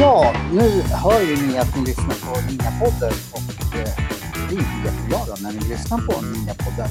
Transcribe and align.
Ja, 0.00 0.34
nu 0.52 0.82
hör 0.82 1.20
ju 1.20 1.46
ni 1.46 1.58
att 1.58 1.76
ni 1.76 1.86
lyssnar 1.86 2.06
på 2.06 2.40
Ninja-podden 2.40 3.12
och 3.32 3.76
eh, 3.76 4.48
blir 4.48 4.66
jätteglada 4.84 5.36
när 5.40 5.52
ni 5.52 5.68
lyssnar 5.68 5.98
på 5.98 6.12
Ninja-podden. 6.12 6.88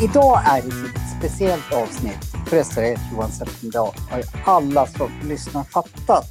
Idag 0.00 0.42
är 0.46 0.62
det 0.62 0.68
ett 0.68 1.18
speciellt 1.18 1.72
avsnitt. 1.72 2.33
Förresten, 2.54 2.84
jag 2.84 2.90
heter 2.90 3.04
Johan 3.12 3.30
Zetterberg. 3.30 3.70
Det 3.70 4.10
har 4.10 4.18
ju 4.18 4.24
alla 4.44 4.86
som 4.86 5.10
lyssnar 5.24 5.64
fattat. 5.64 6.26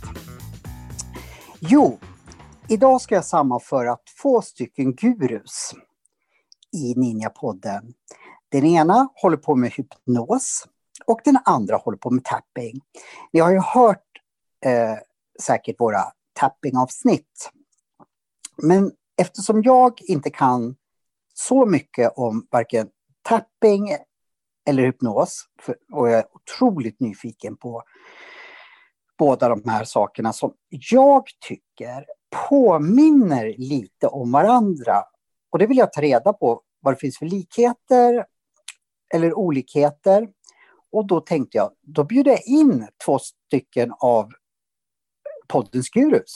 Jo, 1.59 1.99
idag 2.69 3.01
ska 3.01 3.15
jag 3.15 3.25
sammanföra 3.25 3.97
två 4.21 4.41
stycken 4.41 4.95
gurus 4.95 5.73
i 6.71 6.93
Ninja-podden. 6.95 7.93
Den 8.49 8.65
ena 8.65 9.09
håller 9.15 9.37
på 9.37 9.55
med 9.55 9.71
hypnos 9.71 10.67
och 11.05 11.21
den 11.23 11.37
andra 11.45 11.75
håller 11.77 11.97
på 11.97 12.09
med 12.09 12.23
tapping. 12.23 12.81
Ni 13.33 13.39
har 13.39 13.51
ju 13.51 13.59
hört 13.59 14.07
eh, 14.65 14.97
säkert 15.41 15.79
våra 15.79 16.03
tapping-avsnitt. 16.33 17.51
Men 18.57 18.91
eftersom 19.17 19.61
jag 19.63 20.01
inte 20.01 20.29
kan 20.29 20.75
så 21.33 21.65
mycket 21.65 22.13
om 22.15 22.47
varken 22.51 22.89
tapping 23.21 23.97
eller 24.65 24.83
hypnos 24.83 25.45
för, 25.61 25.75
och 25.91 26.09
jag 26.09 26.19
är 26.19 26.25
otroligt 26.31 26.99
nyfiken 26.99 27.57
på 27.57 27.83
båda 29.17 29.49
de 29.49 29.69
här 29.69 29.83
sakerna 29.83 30.33
som 30.33 30.53
jag 30.69 31.23
tycker 31.47 32.05
påminner 32.49 33.55
lite 33.57 34.07
om 34.07 34.31
varandra. 34.31 35.03
Och 35.49 35.59
det 35.59 35.67
vill 35.67 35.77
jag 35.77 35.93
ta 35.93 36.01
reda 36.01 36.33
på 36.33 36.61
vad 36.79 36.93
det 36.93 36.97
finns 36.97 37.17
för 37.17 37.25
likheter 37.25 38.25
eller 39.13 39.33
olikheter. 39.33 40.29
Och 40.91 41.07
då 41.07 41.21
tänkte 41.21 41.57
jag, 41.57 41.71
då 41.81 42.03
bjuder 42.03 42.31
jag 42.31 42.45
in 42.45 42.87
två 43.05 43.19
stycken 43.19 43.93
av 43.99 44.31
poddens 45.47 45.89
gurus. 45.89 46.33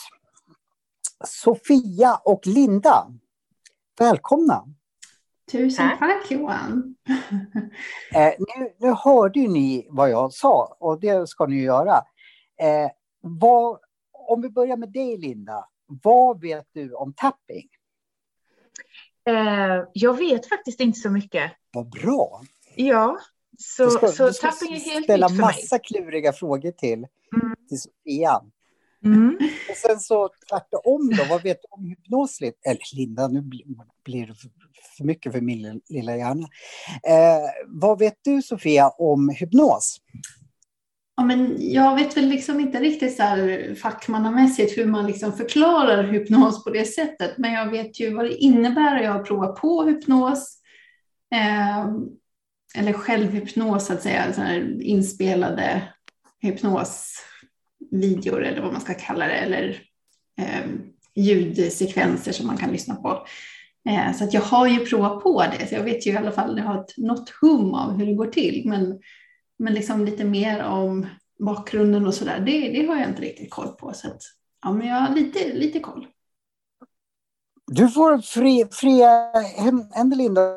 Sofia 1.25 2.15
och 2.25 2.47
Linda. 2.47 3.07
Välkomna! 3.99 4.65
Tusen 5.51 5.89
tack, 5.89 5.99
tack 5.99 6.31
Johan! 6.31 6.95
eh, 8.15 8.33
nu, 8.39 8.73
nu 8.77 8.95
hörde 9.03 9.39
ni 9.39 9.87
vad 9.89 10.09
jag 10.09 10.33
sa 10.33 10.77
och 10.79 10.99
det 10.99 11.29
ska 11.29 11.45
ni 11.45 11.61
göra. 11.61 11.95
Eh, 12.61 12.91
vad, 13.21 13.79
om 14.11 14.41
vi 14.41 14.49
börjar 14.49 14.77
med 14.77 14.91
dig 14.91 15.17
Linda, 15.17 15.67
vad 15.85 16.41
vet 16.41 16.67
du 16.73 16.93
om 16.93 17.13
tapping? 17.13 17.69
Eh, 19.27 19.83
jag 19.93 20.17
vet 20.17 20.49
faktiskt 20.49 20.79
inte 20.79 20.99
så 20.99 21.09
mycket. 21.09 21.51
Vad 21.73 21.89
bra! 21.89 22.41
Ja, 22.75 23.19
så, 23.57 23.89
ska, 23.89 24.07
så 24.07 24.31
tapping 24.33 24.73
är 24.73 24.79
helt 24.79 24.85
nytt 24.85 24.85
för 24.85 24.95
mig. 24.95 25.03
ställa 25.03 25.29
massa 25.29 25.79
kluriga 25.79 26.33
frågor 26.33 26.71
till, 26.71 27.07
mm. 27.33 27.55
till 27.69 27.81
Sofia. 27.81 28.41
Mm. 29.13 29.37
Och 29.69 29.77
sen 29.77 29.99
så 29.99 30.29
tvärtom 30.49 31.09
då, 31.17 31.23
vad 31.29 31.43
vet 31.43 31.57
du 31.61 31.67
om 31.69 31.85
hypnos? 31.85 32.41
Eller 32.41 32.95
Linda, 32.95 33.27
nu 33.27 33.41
blir 34.05 34.27
det 34.27 34.33
för 34.97 35.03
mycket 35.03 35.31
för 35.31 35.41
min 35.41 35.81
lilla 35.89 36.17
hjärna. 36.17 36.47
Eh, 37.07 37.49
vad 37.67 37.99
vet 37.99 38.15
du 38.21 38.41
Sofia 38.41 38.89
om 38.89 39.29
hypnos? 39.29 39.97
Ja, 41.15 41.23
men 41.23 41.55
jag 41.59 41.95
vet 41.95 42.17
väl 42.17 42.27
liksom 42.27 42.59
inte 42.59 42.79
riktigt 42.79 43.17
så 43.17 43.23
här 43.23 43.75
fackmannamässigt 43.75 44.77
hur 44.77 44.85
man 44.85 45.07
liksom 45.07 45.33
förklarar 45.33 46.03
hypnos 46.03 46.63
på 46.63 46.69
det 46.69 46.85
sättet, 46.85 47.37
men 47.37 47.53
jag 47.53 47.71
vet 47.71 47.99
ju 47.99 48.13
vad 48.13 48.25
det 48.25 48.37
innebär. 48.37 49.01
Jag 49.01 49.11
har 49.11 49.23
provat 49.23 49.55
på 49.55 49.83
hypnos, 49.83 50.57
eh, 51.33 51.85
eller 52.75 52.93
självhypnos 52.93 53.85
så 53.85 53.93
att 53.93 54.01
säga, 54.01 54.33
så 54.33 54.41
här 54.41 54.81
inspelade 54.81 55.93
hypnos 56.41 57.15
videor 57.91 58.43
eller 58.43 58.61
vad 58.61 58.71
man 58.71 58.81
ska 58.81 58.93
kalla 58.93 59.27
det, 59.27 59.33
eller 59.33 59.81
eh, 60.37 60.65
ljudsekvenser 61.15 62.31
som 62.31 62.47
man 62.47 62.57
kan 62.57 62.71
lyssna 62.71 62.95
på. 62.95 63.27
Eh, 63.89 64.13
så 64.13 64.23
att 64.23 64.33
jag 64.33 64.41
har 64.41 64.67
ju 64.67 64.85
provat 64.85 65.23
på 65.23 65.43
det, 65.57 65.67
så 65.67 65.75
jag 65.75 65.83
vet 65.83 66.07
ju 66.07 66.11
i 66.11 66.17
alla 66.17 66.31
fall, 66.31 66.57
jag 66.57 66.65
har 66.65 66.81
ett, 66.81 66.97
något 66.97 67.29
hum 67.29 67.73
av 67.73 67.97
hur 67.97 68.05
det 68.05 68.13
går 68.13 68.27
till, 68.27 68.63
men, 68.65 68.99
men 69.59 69.73
liksom 69.73 70.05
lite 70.05 70.23
mer 70.23 70.63
om 70.63 71.07
bakgrunden 71.39 72.07
och 72.07 72.13
sådär, 72.13 72.39
det, 72.39 72.69
det 72.69 72.87
har 72.87 72.95
jag 72.95 73.09
inte 73.09 73.21
riktigt 73.21 73.51
koll 73.51 73.67
på. 73.67 73.93
Så 73.93 74.07
att, 74.07 74.21
ja, 74.63 74.71
men 74.71 74.87
jag 74.87 74.95
har 74.95 75.15
lite, 75.15 75.53
lite 75.53 75.79
koll. 75.79 76.07
Du 77.71 77.89
får 77.89 78.21
fria 78.71 79.31
händer 79.93 80.17
Linda 80.17 80.55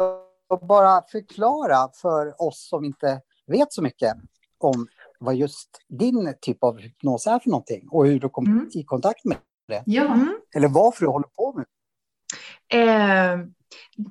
och 0.48 0.66
bara 0.66 1.02
förklara 1.02 1.88
för 2.02 2.42
oss 2.42 2.68
som 2.68 2.84
inte 2.84 3.20
vet 3.46 3.72
så 3.72 3.82
mycket 3.82 4.14
om 4.58 4.86
vad 5.20 5.36
just 5.36 5.68
din 5.88 6.34
typ 6.40 6.64
av 6.64 6.78
hypnos 6.78 7.26
är 7.26 7.38
för 7.38 7.50
någonting 7.50 7.88
och 7.90 8.06
hur 8.06 8.20
du 8.20 8.28
kom 8.28 8.46
mm. 8.46 8.70
i 8.72 8.84
kontakt 8.84 9.24
med 9.24 9.38
det. 9.68 9.82
Ja. 9.86 10.14
Mm. 10.14 10.40
Eller 10.56 10.68
varför 10.68 11.00
du 11.00 11.10
håller 11.10 11.28
på 11.28 11.52
med 11.52 11.64
det. 11.64 12.78
Eh, 12.78 13.38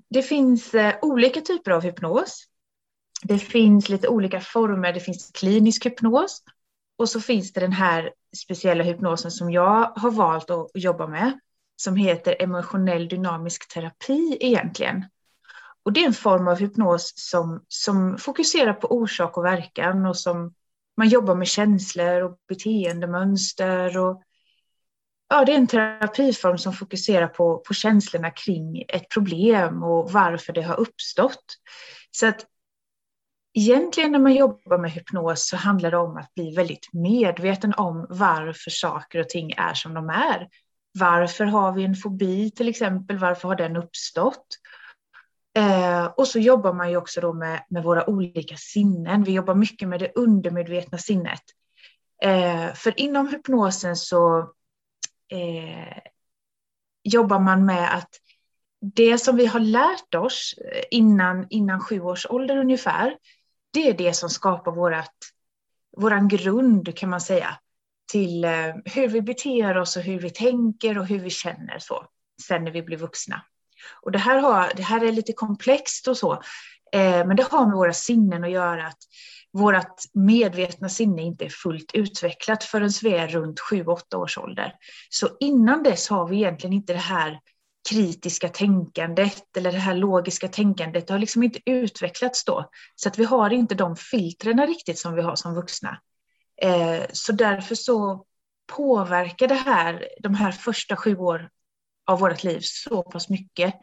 det 0.09 0.21
finns 0.21 0.73
eh, 0.73 0.95
olika 1.01 1.41
typer 1.41 1.71
av 1.71 1.81
hypnos. 1.81 2.45
Det 3.23 3.39
finns 3.39 3.89
lite 3.89 4.07
olika 4.07 4.41
former. 4.41 4.93
Det 4.93 4.99
finns 4.99 5.31
klinisk 5.31 5.85
hypnos 5.85 6.43
och 6.97 7.09
så 7.09 7.21
finns 7.21 7.53
det 7.53 7.59
den 7.59 7.71
här 7.71 8.13
speciella 8.37 8.83
hypnosen 8.83 9.31
som 9.31 9.51
jag 9.51 9.91
har 9.95 10.11
valt 10.11 10.49
att 10.49 10.71
jobba 10.73 11.07
med 11.07 11.39
som 11.75 11.95
heter 11.95 12.35
emotionell 12.39 13.07
dynamisk 13.07 13.73
terapi 13.73 14.37
egentligen. 14.39 15.05
Och 15.83 15.93
det 15.93 16.03
är 16.03 16.07
en 16.07 16.13
form 16.13 16.47
av 16.47 16.59
hypnos 16.59 17.13
som, 17.15 17.65
som 17.67 18.17
fokuserar 18.17 18.73
på 18.73 18.87
orsak 18.87 19.37
och 19.37 19.45
verkan 19.45 20.05
och 20.05 20.17
som 20.17 20.53
man 20.99 21.09
jobbar 21.09 21.35
med 21.35 21.47
känslor 21.47 22.21
och 22.21 22.37
beteendemönster. 22.47 23.97
Och, 23.97 24.21
ja, 25.29 25.45
det 25.45 25.51
är 25.51 25.57
en 25.57 25.67
terapiform 25.67 26.57
som 26.57 26.73
fokuserar 26.73 27.27
på, 27.27 27.57
på 27.57 27.73
känslorna 27.73 28.31
kring 28.31 28.85
ett 28.87 29.09
problem 29.09 29.83
och 29.83 30.11
varför 30.11 30.53
det 30.53 30.61
har 30.61 30.79
uppstått. 30.79 31.45
Så 32.11 32.27
att 32.27 32.45
egentligen 33.53 34.11
när 34.11 34.19
man 34.19 34.33
jobbar 34.33 34.77
med 34.77 34.91
hypnos 34.91 35.47
så 35.47 35.55
handlar 35.55 35.91
det 35.91 35.97
om 35.97 36.17
att 36.17 36.33
bli 36.33 36.55
väldigt 36.55 36.93
medveten 36.93 37.73
om 37.73 38.07
varför 38.09 38.71
saker 38.71 39.19
och 39.19 39.29
ting 39.29 39.51
är 39.57 39.73
som 39.73 39.93
de 39.93 40.09
är. 40.09 40.47
Varför 40.99 41.45
har 41.45 41.71
vi 41.71 41.83
en 41.83 41.95
fobi 41.95 42.51
till 42.51 42.69
exempel? 42.69 43.17
Varför 43.17 43.47
har 43.47 43.55
den 43.55 43.75
uppstått? 43.75 44.47
Eh, 45.59 46.05
och 46.05 46.27
så 46.27 46.39
jobbar 46.39 46.73
man 46.73 46.89
ju 46.89 46.97
också 46.97 47.21
då 47.21 47.33
med, 47.33 47.65
med 47.69 47.83
våra 47.83 48.09
olika 48.09 48.55
sinnen. 48.57 49.23
Vi 49.23 49.31
jobbar 49.31 49.55
mycket 49.55 49.87
med 49.87 49.99
det 49.99 50.11
undermedvetna 50.15 50.97
sinnet. 50.97 51.41
Eh, 52.21 52.73
för 52.73 52.99
inom 52.99 53.27
hypnosen 53.27 53.95
så 53.95 54.39
eh, 55.31 55.97
jobbar 57.03 57.39
man 57.39 57.65
med 57.65 57.95
att 57.95 58.09
det 58.81 59.17
som 59.17 59.35
vi 59.35 59.45
har 59.45 59.59
lärt 59.59 60.15
oss 60.15 60.53
eh, 60.57 60.83
innan, 60.91 61.47
innan 61.49 61.81
sju 61.81 62.01
års 62.01 62.25
ålder 62.29 62.57
ungefär, 62.57 63.17
det 63.73 63.89
är 63.89 63.93
det 63.93 64.13
som 64.13 64.29
skapar 64.29 64.71
vårat, 64.71 65.15
våran 65.97 66.27
grund 66.27 66.97
kan 66.97 67.09
man 67.09 67.21
säga 67.21 67.59
till 68.11 68.43
eh, 68.43 68.75
hur 68.85 69.07
vi 69.07 69.21
beter 69.21 69.77
oss 69.77 69.97
och 69.97 70.03
hur 70.03 70.19
vi 70.19 70.29
tänker 70.29 70.97
och 70.97 71.05
hur 71.07 71.19
vi 71.19 71.29
känner 71.29 71.79
så 71.79 72.05
sen 72.47 72.63
när 72.63 72.71
vi 72.71 72.81
blir 72.81 72.97
vuxna. 72.97 73.41
Och 74.01 74.11
det 74.11 74.19
här, 74.19 74.39
har, 74.39 74.71
det 74.75 74.83
här 74.83 75.05
är 75.05 75.11
lite 75.11 75.33
komplext 75.33 76.07
och 76.07 76.17
så, 76.17 76.33
eh, 76.91 77.25
men 77.27 77.35
det 77.35 77.43
har 77.51 77.65
med 77.65 77.75
våra 77.75 77.93
sinnen 77.93 78.43
att 78.43 78.51
göra. 78.51 78.87
att 78.87 78.97
Vårt 79.51 79.95
medvetna 80.13 80.89
sinne 80.89 81.21
inte 81.21 81.45
är 81.45 81.49
fullt 81.49 81.91
utvecklat 81.93 82.63
förrän 82.63 82.91
vi 83.03 83.13
är 83.13 83.27
runt 83.27 83.59
7-8 83.71 84.15
års 84.15 84.37
ålder. 84.37 84.73
Så 85.09 85.29
innan 85.39 85.83
dess 85.83 86.09
har 86.09 86.27
vi 86.27 86.35
egentligen 86.35 86.73
inte 86.73 86.93
det 86.93 86.99
här 86.99 87.39
kritiska 87.89 88.49
tänkandet 88.49 89.57
eller 89.57 89.71
det 89.71 89.77
här 89.77 89.95
logiska 89.95 90.47
tänkandet. 90.47 91.07
Det 91.07 91.13
har 91.13 91.19
liksom 91.19 91.43
inte 91.43 91.59
utvecklats 91.65 92.45
då. 92.45 92.69
Så 92.95 93.09
att 93.09 93.19
vi 93.19 93.23
har 93.23 93.49
inte 93.49 93.75
de 93.75 93.95
filtrerna 93.95 94.65
riktigt 94.65 94.99
som 94.99 95.15
vi 95.15 95.21
har 95.21 95.35
som 95.35 95.55
vuxna. 95.55 95.99
Eh, 96.61 97.03
så 97.11 97.31
därför 97.31 97.75
så 97.75 98.25
påverkar 98.77 99.47
det 99.47 99.55
här 99.55 100.07
de 100.19 100.35
här 100.35 100.51
första 100.51 100.95
sju 100.95 101.17
år, 101.17 101.49
av 102.09 102.19
vårt 102.19 102.43
liv 102.43 102.59
så 102.63 103.03
pass 103.03 103.29
mycket 103.29 103.73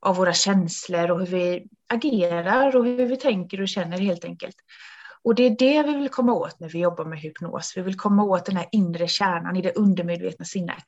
av 0.00 0.16
våra 0.16 0.32
känslor 0.32 1.10
och 1.10 1.20
hur 1.20 1.26
vi 1.26 1.66
agerar 1.88 2.76
och 2.76 2.84
hur 2.84 3.06
vi 3.06 3.16
tänker 3.16 3.60
och 3.60 3.68
känner 3.68 3.98
helt 3.98 4.24
enkelt. 4.24 4.56
Och 5.22 5.34
det 5.34 5.42
är 5.42 5.56
det 5.58 5.82
vi 5.82 5.96
vill 5.98 6.08
komma 6.08 6.34
åt 6.34 6.60
när 6.60 6.68
vi 6.68 6.78
jobbar 6.78 7.04
med 7.04 7.18
hypnos. 7.18 7.72
Vi 7.76 7.82
vill 7.82 7.96
komma 7.96 8.24
åt 8.24 8.46
den 8.46 8.56
här 8.56 8.66
inre 8.72 9.08
kärnan 9.08 9.56
i 9.56 9.62
det 9.62 9.72
undermedvetna 9.72 10.44
sinnet. 10.44 10.84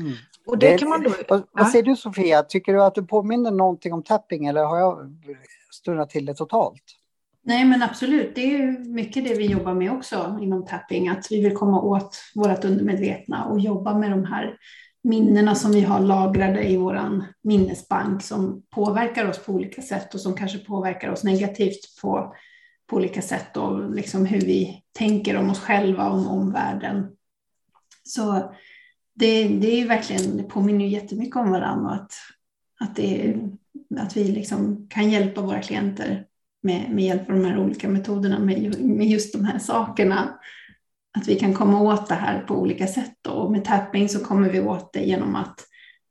Mm. 0.00 0.12
Och 0.46 0.58
det, 0.58 0.70
det 0.70 0.78
kan 0.78 0.88
man 0.88 1.02
då, 1.02 1.14
vad, 1.28 1.42
vad 1.52 1.68
säger 1.68 1.84
du 1.84 1.96
Sofia, 1.96 2.42
tycker 2.42 2.72
du 2.72 2.82
att 2.82 2.94
du 2.94 3.06
påminner 3.06 3.50
någonting 3.50 3.92
om 3.92 4.02
tapping 4.02 4.46
eller 4.46 4.64
har 4.64 4.78
jag 4.78 5.16
stundat 5.70 6.10
till 6.10 6.26
det 6.26 6.34
totalt? 6.34 6.82
Nej, 7.42 7.64
men 7.64 7.82
absolut. 7.82 8.34
Det 8.34 8.54
är 8.54 8.84
mycket 8.84 9.24
det 9.24 9.34
vi 9.34 9.46
jobbar 9.46 9.74
med 9.74 9.92
också 9.92 10.38
inom 10.40 10.66
tapping, 10.66 11.08
att 11.08 11.26
vi 11.30 11.42
vill 11.42 11.56
komma 11.56 11.82
åt 11.82 12.16
vårt 12.34 12.64
undermedvetna 12.64 13.44
och 13.44 13.60
jobba 13.60 13.98
med 13.98 14.10
de 14.10 14.24
här 14.24 14.56
minnena 15.02 15.54
som 15.54 15.72
vi 15.72 15.80
har 15.80 16.00
lagrade 16.00 16.68
i 16.68 16.76
vår 16.76 17.24
minnesbank 17.42 18.22
som 18.22 18.62
påverkar 18.70 19.28
oss 19.28 19.38
på 19.38 19.52
olika 19.52 19.82
sätt 19.82 20.14
och 20.14 20.20
som 20.20 20.34
kanske 20.34 20.58
påverkar 20.58 21.10
oss 21.10 21.24
negativt 21.24 22.00
på, 22.02 22.34
på 22.86 22.96
olika 22.96 23.22
sätt 23.22 23.56
och 23.56 23.94
liksom 23.94 24.26
hur 24.26 24.40
vi 24.40 24.82
tänker 24.92 25.36
om 25.36 25.50
oss 25.50 25.60
själva 25.60 26.08
och 26.08 26.18
om 26.18 26.26
omvärlden. 26.26 27.06
Så 28.02 28.54
det, 29.14 29.48
det 29.48 29.80
är 29.80 29.88
verkligen, 29.88 30.36
det 30.36 30.42
påminner 30.42 30.84
ju 30.84 30.90
jättemycket 30.90 31.36
om 31.36 31.50
varandra 31.50 31.90
att, 31.90 32.12
att, 32.80 32.96
det, 32.96 33.36
att 33.98 34.16
vi 34.16 34.24
liksom 34.24 34.86
kan 34.90 35.10
hjälpa 35.10 35.40
våra 35.40 35.62
klienter 35.62 36.26
med, 36.62 36.90
med 36.90 37.04
hjälp 37.04 37.30
av 37.30 37.36
de 37.36 37.44
här 37.44 37.58
olika 37.58 37.88
metoderna 37.88 38.38
med, 38.38 38.80
med 38.80 39.06
just 39.06 39.32
de 39.32 39.44
här 39.44 39.58
sakerna. 39.58 40.38
Att 41.18 41.28
vi 41.28 41.34
kan 41.34 41.54
komma 41.54 41.80
åt 41.80 42.08
det 42.08 42.14
här 42.14 42.42
på 42.42 42.54
olika 42.54 42.86
sätt. 42.86 43.14
Då. 43.22 43.30
Och 43.30 43.52
med 43.52 43.64
tapping 43.64 44.08
så 44.08 44.24
kommer 44.24 44.50
vi 44.50 44.60
åt 44.60 44.92
det 44.92 45.00
genom 45.00 45.36
att 45.36 45.66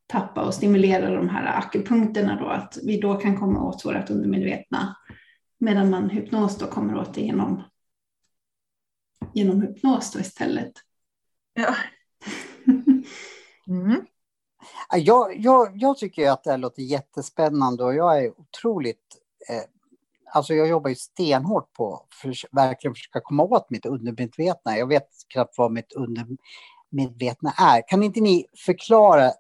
tappa 0.08 0.46
och 0.46 0.54
stimulera 0.54 1.14
de 1.14 1.30
här 1.30 1.58
akupunkterna 1.58 2.40
då, 2.40 2.48
att 2.48 2.78
vi 2.84 3.00
då 3.00 3.16
kan 3.16 3.40
komma 3.40 3.64
åt 3.64 3.86
vårt 3.86 4.10
undermedvetna. 4.10 4.96
Medan 5.60 5.90
man 5.90 6.10
hypnos 6.10 6.58
då 6.58 6.68
kommer 6.68 6.98
åt 6.98 7.14
det 7.14 7.22
genom, 7.22 7.64
genom 9.34 9.62
hypnos 9.62 10.12
då 10.12 10.20
istället. 10.20 10.72
Ja. 11.54 11.76
Mm. 13.68 14.06
Jag, 14.96 15.38
jag, 15.38 15.72
jag 15.76 15.98
tycker 15.98 16.30
att 16.30 16.44
det 16.44 16.52
här 16.52 16.58
låter 16.58 16.82
jättespännande 16.82 17.84
och 17.84 17.96
jag 17.96 18.24
är 18.24 18.40
otroligt 18.40 19.18
eh, 19.50 19.79
alltså 20.32 20.54
jag 20.54 20.68
jobbar 20.68 20.90
ju 20.90 20.96
stenhårt 20.96 21.74
på 21.74 21.96
att 21.96 22.36
verkligen 22.52 22.94
försöka 22.96 23.20
komma 23.24 23.44
åt 23.44 23.70
mitt 23.70 23.86
undermedvetna. 23.86 24.78
Jag 24.78 24.88
vet 24.88 25.08
knappt 25.34 25.58
vad 25.58 25.72
mitt 25.72 25.94
undermedvetna 25.94 27.54
är. 27.58 27.88
Kan 27.88 28.04
inte 28.04 28.22
ni 28.22 28.46
förklara 28.66 29.32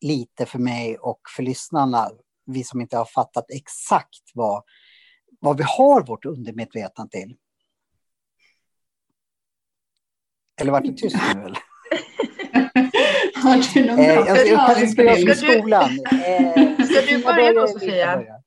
lite 0.00 0.46
för 0.46 0.58
mig 0.58 0.98
och 0.98 1.20
för 1.36 1.42
lyssnarna, 1.42 2.10
vi 2.46 2.64
som 2.64 2.80
inte 2.80 2.96
har 2.96 3.04
fattat 3.04 3.44
exakt 3.48 4.30
vad, 4.34 4.62
vad 5.40 5.56
vi 5.56 5.64
har 5.66 6.06
vårt 6.06 6.24
undermedvetna 6.24 7.06
till? 7.06 7.36
Eller 10.60 10.72
vart 10.72 10.84
det 10.84 10.92
tyst 10.92 11.16
nu 11.34 11.40
eller? 11.44 11.58
Har 13.42 13.74
du 13.74 13.86
någon 13.86 13.98
eh, 13.98 14.14
bra 14.14 14.26
jag, 14.26 14.46
jag 14.48 14.66
kanske 14.66 14.86
ska 14.86 15.16
som 15.16 15.34
Ska 15.34 15.46
du- 15.46 15.58
skolan. 15.60 15.90
Eh, 16.12 16.84
Ska 16.86 17.00
du 17.08 17.22
börja 17.24 17.52
då, 17.52 17.66
Sofia? 17.68 18.39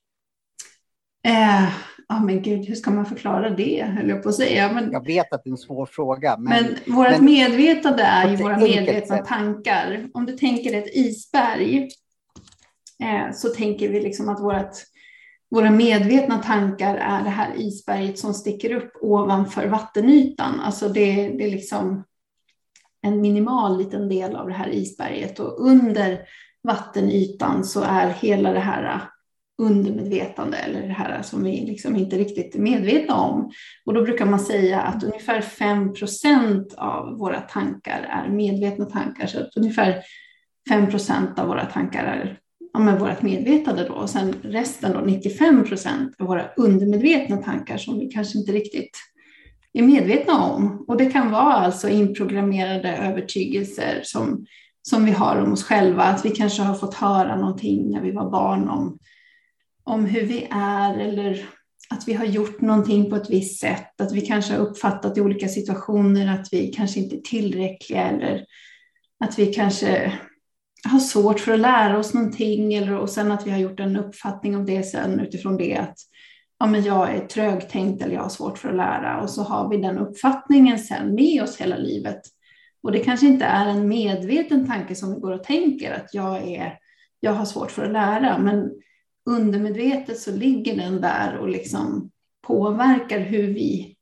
Eh, 1.26 1.70
ja, 2.08 2.20
men 2.20 2.42
gud, 2.42 2.66
hur 2.66 2.76
ska 2.76 2.92
man 2.92 3.06
förklara 3.06 3.50
det, 3.50 3.84
höll 3.98 4.10
jag 4.10 4.24
på 4.24 4.30
att 4.30 4.36
säga. 4.36 4.72
Men, 4.74 4.92
Jag 4.92 5.06
vet 5.06 5.34
att 5.34 5.44
det 5.44 5.50
är 5.50 5.52
en 5.52 5.58
svår 5.58 5.86
fråga, 5.86 6.38
men, 6.38 6.64
men 6.64 6.96
vårt 6.96 7.10
men- 7.12 7.26
medvetande 7.26 8.04
är 8.04 8.30
ju 8.30 8.36
våra 8.36 8.58
medvetna 8.58 9.18
sätt. 9.18 9.26
tankar. 9.26 10.08
Om 10.14 10.26
du 10.26 10.38
tänker 10.38 10.78
ett 10.78 10.96
isberg 10.96 11.90
eh, 13.04 13.34
så 13.34 13.50
tänker 13.50 13.90
vi 13.90 14.02
liksom 14.02 14.30
att 14.30 14.42
vårt, 14.42 14.72
våra 15.52 15.72
medvetna 15.72 16.38
tankar 16.38 16.96
är 16.96 17.24
det 17.24 17.30
här 17.30 17.50
isberget 17.58 18.20
som 18.20 18.34
sticker 18.34 18.74
upp 18.74 18.92
ovanför 19.02 19.68
vattenytan. 19.68 20.60
Alltså 20.60 20.90
det, 20.90 21.16
det 21.30 21.46
är 21.46 21.52
liksom 21.52 22.04
en 23.02 23.22
minimal 23.22 23.78
liten 23.78 24.10
del 24.10 24.36
av 24.36 24.48
det 24.48 24.54
här 24.54 24.70
isberget 24.70 25.40
och 25.40 25.66
under 25.68 26.20
vattenytan 26.64 27.64
så 27.64 27.82
är 27.82 28.10
hela 28.10 28.54
det 28.54 28.60
här 28.60 29.02
undermedvetande 29.58 30.58
eller 30.58 30.82
det 30.82 30.94
här 30.94 31.22
som 31.22 31.44
vi 31.44 31.66
liksom 31.66 31.96
inte 31.96 32.18
riktigt 32.18 32.56
är 32.56 32.60
medvetna 32.60 33.16
om. 33.16 33.52
Och 33.86 33.94
då 33.94 34.02
brukar 34.02 34.26
man 34.26 34.40
säga 34.40 34.82
att 34.82 35.04
ungefär 35.04 35.42
5% 35.42 36.76
av 36.78 37.18
våra 37.18 37.42
tankar 37.42 38.08
är 38.10 38.30
medvetna 38.30 38.86
tankar. 38.86 39.28
Så 39.28 39.40
att 39.40 39.58
ungefär 39.58 40.04
5% 40.70 41.40
av 41.40 41.48
våra 41.48 41.66
tankar 41.66 42.04
är 42.04 42.40
ja, 42.74 42.80
men 42.80 43.00
vårt 43.00 43.22
medvetande 43.22 43.88
då. 43.88 43.94
Och 43.94 44.10
sen 44.10 44.36
resten 44.42 44.94
då, 44.94 45.00
95 45.00 45.66
procent, 45.66 46.16
är 46.20 46.26
våra 46.26 46.48
undermedvetna 46.58 47.38
tankar 47.38 47.78
som 47.78 48.00
vi 48.00 48.08
kanske 48.08 48.38
inte 48.38 48.52
riktigt 48.52 48.98
är 49.74 49.84
medvetna 49.84 50.44
om. 50.44 50.86
Och 50.88 50.98
det 50.98 51.12
kan 51.12 51.32
vara 51.32 51.54
alltså 51.54 51.90
inprogrammerade 51.90 52.98
övertygelser 52.98 54.02
som, 54.04 54.46
som 54.82 55.06
vi 55.06 55.12
har 55.12 55.42
om 55.42 55.54
oss 55.54 55.64
själva. 55.64 56.04
Att 56.04 56.26
vi 56.26 56.30
kanske 56.30 56.62
har 56.62 56.76
fått 56.76 56.94
höra 56.94 57.36
någonting 57.36 57.90
när 57.92 58.02
vi 58.02 58.12
var 58.12 58.32
barn 58.32 58.70
om, 58.70 58.98
om 59.84 60.06
hur 60.06 60.26
vi 60.26 60.48
är 60.52 60.98
eller 60.98 61.46
att 61.90 62.08
vi 62.08 62.14
har 62.14 62.26
gjort 62.26 62.62
någonting 62.62 63.10
på 63.10 63.16
ett 63.16 63.30
visst 63.30 63.60
sätt. 63.60 64.02
Att 64.02 64.12
vi 64.12 64.22
kanske 64.22 64.54
har 64.54 64.60
uppfattat 64.60 65.18
i 65.18 65.22
olika 65.22 65.48
situationer 65.48 66.34
att 66.34 66.48
vi 66.52 66.68
kanske 66.68 67.00
inte 67.00 67.16
är 67.16 67.22
tillräckliga 67.22 68.04
eller 68.04 68.46
att 69.20 69.40
vi 69.40 69.54
kanske 69.54 70.14
har 70.90 71.00
svårt 71.00 71.40
för 71.40 71.54
att 71.54 71.60
lära 71.60 71.98
oss 71.98 72.14
någonting 72.14 72.74
eller, 72.74 72.98
och 72.98 73.10
sen 73.10 73.32
att 73.32 73.48
vi 73.48 73.52
har 73.52 73.58
gjort 73.58 73.80
en 73.80 73.98
uppfattning 73.98 74.56
om 74.56 74.66
det 74.66 74.84
sen 74.84 75.20
utifrån 75.20 75.58
det 75.58 75.76
att 75.76 75.98
ja, 76.60 76.66
men 76.66 76.84
jag 76.84 77.16
är 77.16 77.28
trögtänkt 77.28 78.04
eller 78.04 78.14
jag 78.14 78.22
har 78.22 78.30
svårt 78.30 78.58
för 78.58 78.70
att 78.70 78.76
lära 78.76 79.22
och 79.22 79.30
så 79.30 79.44
har 79.44 79.70
vi 79.70 79.78
den 79.78 79.98
uppfattningen 79.98 80.80
sen 80.80 81.16
med 81.16 81.44
oss 81.44 81.58
hela 81.58 81.78
livet. 81.78 82.22
Och 82.84 82.92
det 82.92 83.00
kanske 83.00 83.26
inte 83.26 83.46
är 83.46 83.66
en 83.66 83.88
medveten 83.88 84.68
tanke 84.68 84.96
som 84.96 85.14
vi 85.14 85.20
går 85.20 85.32
och 85.32 85.44
tänker 85.44 85.92
att 85.92 86.14
jag, 86.14 86.48
är, 86.48 86.78
jag 87.20 87.34
har 87.34 87.46
svårt 87.46 87.72
för 87.72 87.86
att 87.86 87.92
lära, 87.92 88.38
men 88.38 88.72
undermedvetet 89.26 90.20
så 90.20 90.32
ligger 90.32 90.78
den 90.78 91.02
där 91.02 91.38
och 91.38 91.50
liksom 91.50 92.12
påverkar 92.48 93.20
hur 93.20 93.54
vi 93.54 93.96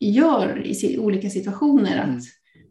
gör 0.00 0.66
i 0.66 0.98
olika 0.98 1.30
situationer. 1.30 1.98
Att 1.98 2.08
Mm. 2.08 2.20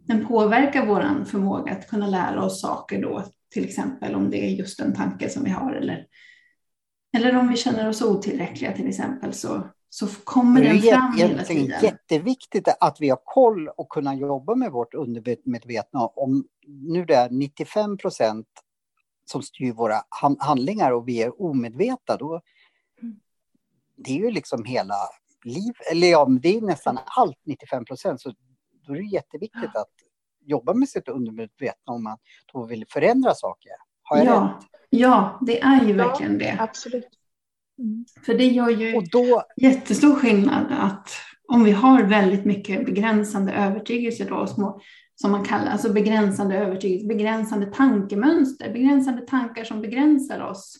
Den 0.05 0.27
påverkar 0.27 0.85
vår 0.85 1.25
förmåga 1.25 1.71
att 1.71 1.87
kunna 1.87 2.07
lära 2.07 2.45
oss 2.45 2.61
saker 2.61 3.01
då, 3.01 3.23
till 3.53 3.65
exempel 3.65 4.15
om 4.15 4.29
det 4.29 4.45
är 4.45 4.49
just 4.49 4.79
en 4.79 4.95
tanke 4.95 5.29
som 5.29 5.43
vi 5.43 5.49
har 5.49 5.73
eller, 5.73 6.05
eller 7.17 7.37
om 7.37 7.47
vi 7.47 7.57
känner 7.57 7.89
oss 7.89 8.01
otillräckliga 8.01 8.71
till 8.71 8.87
exempel 8.87 9.33
så, 9.33 9.67
så 9.89 10.07
kommer 10.07 10.61
det 10.61 10.67
är 10.67 10.73
den 10.73 10.81
fram 10.81 11.17
hela 11.17 11.43
tiden. 11.43 11.81
jätteviktigt 11.81 12.67
att 12.79 12.97
vi 12.99 13.09
har 13.09 13.19
koll 13.23 13.67
och 13.67 13.89
kunna 13.89 14.15
jobba 14.15 14.55
med 14.55 14.71
vårt 14.71 14.93
undermedvetna. 14.93 15.99
Om 15.99 16.45
nu 16.67 17.05
det 17.05 17.15
är 17.15 17.29
95 17.29 17.97
procent 17.97 18.47
som 19.25 19.41
styr 19.41 19.71
våra 19.71 19.95
han- 20.09 20.37
handlingar 20.39 20.91
och 20.91 21.07
vi 21.07 21.21
är 21.23 21.41
omedvetna, 21.41 22.15
då 22.19 22.41
det 23.95 24.11
är 24.11 24.17
ju 24.17 24.31
liksom 24.31 24.63
hela 24.65 24.95
liv, 25.45 25.73
eller 25.91 26.07
ja, 26.07 26.25
det 26.41 26.57
är 26.57 26.61
nästan 26.61 26.99
allt 27.05 27.37
95 27.45 27.85
procent, 27.85 28.21
så 28.21 28.33
då 28.87 28.93
är 28.93 28.97
det 28.97 29.03
jätteviktigt 29.05 29.75
att 29.75 29.89
jobba 30.45 30.73
med 30.73 30.89
sitt 30.89 31.07
undermedvetna 31.07 31.93
om 31.93 32.03
man 32.03 32.17
då 32.53 32.65
vill 32.65 32.85
förändra 32.89 33.33
saker. 33.35 33.71
Har 34.03 34.17
jag 34.17 34.25
rätt? 34.25 34.31
Ja, 34.31 34.59
ja, 34.89 35.39
det 35.41 35.61
är 35.61 35.85
ju 35.85 35.95
Ja. 35.95 36.07
verkligen 36.07 36.37
det. 36.37 36.57
Absolut. 36.59 37.07
Mm. 37.79 38.05
För 38.25 38.33
det 38.33 38.45
gör 38.47 38.69
ju 38.69 38.95
Och 38.97 39.09
då, 39.09 39.43
jättestor 39.57 40.15
skillnad 40.15 40.67
att 40.71 41.09
om 41.47 41.63
vi 41.63 41.71
har 41.71 42.03
väldigt 42.03 42.45
mycket 42.45 42.85
begränsande 42.85 43.53
övertygelser 43.53 44.29
då, 44.29 44.47
små, 44.47 44.81
som 45.15 45.31
man 45.31 45.43
kallar, 45.43 45.71
alltså 45.71 45.93
begränsande 45.93 46.57
övertygelser, 46.57 47.07
begränsande 47.07 47.65
tankemönster, 47.65 48.73
begränsande 48.73 49.21
tankar 49.21 49.63
som 49.63 49.81
begränsar 49.81 50.39
oss. 50.39 50.77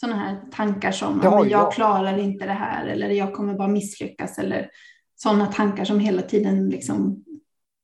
Sådana 0.00 0.18
här 0.18 0.36
tankar 0.52 0.90
som 0.90 1.20
ja, 1.24 1.38
jag 1.38 1.50
jag. 1.50 1.72
klarar 1.72 2.18
inte 2.18 2.46
det 2.46 2.52
här 2.52 2.86
eller 2.86 3.10
jag 3.10 3.34
kommer 3.34 3.54
bara 3.54 3.68
misslyckas 3.68 4.38
eller 4.38 4.68
sådana 5.16 5.46
tankar 5.46 5.84
som 5.84 6.00
hela 6.00 6.22
tiden 6.22 6.68
liksom 6.68 7.24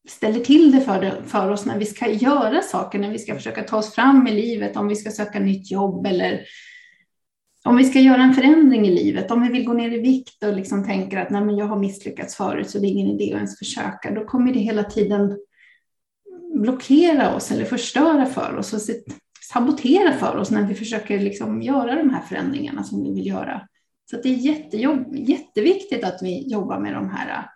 ställer 0.08 0.40
till 0.40 0.72
det 0.72 0.80
för, 0.80 1.00
det 1.00 1.22
för 1.26 1.50
oss 1.50 1.66
när 1.66 1.78
vi 1.78 1.86
ska 1.86 2.10
göra 2.10 2.62
saker, 2.62 2.98
när 2.98 3.10
vi 3.10 3.18
ska 3.18 3.34
försöka 3.34 3.62
ta 3.62 3.76
oss 3.76 3.94
fram 3.94 4.26
i 4.26 4.30
livet, 4.30 4.76
om 4.76 4.88
vi 4.88 4.96
ska 4.96 5.10
söka 5.10 5.40
nytt 5.40 5.70
jobb 5.70 6.06
eller 6.06 6.40
om 7.64 7.76
vi 7.76 7.84
ska 7.84 8.00
göra 8.00 8.22
en 8.22 8.34
förändring 8.34 8.86
i 8.86 8.90
livet, 8.90 9.30
om 9.30 9.42
vi 9.42 9.48
vill 9.48 9.66
gå 9.66 9.72
ner 9.72 9.90
i 9.90 10.00
vikt 10.00 10.44
och 10.44 10.56
liksom 10.56 10.84
tänker 10.84 11.18
att 11.18 11.30
Nej, 11.30 11.44
men 11.44 11.56
jag 11.56 11.66
har 11.66 11.78
misslyckats 11.78 12.36
förut 12.36 12.70
så 12.70 12.78
det 12.78 12.86
är 12.86 12.90
ingen 12.90 13.20
idé 13.20 13.32
att 13.32 13.36
ens 13.36 13.58
försöka, 13.58 14.10
då 14.10 14.24
kommer 14.24 14.52
det 14.52 14.60
hela 14.60 14.84
tiden 14.84 15.38
blockera 16.54 17.36
oss 17.36 17.50
eller 17.50 17.64
förstöra 17.64 18.26
för 18.26 18.56
oss 18.56 18.72
och 18.72 18.80
sabotera 19.52 20.12
för 20.12 20.36
oss 20.36 20.50
när 20.50 20.66
vi 20.66 20.74
försöker 20.74 21.18
liksom 21.18 21.62
göra 21.62 21.94
de 21.94 22.10
här 22.10 22.22
förändringarna 22.22 22.84
som 22.84 23.02
vi 23.02 23.14
vill 23.14 23.26
göra. 23.26 23.68
Så 24.10 24.16
att 24.16 24.22
det 24.22 24.28
är 24.28 24.36
jättejobb, 24.36 25.14
jätteviktigt 25.14 26.04
att 26.04 26.22
vi 26.22 26.48
jobbar 26.48 26.80
med 26.80 26.94
de 26.94 27.10
här 27.10 27.48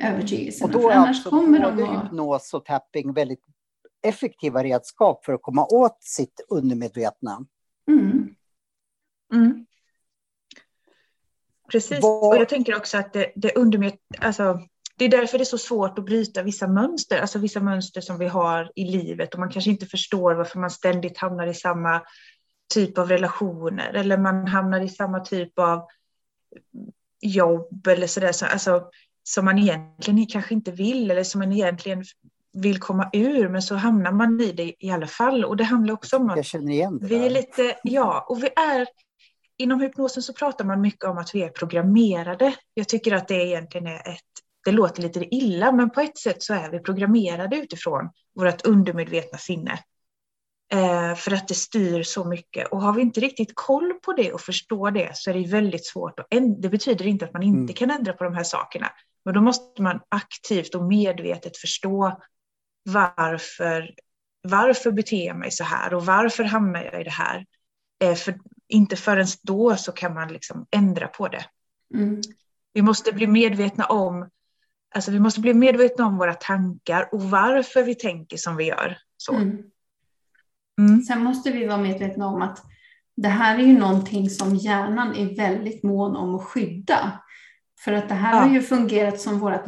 äh, 0.00 0.10
övertygelserna, 0.12 0.66
och 0.66 0.72
då 0.72 0.80
för 0.80 0.90
är 0.90 0.94
annars 0.94 1.16
alltså 1.16 1.30
kommer 1.30 1.60
både 1.60 1.76
de 1.76 1.96
att... 1.96 2.04
hypnos 2.04 2.54
och 2.54 2.64
tapping 2.64 3.12
väldigt 3.12 3.44
effektiva 4.02 4.64
redskap 4.64 5.24
för 5.24 5.32
att 5.32 5.42
komma 5.42 5.66
åt 5.66 5.98
sitt 6.00 6.40
undermedvetna. 6.48 7.46
Mm, 7.90 8.34
Mm. 9.32 9.66
Precis, 11.72 12.02
Vad- 12.02 12.34
och 12.34 12.40
jag 12.40 12.48
tänker 12.48 12.76
också 12.76 12.98
att 12.98 13.12
det, 13.12 13.32
det 13.36 13.56
undermed, 13.56 13.96
alltså, 14.20 14.60
det 14.98 15.04
är 15.04 15.08
därför 15.08 15.38
det 15.38 15.42
är 15.42 15.44
så 15.44 15.58
svårt 15.58 15.98
att 15.98 16.04
bryta 16.04 16.42
vissa 16.42 16.68
mönster, 16.68 17.20
alltså 17.20 17.38
vissa 17.38 17.60
mönster 17.60 18.00
som 18.00 18.18
vi 18.18 18.26
har 18.26 18.72
i 18.74 18.84
livet 18.84 19.34
och 19.34 19.40
man 19.40 19.50
kanske 19.50 19.70
inte 19.70 19.86
förstår 19.86 20.34
varför 20.34 20.58
man 20.58 20.70
ständigt 20.70 21.18
hamnar 21.18 21.46
i 21.46 21.54
samma 21.54 22.02
typ 22.74 22.98
av 22.98 23.08
relationer 23.08 23.94
eller 23.94 24.18
man 24.18 24.46
hamnar 24.46 24.80
i 24.80 24.88
samma 24.88 25.20
typ 25.20 25.58
av 25.58 25.86
jobb 27.20 27.86
eller 27.86 28.06
sådär, 28.06 28.32
så, 28.32 28.46
alltså, 28.46 28.90
som 29.22 29.44
man 29.44 29.58
egentligen 29.58 30.26
kanske 30.26 30.54
inte 30.54 30.70
vill 30.70 31.10
eller 31.10 31.24
som 31.24 31.38
man 31.38 31.52
egentligen 31.52 32.04
vill 32.52 32.80
komma 32.80 33.10
ur, 33.12 33.48
men 33.48 33.62
så 33.62 33.74
hamnar 33.74 34.12
man 34.12 34.40
i 34.40 34.52
det 34.52 34.74
i 34.78 34.90
alla 34.90 35.06
fall. 35.06 35.44
Och 35.44 35.56
det 35.56 35.64
handlar 35.64 35.94
också 35.94 36.16
om 36.16 36.30
att 36.30 36.54
vi 37.00 37.26
är 37.26 37.30
lite, 37.30 37.76
ja, 37.82 38.26
och 38.28 38.44
vi 38.44 38.46
är, 38.46 38.86
inom 39.56 39.80
hypnosen 39.80 40.22
så 40.22 40.32
pratar 40.32 40.64
man 40.64 40.80
mycket 40.80 41.04
om 41.04 41.18
att 41.18 41.34
vi 41.34 41.42
är 41.42 41.48
programmerade. 41.48 42.54
Jag 42.74 42.88
tycker 42.88 43.14
att 43.14 43.28
det 43.28 43.46
egentligen 43.46 43.86
är 43.86 44.08
ett, 44.08 44.22
det 44.66 44.72
låter 44.72 45.02
lite 45.02 45.34
illa, 45.34 45.72
men 45.72 45.90
på 45.90 46.00
ett 46.00 46.18
sätt 46.18 46.42
så 46.42 46.54
är 46.54 46.70
vi 46.70 46.78
programmerade 46.78 47.56
utifrån 47.56 48.10
vårt 48.34 48.66
undermedvetna 48.66 49.38
sinne. 49.38 49.78
Eh, 50.72 51.14
för 51.14 51.34
att 51.34 51.48
det 51.48 51.54
styr 51.54 52.02
så 52.02 52.24
mycket. 52.24 52.68
Och 52.68 52.82
har 52.82 52.92
vi 52.92 53.02
inte 53.02 53.20
riktigt 53.20 53.52
koll 53.54 53.92
på 54.02 54.12
det 54.12 54.32
och 54.32 54.40
förstår 54.40 54.90
det 54.90 55.10
så 55.16 55.30
är 55.30 55.34
det 55.34 55.48
väldigt 55.48 55.86
svårt. 55.86 56.20
Att 56.20 56.28
änd- 56.30 56.60
det 56.60 56.68
betyder 56.68 57.06
inte 57.06 57.24
att 57.24 57.32
man 57.32 57.42
inte 57.42 57.58
Mm. 57.58 57.74
kan 57.74 57.90
ändra 57.90 58.12
på 58.12 58.24
de 58.24 58.34
här 58.34 58.42
sakerna. 58.44 58.92
Men 59.24 59.34
då 59.34 59.40
måste 59.40 59.82
man 59.82 60.00
aktivt 60.08 60.74
och 60.74 60.84
medvetet 60.84 61.56
förstå 61.56 62.20
varför, 62.82 63.94
varför 64.42 64.90
beter 64.92 65.26
jag 65.26 65.36
mig 65.36 65.50
så 65.50 65.64
här 65.64 65.94
och 65.94 66.06
varför 66.06 66.44
hamnar 66.44 66.84
jag 66.84 67.00
i 67.00 67.04
det 67.04 67.10
här. 67.10 67.46
Eh, 68.04 68.14
för 68.14 68.38
inte 68.68 68.96
förrän 68.96 69.26
då 69.42 69.76
så 69.76 69.92
kan 69.92 70.14
man 70.14 70.32
liksom 70.32 70.66
ändra 70.70 71.08
på 71.08 71.28
det. 71.28 71.44
Mm. 71.94 72.20
Vi 72.72 72.82
måste 72.82 73.12
bli 73.12 73.26
medvetna 73.26 73.84
om 73.84 74.30
Alltså 74.94 75.10
vi 75.10 75.20
måste 75.20 75.40
bli 75.40 75.54
medvetna 75.54 76.06
om 76.06 76.16
våra 76.18 76.34
tankar 76.34 77.08
och 77.12 77.22
varför 77.22 77.82
vi 77.82 77.94
tänker 77.94 78.36
som 78.36 78.56
vi 78.56 78.64
gör. 78.64 78.98
Så. 79.16 79.34
Mm. 79.34 79.58
Mm. 80.80 81.02
Sen 81.02 81.24
måste 81.24 81.50
vi 81.50 81.66
vara 81.66 81.78
medvetna 81.78 82.26
om 82.26 82.42
att 82.42 82.58
det 83.16 83.28
här 83.28 83.58
är 83.58 83.62
ju 83.62 83.78
någonting 83.78 84.30
som 84.30 84.54
hjärnan 84.54 85.14
är 85.16 85.36
väldigt 85.36 85.82
mån 85.82 86.16
om 86.16 86.34
att 86.34 86.42
skydda. 86.44 87.20
För 87.84 87.92
att 87.92 88.08
det 88.08 88.14
här 88.14 88.34
Ja. 88.34 88.40
har 88.40 88.48
ju 88.48 88.62
fungerat 88.62 89.20
som 89.20 89.38
vårt 89.38 89.64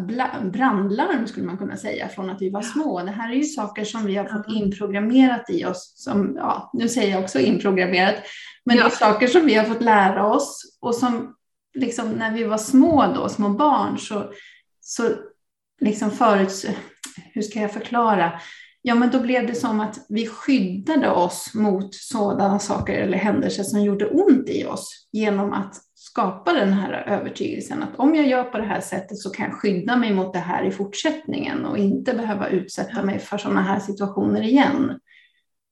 brandlarm 0.52 1.26
skulle 1.26 1.46
man 1.46 1.58
kunna 1.58 1.76
säga 1.76 2.08
från 2.08 2.30
att 2.30 2.42
vi 2.42 2.50
var 2.50 2.62
små. 2.62 3.02
Det 3.02 3.10
här 3.10 3.30
är 3.30 3.34
ju 3.34 3.44
saker 3.44 3.84
som 3.84 4.06
vi 4.06 4.16
har 4.16 4.24
fått 4.24 4.48
inprogrammerat 4.48 5.50
i 5.50 5.64
oss. 5.64 5.92
Som, 5.96 6.32
ja, 6.36 6.70
nu 6.72 6.88
säger 6.88 7.12
jag 7.14 7.22
också 7.22 7.38
inprogrammerat. 7.38 8.14
Men 8.64 8.76
det 8.76 8.82
Ja. 8.82 8.86
är 8.86 8.90
saker 8.90 9.26
som 9.26 9.46
vi 9.46 9.54
har 9.54 9.64
fått 9.64 9.82
lära 9.82 10.26
oss 10.26 10.78
och 10.80 10.94
som 10.94 11.34
liksom 11.74 12.10
när 12.10 12.32
vi 12.34 12.44
var 12.44 12.58
små 12.58 13.06
då, 13.14 13.28
små 13.28 13.48
barn 13.48 13.98
så, 13.98 14.32
så 14.88 15.14
liksom 15.80 16.10
förut, 16.10 16.66
hur 17.32 17.42
ska 17.42 17.60
jag 17.60 17.72
förklara? 17.72 18.40
Ja, 18.82 18.94
men 18.94 19.10
då 19.10 19.20
blev 19.20 19.46
det 19.46 19.54
som 19.54 19.80
att 19.80 20.06
vi 20.08 20.26
skyddade 20.26 21.10
oss 21.10 21.54
mot 21.54 21.94
sådana 21.94 22.58
saker 22.58 22.94
eller 22.94 23.18
händelser 23.18 23.62
som 23.62 23.82
gjorde 23.82 24.06
ont 24.06 24.48
i 24.48 24.64
oss 24.64 25.08
genom 25.12 25.52
att 25.52 25.74
skapa 25.94 26.52
den 26.52 26.72
här 26.72 26.92
övertygelsen 26.92 27.82
att 27.82 27.98
om 27.98 28.14
jag 28.14 28.28
gör 28.28 28.44
på 28.44 28.58
det 28.58 28.64
här 28.64 28.80
sättet 28.80 29.18
så 29.18 29.30
kan 29.30 29.46
jag 29.46 29.54
skydda 29.54 29.96
mig 29.96 30.12
mot 30.12 30.32
det 30.32 30.38
här 30.38 30.64
i 30.64 30.70
fortsättningen 30.70 31.64
och 31.64 31.78
inte 31.78 32.14
behöva 32.14 32.48
utsätta 32.48 33.02
mig 33.02 33.18
för 33.18 33.38
sådana 33.38 33.62
här 33.62 33.80
situationer 33.80 34.42
igen. 34.42 34.98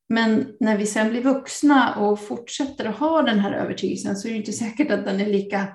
Men 0.08 0.46
när 0.60 0.76
vi 0.76 0.86
sen 0.86 1.10
blir 1.10 1.22
vuxna 1.22 1.94
och 1.94 2.20
fortsätter 2.20 2.84
att 2.84 2.96
ha 2.96 3.22
den 3.22 3.38
här 3.38 3.52
övertygelsen 3.52 4.16
så 4.16 4.28
är 4.28 4.32
det 4.32 4.38
inte 4.38 4.52
säkert 4.52 4.90
att 4.90 5.04
den 5.04 5.20
är 5.20 5.26
lika, 5.26 5.68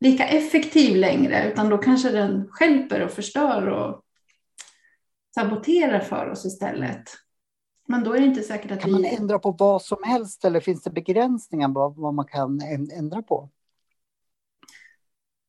lika 0.00 0.26
effektiv 0.26 0.96
längre, 0.96 1.52
utan 1.52 1.68
då 1.68 1.78
kanske 1.78 2.10
den 2.10 2.48
skälper 2.50 3.04
och 3.04 3.10
förstör 3.10 3.66
och 3.66 4.02
saboterar 5.34 6.00
för 6.00 6.30
oss 6.30 6.44
istället. 6.44 7.02
Men 7.88 8.04
då 8.04 8.14
är 8.14 8.20
det 8.20 8.26
inte 8.26 8.42
säkert 8.42 8.70
att 8.70 8.80
Kan 8.80 8.90
man 8.90 9.02
vi... 9.02 9.16
ändra 9.16 9.38
på 9.38 9.50
vad 9.50 9.82
som 9.82 9.98
helst 10.04 10.44
eller 10.44 10.60
finns 10.60 10.82
det 10.82 10.90
begränsningar 10.90 11.68
vad, 11.68 11.96
vad 11.96 12.14
man 12.14 12.26
kan 12.26 12.60
ändra 12.92 13.22
på? 13.22 13.50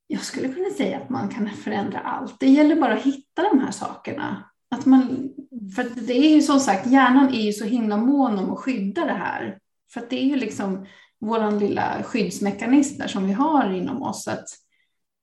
Jag 0.08 0.22
skulle 0.22 0.54
kunna 0.54 0.70
säga 0.70 0.98
att 0.98 1.10
man 1.10 1.30
kan 1.30 1.50
förändra 1.50 2.00
allt. 2.00 2.40
Det 2.40 2.48
gäller 2.48 2.76
bara 2.76 2.94
att 2.94 3.04
hitta 3.04 3.44
de 3.44 3.60
här 3.60 3.72
sakerna. 3.72 4.52
Att 4.76 4.86
man, 4.86 5.34
för 5.76 5.84
det 5.84 6.14
är 6.14 6.36
ju 6.36 6.42
som 6.42 6.60
sagt, 6.60 6.88
hjärnan 6.88 7.30
är 7.30 7.42
ju 7.42 7.54
så 7.54 7.66
himla 7.66 7.98
mån 7.98 8.40
om 8.40 8.54
att 8.54 8.60
skydda 8.60 9.06
det 9.06 9.14
här. 9.14 9.60
För 9.94 10.04
det 10.10 10.24
är 10.24 10.26
ju 10.26 10.36
liksom 10.36 10.86
vår 11.22 11.60
lilla 11.60 12.04
skyddsmekanism 12.04 12.98
där 12.98 13.08
som 13.08 13.28
vi 13.28 13.34
har 13.34 13.74
inom 13.74 14.04
oss. 14.04 14.28
Att 14.28 14.48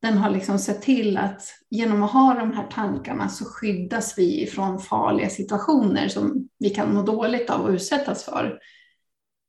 den 0.03 0.19
har 0.19 0.31
liksom 0.31 0.59
sett 0.59 0.83
till 0.83 1.17
att 1.17 1.43
genom 1.71 2.03
att 2.03 2.13
ha 2.13 2.35
de 2.35 2.53
här 2.53 2.67
tankarna 2.67 3.29
så 3.29 3.45
skyddas 3.45 4.19
vi 4.19 4.47
från 4.47 4.81
farliga 4.81 5.29
situationer 5.29 6.09
som 6.09 6.49
vi 6.59 6.71
kan 6.71 6.95
må 6.95 7.03
dåligt 7.03 7.51
av 7.51 7.61
och 7.61 7.71
utsättas 7.71 8.25
för. 8.25 8.59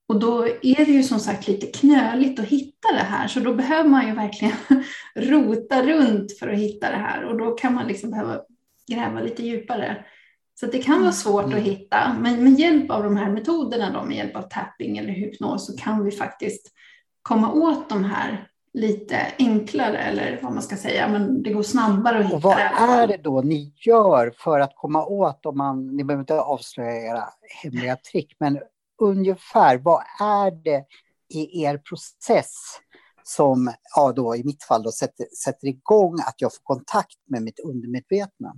Och 0.08 0.20
då 0.20 0.48
är 0.48 0.86
det 0.86 0.91
ju 0.91 1.03
som 1.03 1.20
sagt 1.20 1.48
lite 1.48 1.68
knöligt 1.68 2.39
att 2.39 2.46
hitta 2.46 2.91
det 2.94 3.03
här, 3.03 3.27
så 3.27 3.39
då 3.39 3.53
behöver 3.53 3.89
man 3.89 4.08
ju 4.08 4.13
verkligen 4.13 4.56
rota 5.15 5.84
runt 5.84 6.39
för 6.39 6.48
att 6.48 6.60
hitta 6.60 6.89
det 6.89 6.98
här 6.98 7.25
och 7.25 7.38
då 7.38 7.51
kan 7.51 7.74
man 7.74 7.88
liksom 7.88 8.12
behöva 8.12 8.41
gräva 8.91 9.22
lite 9.22 9.44
djupare. 9.44 10.06
Så 10.59 10.65
det 10.65 10.79
kan 10.79 11.01
vara 11.01 11.11
svårt 11.11 11.53
att 11.53 11.59
hitta, 11.59 12.15
men 12.19 12.43
med 12.43 12.59
hjälp 12.59 12.91
av 12.91 13.03
de 13.03 13.17
här 13.17 13.31
metoderna, 13.31 13.91
då, 13.93 14.05
med 14.05 14.17
hjälp 14.17 14.35
av 14.35 14.41
tapping 14.41 14.97
eller 14.97 15.13
hypnos, 15.13 15.65
så 15.65 15.77
kan 15.77 16.03
vi 16.03 16.11
faktiskt 16.11 16.71
komma 17.21 17.53
åt 17.53 17.89
de 17.89 18.03
här 18.03 18.47
lite 18.73 19.17
enklare, 19.39 19.97
eller 19.97 20.39
vad 20.43 20.53
man 20.53 20.63
ska 20.63 20.75
säga, 20.75 21.07
men 21.07 21.43
det 21.43 21.53
går 21.53 21.63
snabbare 21.63 22.19
att 22.19 22.25
hitta 22.25 22.35
Och 22.35 22.41
vad 22.41 22.57
är 22.57 23.07
det 23.07 23.17
då 23.17 23.41
ni 23.41 23.73
gör 23.77 24.33
för 24.37 24.59
att 24.59 24.71
komma 24.75 25.05
åt, 25.05 25.45
om 25.45 25.57
man, 25.57 25.87
ni 25.87 26.03
behöver 26.03 26.21
inte 26.21 26.41
avslöja 26.41 27.01
era 27.01 27.23
hemliga 27.63 27.95
trick, 27.95 28.35
men 28.39 28.59
ungefär 29.01 29.77
vad 29.77 30.03
är 30.21 30.51
det 30.51 30.85
i 31.33 31.63
er 31.63 31.77
process 31.77 32.55
som, 33.23 33.73
ja 33.95 34.11
då 34.11 34.35
i 34.35 34.43
mitt 34.43 34.63
fall 34.63 34.83
då 34.83 34.91
sätter, 34.91 35.25
sätter 35.43 35.67
igång 35.67 36.13
att 36.13 36.35
jag 36.37 36.53
får 36.53 36.63
kontakt 36.63 37.17
med 37.27 37.41
mitt 37.41 37.59
undermedvetna? 37.59 38.55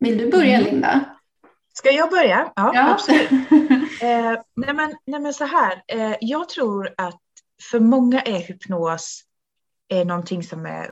Vill 0.00 0.18
du 0.18 0.30
börja, 0.30 0.58
Mm. 0.58 0.70
Linda? 0.72 1.04
Ska 1.72 1.90
jag 1.90 2.10
börja? 2.10 2.52
Ja, 2.56 2.70
Ja. 2.74 2.90
absolut. 2.92 3.30
Eh, 4.02 4.40
nej, 4.56 4.74
men, 4.74 4.94
nej 5.06 5.20
men 5.20 5.34
så 5.34 5.44
här, 5.44 5.82
eh, 5.88 6.16
jag 6.20 6.48
tror 6.48 6.94
att 6.96 7.20
för 7.70 7.80
många 7.80 8.20
är 8.20 8.38
hypnos 8.38 9.22
eh, 9.92 10.06
någonting 10.06 10.42
som 10.42 10.66
är 10.66 10.90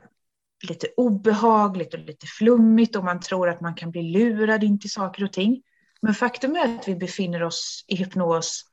lite 0.68 0.86
obehagligt 0.96 1.94
och 1.94 2.00
lite 2.00 2.26
flummigt 2.26 2.96
och 2.96 3.04
man 3.04 3.20
tror 3.20 3.48
att 3.48 3.60
man 3.60 3.74
kan 3.74 3.90
bli 3.90 4.02
lurad 4.02 4.64
in 4.64 4.80
till 4.80 4.90
saker 4.90 5.24
och 5.24 5.32
ting. 5.32 5.62
Men 6.02 6.14
faktum 6.14 6.56
är 6.56 6.64
att 6.78 6.88
vi 6.88 6.94
befinner 6.94 7.42
oss 7.42 7.84
i 7.88 7.96
hypnos 7.96 8.64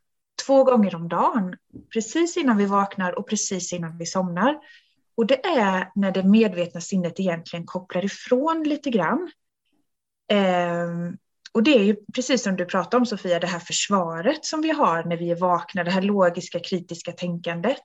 två 0.45 0.63
gånger 0.63 0.95
om 0.95 1.09
dagen, 1.09 1.55
precis 1.93 2.37
innan 2.37 2.57
vi 2.57 2.65
vaknar 2.65 3.19
och 3.19 3.29
precis 3.29 3.73
innan 3.73 3.97
vi 3.97 4.05
somnar. 4.05 4.55
Och 5.17 5.25
det 5.25 5.45
är 5.45 5.91
när 5.95 6.11
det 6.11 6.23
medvetna 6.23 6.81
sinnet 6.81 7.19
egentligen 7.19 7.65
kopplar 7.65 8.05
ifrån 8.05 8.63
lite 8.63 8.89
grann. 8.89 9.31
Ehm, 10.27 11.17
och 11.51 11.63
det 11.63 11.71
är 11.71 11.83
ju 11.83 11.95
precis 12.13 12.43
som 12.43 12.55
du 12.55 12.65
pratade 12.65 12.97
om 12.97 13.05
Sofia, 13.05 13.39
det 13.39 13.47
här 13.47 13.59
försvaret 13.59 14.45
som 14.45 14.61
vi 14.61 14.71
har 14.71 15.03
när 15.03 15.17
vi 15.17 15.31
är 15.31 15.35
vakna, 15.35 15.83
det 15.83 15.91
här 15.91 16.01
logiska 16.01 16.59
kritiska 16.59 17.11
tänkandet. 17.11 17.81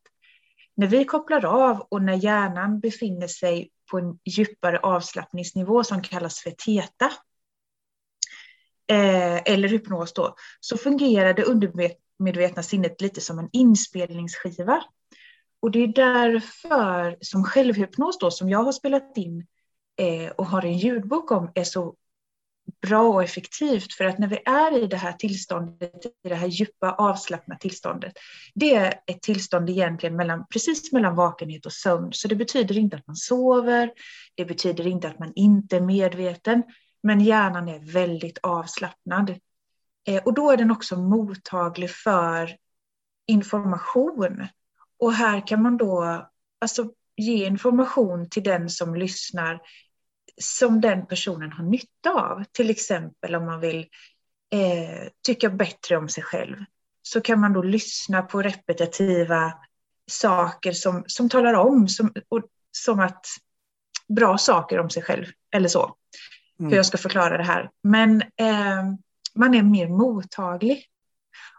När 0.77 0.87
vi 0.87 1.05
kopplar 1.05 1.45
av 1.45 1.81
och 1.81 2.03
när 2.03 2.15
hjärnan 2.15 2.81
befinner 2.81 3.27
sig 3.27 3.71
på 3.91 3.99
en 3.99 4.19
djupare 4.25 4.79
avslappningsnivå 4.79 5.85
som 5.85 6.03
kallas 6.03 6.41
för 6.41 6.51
teta, 6.51 7.07
eh, 8.91 9.53
eller 9.53 9.69
hypnos 9.69 10.13
då, 10.13 10.35
så 10.61 10.77
fungerar 10.77 11.35
det 11.35 11.45
undermedvetna 11.45 12.63
sinnet 12.63 13.01
lite 13.01 13.21
som 13.21 13.39
en 13.39 13.49
inspelningsskiva. 13.53 14.85
Och 15.61 15.71
det 15.71 15.79
är 15.79 15.87
därför 15.87 17.17
som 17.21 17.45
självhypnos 17.45 18.19
då, 18.19 18.31
som 18.31 18.49
jag 18.49 18.63
har 18.63 18.73
spelat 18.73 19.17
in 19.17 19.47
eh, 19.97 20.31
och 20.31 20.47
har 20.47 20.65
en 20.65 20.79
ljudbok 20.79 21.31
om, 21.31 21.53
är 21.55 21.65
så 21.65 21.95
bra 22.83 23.09
och 23.09 23.23
effektivt 23.23 23.93
för 23.93 24.05
att 24.05 24.19
när 24.19 24.29
vi 24.29 24.39
är 24.45 24.83
i 24.83 24.87
det 24.87 24.97
här 24.97 25.13
tillståndet, 25.13 26.07
i 26.25 26.29
det 26.29 26.35
här 26.35 26.47
djupa 26.47 26.93
avslappna 26.93 27.57
tillståndet, 27.57 28.13
det 28.55 28.75
är 28.75 28.95
ett 29.07 29.23
tillstånd 29.23 29.71
egentligen 29.71 30.17
mellan, 30.17 30.47
precis 30.53 30.93
mellan 30.93 31.17
vakenhet 31.17 31.67
och 31.67 31.73
sömn. 31.73 32.13
Så 32.13 32.29
det 32.29 32.37
betyder 32.37 32.79
inte 32.79 32.97
att 32.97 33.07
man 33.07 33.17
sover, 33.17 33.91
det 34.35 34.45
betyder 34.45 34.87
inte 34.87 35.09
att 35.09 35.19
man 35.19 35.33
inte 35.35 35.77
är 35.77 35.81
medveten, 35.81 36.63
men 37.03 37.21
hjärnan 37.21 37.69
är 37.69 37.93
väldigt 37.93 38.39
avslappnad. 38.43 39.35
Eh, 40.09 40.23
och 40.23 40.35
då 40.35 40.51
är 40.51 40.57
den 40.57 40.71
också 40.71 40.97
mottaglig 40.97 41.91
för 41.91 42.57
information. 43.27 44.47
Och 44.99 45.13
här 45.13 45.47
kan 45.47 45.63
man 45.63 45.77
då 45.77 46.27
alltså, 46.61 46.91
ge 47.17 47.47
information 47.47 48.29
till 48.31 48.43
den 48.43 48.71
som 48.71 48.95
lyssnar 48.95 49.61
som 50.37 50.81
den 50.81 51.07
personen 51.07 51.53
har 51.53 51.65
nytta 51.65 52.11
av. 52.11 52.45
Till 52.53 52.71
exempel 52.71 53.35
om 53.35 53.47
man 53.47 53.61
vill 53.61 53.87
eh, 54.53 55.09
tycka 55.27 55.51
bättre 55.51 55.97
om 55.97 56.09
sig 56.09 56.23
själv 56.23 56.57
så 57.03 57.21
kan 57.21 57.41
man 57.41 57.53
då 57.53 57.63
lyssna 57.63 58.23
på 58.23 58.43
repetitiva 58.43 59.53
saker 60.11 60.73
som, 60.73 61.05
som 61.07 61.29
talar 61.29 61.55
om 61.55 61.89
som, 61.89 62.13
och, 62.29 62.43
som 62.71 63.01
att 63.01 63.27
bra 64.09 64.39
saker 64.39 64.79
om 64.79 64.91
sig 64.91 65.03
själv 65.03 65.27
eller 65.55 65.69
så. 65.69 65.95
Mm. 66.59 66.71
Hur 66.71 66.77
jag 66.77 66.87
ska 66.87 66.99
förklara 66.99 67.37
det 67.37 67.45
här. 67.45 67.71
Men 67.83 68.23
eh, 68.23 68.85
man 69.35 69.55
är 69.55 69.63
mer 69.63 69.89
mottaglig. 69.89 70.87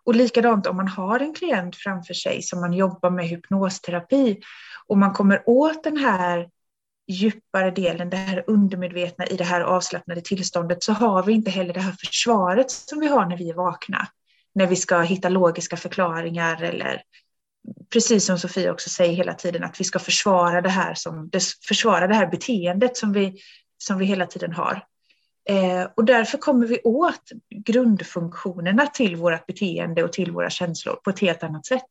Och 0.03 0.15
likadant 0.15 0.67
om 0.67 0.77
man 0.77 0.87
har 0.87 1.19
en 1.19 1.33
klient 1.33 1.75
framför 1.75 2.13
sig 2.13 2.41
som 2.41 2.61
man 2.61 2.73
jobbar 2.73 3.09
med 3.09 3.27
hypnosterapi 3.27 4.39
och 4.87 4.97
man 4.97 5.13
kommer 5.13 5.43
åt 5.45 5.83
den 5.83 5.97
här 5.97 6.49
djupare 7.11 7.71
delen, 7.71 8.09
det 8.09 8.17
här 8.17 8.43
undermedvetna 8.47 9.27
i 9.27 9.37
det 9.37 9.43
här 9.43 9.61
avslappnade 9.61 10.21
tillståndet, 10.21 10.83
så 10.83 10.93
har 10.93 11.23
vi 11.23 11.33
inte 11.33 11.51
heller 11.51 11.73
det 11.73 11.79
här 11.79 11.95
försvaret 12.05 12.71
som 12.71 12.99
vi 12.99 13.07
har 13.07 13.25
när 13.25 13.37
vi 13.37 13.49
är 13.49 13.53
vakna. 13.53 14.07
När 14.55 14.67
vi 14.67 14.75
ska 14.75 15.01
hitta 15.01 15.29
logiska 15.29 15.77
förklaringar 15.77 16.63
eller 16.63 17.01
precis 17.93 18.25
som 18.25 18.39
Sofie 18.39 18.71
också 18.71 18.89
säger 18.89 19.13
hela 19.13 19.33
tiden, 19.33 19.63
att 19.63 19.79
vi 19.79 19.83
ska 19.83 19.99
försvara 19.99 20.61
det 20.61 20.69
här, 20.69 20.93
som, 20.93 21.29
försvara 21.67 22.07
det 22.07 22.15
här 22.15 22.27
beteendet 22.27 22.97
som 22.97 23.13
vi, 23.13 23.37
som 23.77 23.97
vi 23.97 24.05
hela 24.05 24.25
tiden 24.25 24.53
har. 24.53 24.85
Eh, 25.49 25.87
och 25.95 26.05
därför 26.05 26.37
kommer 26.37 26.67
vi 26.67 26.81
åt 26.83 27.29
grundfunktionerna 27.65 28.87
till 28.87 29.15
vårt 29.15 29.45
beteende 29.45 30.03
och 30.03 30.13
till 30.13 30.31
våra 30.31 30.49
känslor 30.49 30.95
på 30.95 31.09
ett 31.09 31.19
helt 31.19 31.43
annat 31.43 31.65
sätt. 31.65 31.87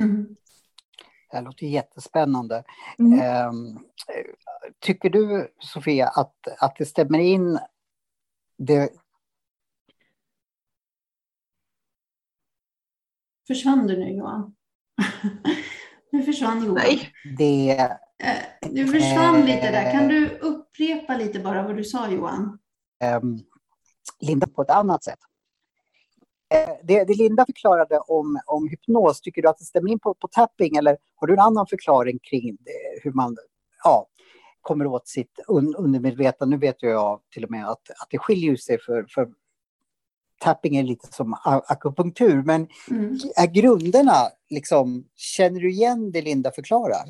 Mm. 0.00 0.36
Det 1.30 1.40
låter 1.40 1.66
jättespännande. 1.66 2.64
Mm. 2.98 3.20
Eh, 3.20 3.52
tycker 4.80 5.10
du, 5.10 5.54
Sofia, 5.58 6.08
att, 6.08 6.34
att 6.58 6.76
det 6.76 6.84
stämmer 6.84 7.18
in 7.18 7.58
det... 8.58 8.90
Försvann 13.46 13.86
du 13.86 13.96
nu, 13.98 14.10
Johan? 14.10 14.56
nu 16.12 16.22
försvann 16.22 16.64
Johan. 16.64 16.74
Nej. 16.74 17.12
Det, 17.38 17.70
eh, 18.22 18.70
du 18.70 18.86
försvann 18.86 19.40
lite 19.40 19.70
där. 19.70 19.92
Kan 19.92 20.08
du 20.08 20.38
upprepa 20.38 21.16
lite 21.16 21.38
bara 21.38 21.62
vad 21.62 21.76
du 21.76 21.84
sa, 21.84 22.10
Johan? 22.10 22.58
Eh, 23.04 23.20
Linda 24.20 24.46
på 24.46 24.62
ett 24.62 24.70
annat 24.70 25.04
sätt. 25.04 25.18
Eh, 26.54 26.74
det, 26.82 27.04
det, 27.04 27.14
Linda 27.14 27.46
förklarade 27.46 27.98
om, 27.98 28.40
om 28.46 28.68
hypnos, 28.68 29.20
tycker 29.20 29.42
du 29.42 29.48
att 29.48 29.58
det 29.58 29.64
stämmer 29.64 29.90
in 29.90 29.98
på, 29.98 30.14
på 30.14 30.28
tapping 30.28 30.76
eller 30.76 30.96
har 31.16 31.26
du 31.26 31.32
en 31.32 31.40
annan 31.40 31.66
förklaring 31.66 32.18
kring 32.18 32.56
det, 32.60 33.00
hur 33.02 33.12
man 33.12 33.36
ja, 33.84 34.06
kommer 34.60 34.86
åt 34.86 35.08
sitt 35.08 35.40
un, 35.48 35.74
undermedvetna? 35.74 36.46
Nu 36.46 36.56
vet 36.56 36.82
jag 36.82 37.20
till 37.30 37.44
och 37.44 37.50
med 37.50 37.68
att, 37.68 37.90
att 37.90 38.08
det 38.10 38.18
skiljer 38.18 38.56
sig 38.56 38.78
för, 38.80 39.06
för 39.08 39.28
tapping 40.40 40.76
är 40.76 40.82
lite 40.82 41.12
som 41.12 41.36
akupunktur, 41.44 42.42
men 42.42 42.68
mm. 42.90 43.18
är 43.36 43.46
grunderna 43.46 44.12
liksom, 44.50 45.04
känner 45.16 45.60
du 45.60 45.70
igen 45.70 46.12
det 46.12 46.22
Linda 46.22 46.52
förklarar? 46.52 47.04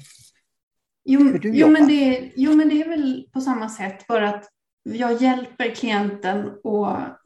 Jo, 1.04 1.38
jo, 1.42 1.68
men 1.68 1.88
det, 1.88 2.32
jo, 2.36 2.54
men 2.54 2.68
det 2.68 2.82
är 2.82 2.88
väl 2.88 3.28
på 3.32 3.40
samma 3.40 3.68
sätt, 3.68 4.06
bara 4.06 4.28
att 4.28 4.50
jag 4.94 5.22
hjälper 5.22 5.74
klienten 5.74 6.46
att 6.46 7.20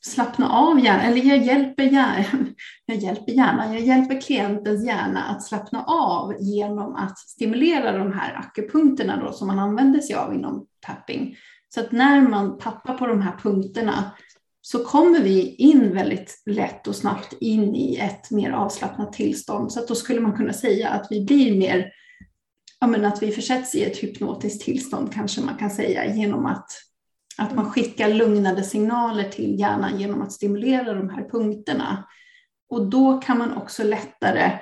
slappna 0.00 0.48
av 0.48 0.80
hjärnan, 0.80 1.06
eller 1.06 1.22
jag 1.22 1.38
hjälper, 1.38 1.82
hjärnan, 1.82 2.54
jag 2.86 2.96
hjälper 2.96 3.32
hjärnan, 3.32 3.72
jag 3.72 3.82
hjälper 3.82 4.20
klientens 4.20 4.86
hjärna 4.86 5.22
att 5.22 5.42
slappna 5.42 5.84
av 5.84 6.34
genom 6.40 6.94
att 6.94 7.18
stimulera 7.18 7.98
de 7.98 8.12
här 8.12 8.34
akupunkterna 8.34 9.24
då, 9.24 9.32
som 9.32 9.46
man 9.46 9.58
använder 9.58 10.00
sig 10.00 10.16
av 10.16 10.34
inom 10.34 10.66
tapping. 10.80 11.36
Så 11.74 11.80
att 11.80 11.92
när 11.92 12.20
man 12.20 12.58
tappar 12.58 12.94
på 12.94 13.06
de 13.06 13.22
här 13.22 13.36
punkterna 13.42 14.12
så 14.60 14.84
kommer 14.84 15.20
vi 15.20 15.54
in 15.54 15.94
väldigt 15.94 16.42
lätt 16.46 16.86
och 16.86 16.96
snabbt 16.96 17.32
in 17.40 17.74
i 17.74 17.96
ett 17.96 18.30
mer 18.30 18.50
avslappnat 18.50 19.12
tillstånd. 19.12 19.72
Så 19.72 19.80
att 19.80 19.88
då 19.88 19.94
skulle 19.94 20.20
man 20.20 20.36
kunna 20.36 20.52
säga 20.52 20.88
att 20.88 21.06
vi 21.10 21.24
blir 21.24 21.58
mer, 21.58 21.92
ja 22.80 22.86
men 22.86 23.04
att 23.04 23.22
vi 23.22 23.30
försätts 23.30 23.74
i 23.74 23.84
ett 23.84 23.96
hypnotiskt 23.96 24.64
tillstånd 24.64 25.12
kanske 25.12 25.40
man 25.40 25.56
kan 25.56 25.70
säga 25.70 26.14
genom 26.14 26.46
att 26.46 26.70
att 27.38 27.54
man 27.54 27.70
skickar 27.70 28.08
lugnade 28.08 28.62
signaler 28.62 29.24
till 29.24 29.60
hjärnan 29.60 30.00
genom 30.00 30.22
att 30.22 30.32
stimulera 30.32 30.94
de 30.94 31.10
här 31.10 31.28
punkterna. 31.28 32.04
Och 32.70 32.86
då 32.86 33.20
kan 33.20 33.38
man 33.38 33.56
också 33.56 33.84
lättare 33.84 34.58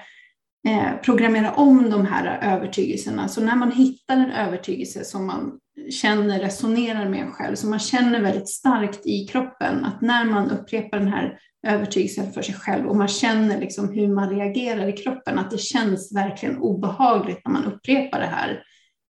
eh, 0.68 1.00
programmera 1.04 1.52
om 1.52 1.90
de 1.90 2.06
här 2.06 2.38
övertygelserna. 2.42 3.28
Så 3.28 3.40
när 3.40 3.56
man 3.56 3.72
hittar 3.72 4.16
en 4.16 4.30
övertygelse 4.30 5.04
som 5.04 5.26
man 5.26 5.58
känner 5.90 6.38
resonerar 6.38 7.08
med 7.08 7.20
en 7.20 7.32
själv, 7.32 7.54
som 7.54 7.70
man 7.70 7.78
känner 7.78 8.20
väldigt 8.20 8.48
starkt 8.48 9.06
i 9.06 9.26
kroppen, 9.26 9.84
att 9.84 10.00
när 10.00 10.24
man 10.24 10.50
upprepar 10.50 10.98
den 10.98 11.08
här 11.08 11.38
övertygelsen 11.66 12.32
för 12.32 12.42
sig 12.42 12.54
själv 12.54 12.86
och 12.86 12.96
man 12.96 13.08
känner 13.08 13.60
liksom 13.60 13.88
hur 13.88 14.08
man 14.08 14.30
reagerar 14.30 14.88
i 14.88 14.92
kroppen, 14.92 15.38
att 15.38 15.50
det 15.50 15.60
känns 15.60 16.14
verkligen 16.14 16.58
obehagligt 16.58 17.40
när 17.44 17.52
man 17.52 17.64
upprepar 17.64 18.20
det 18.20 18.26
här, 18.26 18.62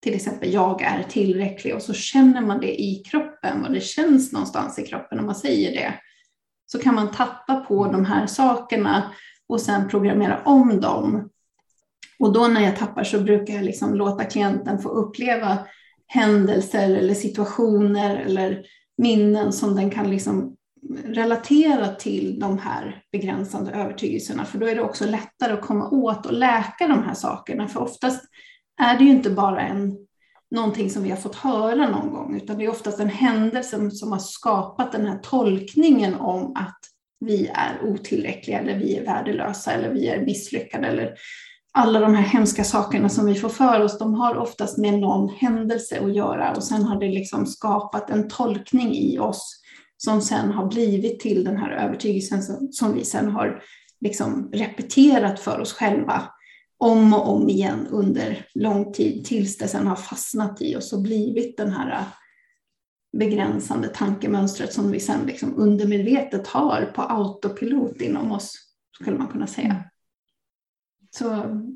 till 0.02 0.16
exempel 0.16 0.54
jag 0.54 0.82
är 0.82 1.04
tillräcklig 1.04 1.76
och 1.76 1.82
så 1.82 1.94
känner 1.94 2.42
man 2.42 2.60
det 2.60 2.82
i 2.82 3.04
kroppen, 3.06 3.62
vad 3.62 3.74
det 3.74 3.82
känns 3.82 4.32
någonstans 4.34 4.80
i 4.80 4.86
kroppen 4.86 5.18
när 5.18 5.26
man 5.26 5.36
säger 5.36 5.72
det, 5.72 5.94
så 6.66 6.80
kan 6.80 6.96
man 6.96 7.12
tappa 7.12 7.56
på 7.56 7.88
de 7.88 8.06
här 8.06 8.28
sakerna 8.28 9.12
och 9.48 9.62
sen 9.62 9.90
programmera 9.90 10.42
om 10.46 10.82
dem. 10.82 11.30
Och 12.20 12.34
då 12.34 12.48
när 12.48 12.62
jag 12.62 12.78
tappar 12.78 13.04
så 13.04 13.20
brukar 13.20 13.54
jag 13.54 13.64
liksom 13.64 13.94
låta 13.94 14.24
klienten 14.24 14.80
få 14.80 14.90
uppleva 14.90 15.58
händelser 16.08 16.96
eller 16.96 17.14
situationer 17.14 18.16
eller 18.18 18.64
minnen 18.98 19.54
som 19.54 19.76
den 19.76 19.90
kan 19.90 20.12
liksom 20.12 20.56
relatera 21.06 21.88
till 21.88 22.40
de 22.40 22.58
här 22.58 23.04
begränsande 23.12 23.72
övertygelserna, 23.72 24.46
för 24.46 24.58
då 24.58 24.68
är 24.68 24.76
det 24.76 24.82
också 24.82 25.06
lättare 25.06 25.54
att 25.54 25.62
komma 25.62 25.90
åt 25.90 26.26
och 26.26 26.34
läka 26.34 26.88
de 26.88 27.04
här 27.04 27.14
sakerna. 27.14 27.68
För 27.68 27.80
oftast 27.80 28.24
är 28.80 28.98
det 28.98 29.04
ju 29.04 29.10
inte 29.10 29.30
bara 29.30 29.62
en, 29.62 29.98
någonting 30.52 30.90
som 30.90 31.04
vi 31.04 31.10
har 31.10 31.18
fått 31.18 31.36
höra 31.36 31.90
någon 31.90 32.14
gång, 32.14 32.36
utan 32.36 32.58
det 32.58 32.66
är 32.66 32.70
oftast 32.70 33.00
en 33.00 33.10
händelse 33.10 33.92
som 33.92 34.12
har 34.12 34.20
skapat 34.20 34.92
den 34.92 35.06
här 35.06 35.18
tolkningen 35.18 36.16
om 36.16 36.52
att 36.56 36.80
vi 37.26 37.48
är 37.48 37.84
otillräckliga 37.84 38.60
eller 38.60 38.78
vi 38.78 38.98
är 38.98 39.06
värdelösa 39.06 39.72
eller 39.72 39.94
vi 39.94 40.08
är 40.08 40.26
misslyckade 40.26 40.88
eller 40.88 41.14
alla 41.74 42.00
de 42.00 42.16
här 42.16 42.24
hemska 42.24 42.64
sakerna 42.64 43.10
som 43.10 43.26
vi 43.26 43.36
får 43.36 43.50
för 43.50 43.80
oss, 43.80 44.00
de 44.00 44.14
har 44.14 44.36
oftast 44.36 44.78
med 44.78 45.00
någon 45.00 45.30
händelse 45.30 46.00
att 46.00 46.16
göra. 46.16 46.56
Och 46.56 46.64
sen 46.64 46.84
har 46.84 47.00
det 47.00 47.08
liksom 47.08 47.46
skapat 47.46 48.10
en 48.10 48.28
tolkning 48.28 48.96
i 48.96 49.20
oss 49.20 49.62
som 49.98 50.22
sen 50.22 50.52
har 50.52 50.66
blivit 50.66 51.20
till 51.20 51.44
den 51.44 51.58
här 51.58 51.72
övertygelsen 51.72 52.72
som 52.72 52.94
vi 52.94 53.06
sen 53.06 53.32
har 53.32 53.62
liksom 54.02 54.50
repeterat 54.54 55.40
för 55.40 55.60
oss 55.60 55.74
själva 55.74 56.24
om 56.80 57.14
och 57.14 57.30
om 57.30 57.50
igen 57.50 57.88
under 57.88 58.46
lång 58.54 58.94
tid 58.94 59.26
tills 59.26 59.58
det 59.58 59.68
sen 59.68 59.88
har 59.88 59.96
fastnat 59.96 60.62
i 60.62 60.76
oss 60.76 60.94
och 60.94 61.02
blivit 61.02 61.58
den 61.58 61.72
här 61.72 62.06
begränsande 63.18 63.88
tankemönstret 63.88 64.74
som 64.74 64.92
vi 64.92 65.00
sen 65.00 65.26
liksom 65.26 65.54
undermedvetet 65.58 66.48
har 66.48 66.86
på 66.96 67.02
autopilot 67.02 68.02
inom 68.02 68.32
oss, 68.32 68.54
skulle 68.96 69.18
man 69.18 69.28
kunna 69.28 69.48
säga. 69.48 69.68
Mm. 69.68 69.84
Så, 71.12 71.26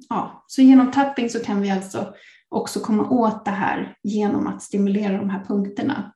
ja, 0.09 0.45
så 0.47 0.61
genom 0.61 0.91
tapping 0.91 1.29
så 1.29 1.39
kan 1.39 1.61
vi 1.61 1.71
alltså 1.71 2.13
också 2.49 2.79
komma 2.79 3.09
åt 3.09 3.45
det 3.45 3.51
här 3.51 3.97
genom 4.03 4.47
att 4.47 4.61
stimulera 4.61 5.17
de 5.17 5.29
här 5.29 5.45
punkterna. 5.45 6.13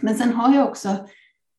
Men 0.00 0.16
sen 0.16 0.32
har 0.32 0.54
jag 0.54 0.68
också 0.68 1.08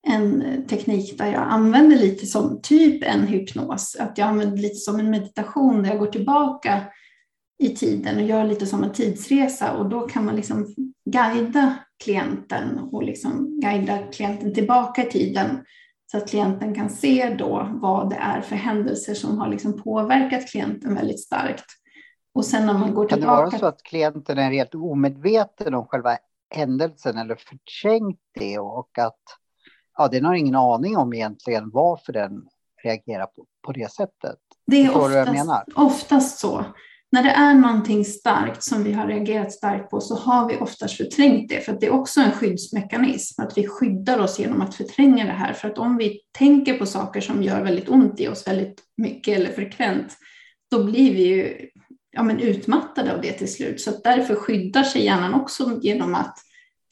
en 0.08 0.44
teknik 0.68 1.18
där 1.18 1.32
jag 1.32 1.42
använder 1.42 1.98
lite 1.98 2.26
som 2.26 2.62
typ 2.62 3.04
en 3.04 3.28
hypnos, 3.28 3.96
att 4.00 4.18
jag 4.18 4.28
använder 4.28 4.58
lite 4.58 4.76
som 4.76 5.00
en 5.00 5.10
meditation 5.10 5.84
där 5.84 5.90
jag 5.90 6.00
går 6.00 6.08
tillbaka 6.08 6.82
i 7.60 7.70
tiden 7.70 8.18
och 8.18 8.24
gör 8.24 8.44
lite 8.44 8.66
som 8.66 8.84
en 8.84 8.94
tidsresa. 8.94 9.78
Och 9.78 9.90
då 9.90 10.02
kan 10.02 10.26
man 10.26 10.36
liksom 10.36 10.76
guida 11.06 11.76
klienten 12.04 12.80
och 12.80 13.04
liksom 13.04 13.60
guida 13.62 13.98
klienten 13.98 14.54
tillbaka 14.54 15.08
i 15.08 15.12
tiden. 15.12 15.66
Så 16.12 16.18
att 16.18 16.30
klienten 16.30 16.76
kan 16.76 16.90
se 16.90 17.36
då 17.40 17.70
vad 17.72 18.10
det 18.10 18.16
är 18.16 18.42
för 18.42 18.56
händelser 18.56 19.14
som 19.14 19.38
har 19.38 19.48
liksom 19.48 19.82
påverkat 19.82 20.48
klienten 20.48 20.96
väldigt 20.96 21.20
starkt. 21.20 21.66
Och 22.36 22.46
sen 22.46 22.66
när 22.66 22.74
man 22.74 22.94
går 22.94 23.06
tillbaka... 23.06 23.36
Kan 23.36 23.36
det 23.36 23.52
vara 23.52 23.60
så 23.60 23.66
att 23.66 23.84
klienten 23.84 24.38
är 24.38 24.52
helt 24.52 24.76
omedveten 24.76 25.74
om 25.74 25.86
själva 25.86 26.18
händelsen 26.56 27.18
eller 27.18 27.36
förträngt 27.36 28.20
det 28.40 28.60
och 28.60 29.00
att 29.00 29.22
ja, 29.98 30.08
den 30.08 30.26
har 30.26 30.36
ingen 30.36 30.56
aning 30.56 30.98
om 30.98 31.14
egentligen 31.14 31.70
varför 31.74 32.14
den 32.14 32.46
reagerar 32.84 33.26
på, 33.26 33.46
på 33.66 33.72
det 33.72 33.92
sättet? 33.92 34.40
Det 34.68 34.86
är 34.86 34.98
oftast, 34.98 35.70
oftast 35.76 36.40
så 36.40 36.66
när 37.14 37.24
det 37.24 37.30
är 37.30 37.54
någonting 37.54 38.06
starkt 38.06 38.64
som 38.64 38.84
vi 38.84 38.94
har 38.94 39.08
reagerat 39.08 39.52
starkt 39.52 39.90
på 39.90 40.02
så 40.02 40.16
har 40.16 40.48
vi 40.48 40.58
oftast 40.58 40.98
förträngt 40.98 41.50
det, 41.50 41.66
för 41.66 41.78
det 41.80 41.86
är 41.86 41.94
också 41.94 42.22
en 42.22 42.32
skyddsmekanism, 42.32 43.42
att 43.42 43.58
vi 43.58 43.68
skyddar 43.68 44.20
oss 44.20 44.40
genom 44.40 44.62
att 44.62 44.76
förtränga 44.76 45.26
det 45.26 45.32
här. 45.32 45.54
För 45.54 45.68
att 45.68 45.78
om 45.78 45.98
vi 45.98 46.20
tänker 46.32 46.78
på 46.78 46.86
saker 46.86 47.22
som 47.22 47.44
gör 47.44 47.64
väldigt 47.64 47.90
ont 47.90 48.20
i 48.20 48.28
oss 48.28 48.48
väldigt 48.48 48.82
mycket 48.98 49.38
eller 49.38 49.52
frekvent, 49.52 50.18
då 50.72 50.84
blir 50.84 51.14
vi 51.14 51.24
ju 51.24 51.70
ja, 52.12 52.24
men 52.24 52.40
utmattade 52.40 53.14
av 53.14 53.22
det 53.22 53.32
till 53.32 53.54
slut. 53.54 53.82
Så 53.82 53.92
därför 54.04 54.36
skyddar 54.36 54.84
sig 54.84 55.06
hjärnan 55.06 55.34
också 55.34 55.80
genom 55.82 56.16
att 56.16 56.38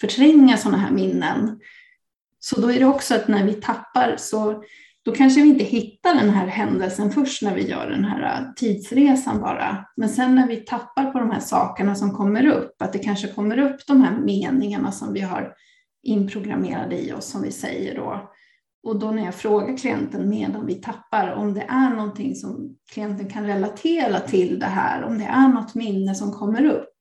förtränga 0.02 0.58
sådana 0.58 0.78
här 0.78 0.92
minnen. 0.92 1.60
Så 2.44 2.62
då 2.62 2.72
är 2.72 2.80
det 2.80 2.86
också 2.86 3.16
att 3.16 3.28
när 3.28 3.46
vi 3.46 3.54
tappar 3.54 4.16
så 4.18 4.64
då 5.06 5.12
kanske 5.12 5.42
vi 5.42 5.50
inte 5.50 5.64
hittar 5.64 6.16
den 6.16 6.30
här 6.30 6.48
händelsen 6.48 7.12
först 7.12 7.42
när 7.42 7.56
vi 7.56 7.70
gör 7.70 7.90
den 7.90 8.06
här 8.06 8.42
äh, 8.42 8.54
tidsresan 8.56 9.42
bara. 9.42 9.86
Men 9.98 10.10
sen 10.10 10.36
när 10.36 10.48
vi 10.48 10.56
tappar 10.56 11.12
på 11.12 11.20
de 11.20 11.32
här 11.32 11.40
sakerna 11.40 11.96
som 11.96 12.12
kommer 12.12 12.48
upp, 12.48 12.82
att 12.82 12.94
det 12.94 13.00
kanske 13.00 13.28
kommer 13.28 13.58
upp 13.60 13.88
de 13.88 14.02
här 14.02 14.18
meningarna 14.18 14.92
som 14.92 15.14
vi 15.14 15.20
har 15.20 15.54
inprogrammerade 16.04 16.98
i 17.02 17.14
oss, 17.14 17.26
som 17.26 17.42
vi 17.42 17.52
säger 17.52 17.96
då. 17.96 18.32
Och 18.84 19.00
då 19.00 19.12
när 19.12 19.26
jag 19.26 19.36
frågar 19.36 19.78
klienten 19.78 20.30
medan 20.30 20.66
vi 20.66 20.76
tappar 20.76 21.32
om 21.32 21.54
det 21.54 21.66
är 21.70 21.90
någonting 21.90 22.36
som 22.36 22.76
klienten 22.94 23.30
kan 23.30 23.48
relatera 23.48 24.20
till 24.20 24.60
det 24.60 24.66
här, 24.66 25.04
om 25.04 25.18
det 25.18 25.26
är 25.26 25.48
något 25.48 25.76
minne 25.76 26.16
som 26.16 26.32
kommer 26.32 26.66
upp, 26.66 26.94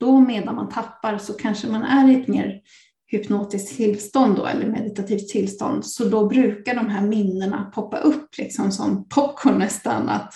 då 0.00 0.20
medan 0.20 0.54
man 0.54 0.68
tappar 0.68 1.18
så 1.18 1.32
kanske 1.32 1.68
man 1.68 1.82
är 1.82 2.10
i 2.10 2.20
ett 2.20 2.28
mer 2.28 2.60
hypnotiskt 3.06 3.76
tillstånd 3.76 4.36
då, 4.36 4.46
eller 4.46 4.66
meditativt 4.66 5.28
tillstånd, 5.28 5.86
så 5.86 6.04
då 6.04 6.28
brukar 6.28 6.74
de 6.74 6.88
här 6.88 7.06
minnena 7.06 7.70
poppa 7.74 7.98
upp 7.98 8.38
liksom 8.38 8.72
som 8.72 9.08
popcorn 9.08 9.58
nästan, 9.58 10.08
att, 10.08 10.34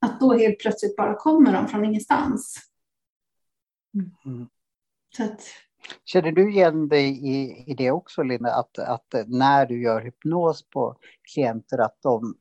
att 0.00 0.20
då 0.20 0.32
helt 0.32 0.58
plötsligt 0.58 0.96
bara 0.96 1.14
kommer 1.14 1.52
de 1.52 1.68
från 1.68 1.84
ingenstans. 1.84 2.56
Mm. 4.24 4.48
Så 5.16 5.24
att, 5.24 5.40
Känner 6.04 6.32
du 6.32 6.50
igen 6.50 6.88
dig 6.88 7.08
i, 7.08 7.64
i 7.70 7.74
det 7.74 7.90
också, 7.90 8.22
Linda, 8.22 8.54
att, 8.54 8.78
att 8.78 9.14
när 9.26 9.66
du 9.66 9.82
gör 9.82 10.00
hypnos 10.00 10.70
på 10.70 10.96
klienter, 11.32 11.78
att 11.78 11.96
de 12.02 12.34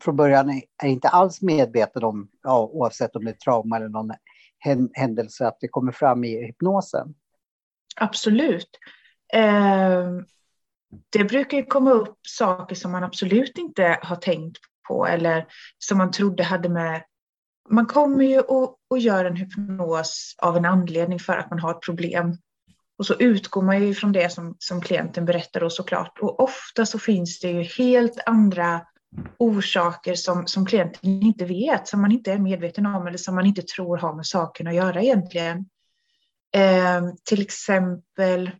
från 0.00 0.16
början 0.16 0.62
är 0.82 0.88
inte 0.88 1.08
alls 1.08 1.42
medvetna 1.42 2.06
om, 2.06 2.28
ja, 2.42 2.70
oavsett 2.72 3.16
om 3.16 3.24
det 3.24 3.30
är 3.30 3.34
trauma 3.34 3.76
eller 3.76 3.88
någon 3.88 4.10
händelse, 4.94 5.46
att 5.46 5.60
det 5.60 5.68
kommer 5.68 5.92
fram 5.92 6.24
i 6.24 6.46
hypnosen? 6.46 7.14
Absolut. 7.94 8.68
Eh, 9.34 10.08
det 11.10 11.24
brukar 11.24 11.56
ju 11.56 11.64
komma 11.64 11.90
upp 11.90 12.18
saker 12.26 12.74
som 12.74 12.92
man 12.92 13.04
absolut 13.04 13.58
inte 13.58 13.98
har 14.02 14.16
tänkt 14.16 14.58
på 14.88 15.06
eller 15.06 15.46
som 15.78 15.98
man 15.98 16.10
trodde 16.10 16.42
hade 16.42 16.68
med... 16.68 17.02
Man 17.70 17.86
kommer 17.86 18.24
ju 18.24 18.40
och, 18.40 18.76
och 18.90 18.98
gör 18.98 19.24
en 19.24 19.36
hypnos 19.36 20.34
av 20.38 20.56
en 20.56 20.64
anledning 20.64 21.18
för 21.18 21.36
att 21.36 21.50
man 21.50 21.58
har 21.58 21.70
ett 21.70 21.82
problem. 21.82 22.36
Och 22.98 23.06
så 23.06 23.14
utgår 23.14 23.62
man 23.62 23.86
ju 23.86 23.94
från 23.94 24.12
det 24.12 24.32
som, 24.32 24.56
som 24.58 24.80
klienten 24.80 25.24
berättar 25.24 25.60
då 25.60 25.70
såklart. 25.70 26.18
Och 26.20 26.40
ofta 26.40 26.86
så 26.86 26.98
finns 26.98 27.40
det 27.40 27.50
ju 27.50 27.62
helt 27.62 28.20
andra 28.26 28.80
orsaker 29.38 30.14
som, 30.14 30.46
som 30.46 30.66
klienten 30.66 31.10
inte 31.10 31.44
vet, 31.44 31.88
som 31.88 32.00
man 32.00 32.12
inte 32.12 32.32
är 32.32 32.38
medveten 32.38 32.86
om 32.86 33.06
eller 33.06 33.18
som 33.18 33.34
man 33.34 33.46
inte 33.46 33.62
tror 33.62 33.96
har 33.96 34.14
med 34.14 34.26
saken 34.26 34.66
att 34.66 34.74
göra 34.74 35.02
egentligen. 35.02 35.66
Eh, 36.54 37.02
till 37.24 37.42
exempel 37.42 38.50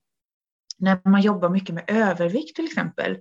när 0.78 1.00
man 1.08 1.20
jobbar 1.20 1.48
mycket 1.48 1.74
med 1.74 1.84
övervikt 1.86 2.56
till 2.56 2.64
exempel, 2.64 3.18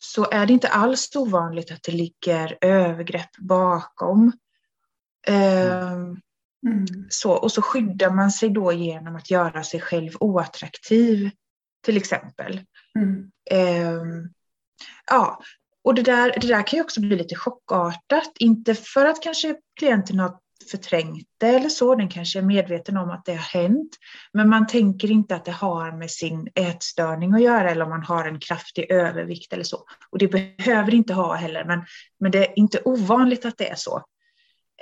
så 0.00 0.30
är 0.30 0.46
det 0.46 0.52
inte 0.52 0.68
alls 0.68 1.16
ovanligt 1.16 1.72
att 1.72 1.82
det 1.82 1.92
ligger 1.92 2.58
övergrepp 2.60 3.36
bakom. 3.38 4.32
Eh, 5.26 5.92
mm. 5.92 6.86
så, 7.08 7.32
och 7.32 7.52
så 7.52 7.62
skyddar 7.62 8.10
man 8.10 8.30
sig 8.30 8.50
då 8.50 8.72
genom 8.72 9.16
att 9.16 9.30
göra 9.30 9.64
sig 9.64 9.80
själv 9.80 10.12
oattraktiv, 10.20 11.30
till 11.84 11.96
exempel. 11.96 12.60
Mm. 12.98 13.30
Eh, 13.50 14.28
ja, 15.06 15.42
och 15.84 15.94
det 15.94 16.02
där, 16.02 16.34
det 16.40 16.46
där 16.46 16.66
kan 16.66 16.76
ju 16.76 16.82
också 16.82 17.00
bli 17.00 17.16
lite 17.16 17.34
chockartat, 17.34 18.32
inte 18.38 18.74
för 18.74 19.04
att 19.06 19.22
kanske 19.22 19.56
klienten 19.78 20.18
har 20.18 20.38
förträngt 20.70 21.28
det 21.38 21.46
eller 21.46 21.68
så, 21.68 21.94
den 21.94 22.08
kanske 22.08 22.38
är 22.38 22.42
medveten 22.42 22.96
om 22.96 23.10
att 23.10 23.24
det 23.24 23.32
har 23.32 23.60
hänt, 23.60 23.96
men 24.32 24.48
man 24.48 24.66
tänker 24.66 25.10
inte 25.10 25.36
att 25.36 25.44
det 25.44 25.52
har 25.52 25.92
med 25.92 26.10
sin 26.10 26.48
ätstörning 26.54 27.34
att 27.34 27.42
göra 27.42 27.70
eller 27.70 27.84
om 27.84 27.90
man 27.90 28.02
har 28.02 28.24
en 28.24 28.40
kraftig 28.40 28.90
övervikt 28.90 29.52
eller 29.52 29.64
så. 29.64 29.84
Och 30.10 30.18
det 30.18 30.28
behöver 30.28 30.94
inte 30.94 31.14
ha 31.14 31.34
heller, 31.34 31.64
men, 31.64 31.84
men 32.20 32.30
det 32.30 32.46
är 32.46 32.58
inte 32.58 32.80
ovanligt 32.84 33.44
att 33.44 33.58
det 33.58 33.68
är 33.68 33.76
så. 33.76 34.02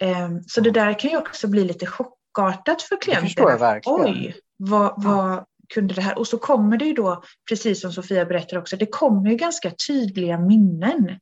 Um, 0.00 0.42
så 0.46 0.60
det 0.60 0.70
där 0.70 0.98
kan 0.98 1.10
ju 1.10 1.16
också 1.16 1.48
bli 1.48 1.64
lite 1.64 1.86
chockartat 1.86 2.82
för 2.82 3.00
klienten. 3.00 3.24
Det 3.24 3.28
förstår 3.28 3.50
jag 3.50 3.58
verkligen. 3.58 4.00
Oj, 4.00 4.34
vad, 4.56 5.04
vad 5.04 5.44
kunde 5.74 5.94
det 5.94 6.02
här? 6.02 6.18
Och 6.18 6.26
så 6.26 6.38
kommer 6.38 6.76
det 6.76 6.84
ju 6.84 6.92
då, 6.92 7.22
precis 7.48 7.80
som 7.80 7.92
Sofia 7.92 8.24
berättar 8.24 8.58
också, 8.58 8.76
det 8.76 8.86
kommer 8.86 9.30
ju 9.30 9.36
ganska 9.36 9.70
tydliga 9.88 10.38
minnen. 10.38 11.18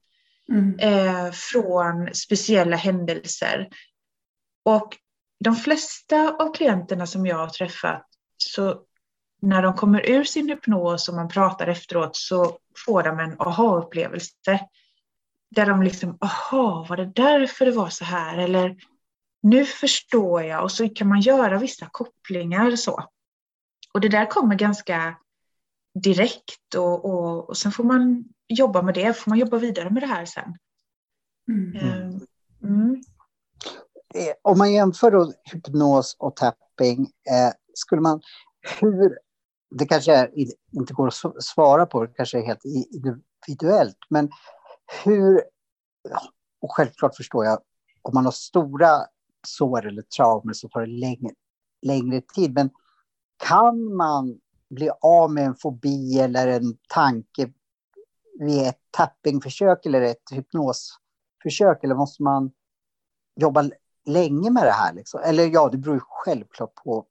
Mm. 0.53 0.79
Eh, 0.79 1.31
från 1.33 2.15
speciella 2.15 2.77
händelser. 2.77 3.69
Och 4.63 4.97
de 5.45 5.57
flesta 5.57 6.37
av 6.39 6.55
klienterna 6.55 7.07
som 7.07 7.27
jag 7.27 7.37
har 7.37 7.49
träffat, 7.49 8.07
så 8.37 8.83
när 9.43 9.63
de 9.63 9.75
kommer 9.75 10.11
ur 10.11 10.25
sin 10.25 10.49
hypnos 10.49 11.09
och 11.09 11.15
man 11.15 11.29
pratar 11.29 11.67
efteråt 11.67 12.17
så 12.17 12.59
får 12.87 13.03
de 13.03 13.19
en 13.19 13.41
aha-upplevelse. 13.41 14.61
Där 15.51 15.67
de 15.67 15.83
liksom, 15.83 16.19
aha, 16.21 16.87
var 16.89 16.97
det 16.97 17.07
därför 17.07 17.67
det 17.67 17.73
var 17.73 17.89
så 17.89 18.05
här? 18.05 18.39
Eller 18.39 18.77
nu 19.43 19.65
förstår 19.65 20.43
jag. 20.43 20.63
Och 20.63 20.73
så 20.73 20.89
kan 20.89 21.09
man 21.09 21.21
göra 21.21 21.59
vissa 21.59 21.89
kopplingar 21.93 22.77
så. 22.77 23.05
Och 23.93 24.01
det 24.01 24.09
där 24.09 24.27
kommer 24.27 24.55
ganska 24.55 25.17
direkt 25.95 26.75
och, 26.77 27.05
och, 27.05 27.49
och 27.49 27.57
sen 27.57 27.73
får 27.73 27.85
man 27.85 28.25
jobba 28.49 28.83
med 28.83 28.95
det, 28.95 29.17
får 29.17 29.31
man 29.31 29.39
jobba 29.39 29.59
vidare 29.59 29.91
med 29.91 30.03
det 30.03 30.07
här 30.07 30.25
sen. 30.25 30.57
Mm. 31.49 31.77
Ehm, 31.77 32.21
mm. 32.63 33.03
Eh, 34.15 34.33
om 34.43 34.59
man 34.59 34.73
jämför 34.73 35.11
då 35.11 35.33
hypnos 35.45 36.17
och 36.19 36.37
tapping, 36.37 37.01
eh, 37.31 37.53
skulle 37.75 38.03
man, 38.03 38.21
hur, 38.81 39.19
det 39.71 39.87
kanske 39.87 40.15
är, 40.15 40.31
inte 40.73 40.95
går 40.95 41.09
att 41.09 41.45
svara 41.45 41.87
på, 41.87 42.07
det 42.07 42.13
kanske 42.17 42.39
är 42.39 42.47
helt 42.47 42.65
individuellt, 42.65 43.99
men 44.09 44.31
hur, 45.05 45.43
och 46.61 46.73
självklart 46.77 47.17
förstår 47.17 47.45
jag, 47.45 47.59
om 48.03 48.15
man 48.15 48.25
har 48.25 48.33
stora 48.33 48.91
sår 49.47 49.87
eller 49.87 50.03
traumer 50.03 50.53
så 50.53 50.69
tar 50.69 50.81
det 50.81 50.87
längre, 50.87 51.31
längre 51.83 52.21
tid, 52.21 52.55
men 52.55 52.71
kan 53.47 53.97
man 53.97 54.41
bli 54.71 54.91
av 55.01 55.33
med 55.33 55.45
en 55.45 55.55
fobi 55.55 56.21
eller 56.21 56.49
en 56.49 56.77
tanke 56.89 57.53
vid 58.39 58.67
ett 58.67 58.81
tappingförsök 58.91 59.87
eller 59.87 60.01
ett 60.01 60.23
hypnosförsök, 60.33 61.85
eller 61.85 61.95
måste 61.95 62.23
man 62.23 62.51
jobba 63.41 63.71
länge 64.13 64.51
med 64.51 64.63
det 64.63 64.73
här? 64.73 64.93
Liksom? 64.93 65.21
Eller 65.25 65.47
ja, 65.47 65.69
det 65.69 65.79
beror 65.79 65.97
ju 65.97 66.03
självklart 66.09 66.75
på 66.75 67.07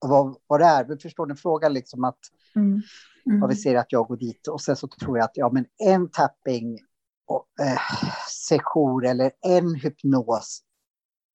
vad, 0.00 0.36
vad 0.46 0.60
det 0.60 0.66
är. 0.66 0.84
Men 0.84 0.98
förstår 0.98 1.26
ni 1.26 1.34
frågan 1.34 1.72
liksom 1.72 2.04
att 2.04 2.18
mm. 2.56 2.82
Mm. 3.26 3.48
vi 3.48 3.56
ser 3.56 3.76
att 3.76 3.92
jag 3.92 4.06
går 4.06 4.16
dit 4.16 4.48
och 4.48 4.60
sen 4.60 4.76
så 4.76 4.88
tror 4.88 5.18
jag 5.18 5.24
att 5.24 5.36
ja, 5.36 5.50
men 5.52 5.66
en 5.78 6.10
tapping 6.10 6.78
och, 7.26 7.46
eh, 7.60 7.80
session 8.28 9.04
eller 9.06 9.32
en 9.40 9.74
hypnos 9.74 10.62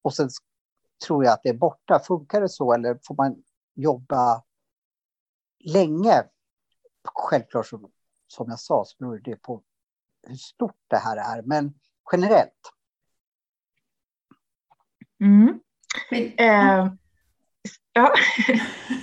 och 0.01 0.13
sen 0.13 0.29
tror 1.05 1.25
jag 1.25 1.33
att 1.33 1.43
det 1.43 1.49
är 1.49 1.57
borta. 1.57 1.99
Funkar 1.99 2.41
det 2.41 2.49
så 2.49 2.73
eller 2.73 2.99
får 3.07 3.15
man 3.15 3.43
jobba 3.75 4.43
länge? 5.59 6.23
Självklart 7.03 7.67
så, 7.67 7.89
som 8.27 8.49
jag 8.49 8.59
sa 8.59 8.83
så 8.85 8.95
beror 8.99 9.21
det 9.23 9.35
på 9.35 9.63
hur 10.27 10.35
stort 10.35 10.79
det 10.87 10.97
här 10.97 11.37
är, 11.37 11.41
men 11.41 11.73
generellt. 12.11 12.74
Mm. 15.21 15.59
Eh, 16.37 16.87
ja. 17.93 18.13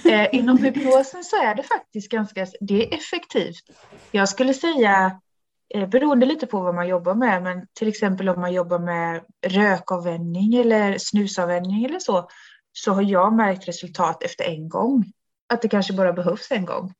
eh, 0.10 0.34
inom 0.34 0.58
hypnosen 0.58 1.24
så 1.24 1.42
är 1.42 1.54
det 1.54 1.62
faktiskt 1.62 2.10
ganska 2.10 2.46
det 2.60 2.86
är 2.86 2.94
effektivt. 2.94 3.64
Jag 4.10 4.28
skulle 4.28 4.54
säga, 4.54 5.20
eh, 5.74 5.88
beroende 5.88 6.26
lite 6.26 6.46
på 6.46 6.60
vad 6.60 6.74
man 6.74 6.88
jobbar 6.88 7.14
med, 7.14 7.42
men 7.42 7.66
till 7.72 7.88
exempel 7.88 8.28
om 8.28 8.40
man 8.40 8.52
jobbar 8.52 8.78
med 8.78 9.24
rökavvänjning 9.46 10.54
eller 10.54 10.98
snusavvänjning 10.98 11.84
eller 11.84 11.98
så, 11.98 12.28
så 12.72 12.92
har 12.92 13.02
jag 13.02 13.32
märkt 13.32 13.68
resultat 13.68 14.22
efter 14.22 14.44
en 14.44 14.68
gång. 14.68 15.04
Att 15.46 15.62
det 15.62 15.68
kanske 15.68 15.92
bara 15.92 16.12
behövs 16.12 16.50
en 16.50 16.64
gång. 16.64 16.92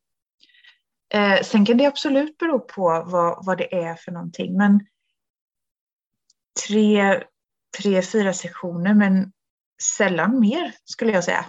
Eh, 1.14 1.42
sen 1.42 1.66
kan 1.66 1.76
det 1.76 1.86
absolut 1.86 2.38
bero 2.38 2.60
på 2.60 3.04
vad, 3.06 3.46
vad 3.46 3.58
det 3.58 3.74
är 3.74 3.94
för 3.94 4.12
någonting, 4.12 4.56
men 4.56 4.86
tre, 6.66 7.22
tre, 7.80 8.02
fyra 8.02 8.32
sektioner, 8.32 8.94
men 8.94 9.32
sällan 9.98 10.40
mer 10.40 10.74
skulle 10.84 11.12
jag 11.12 11.24
säga. 11.24 11.44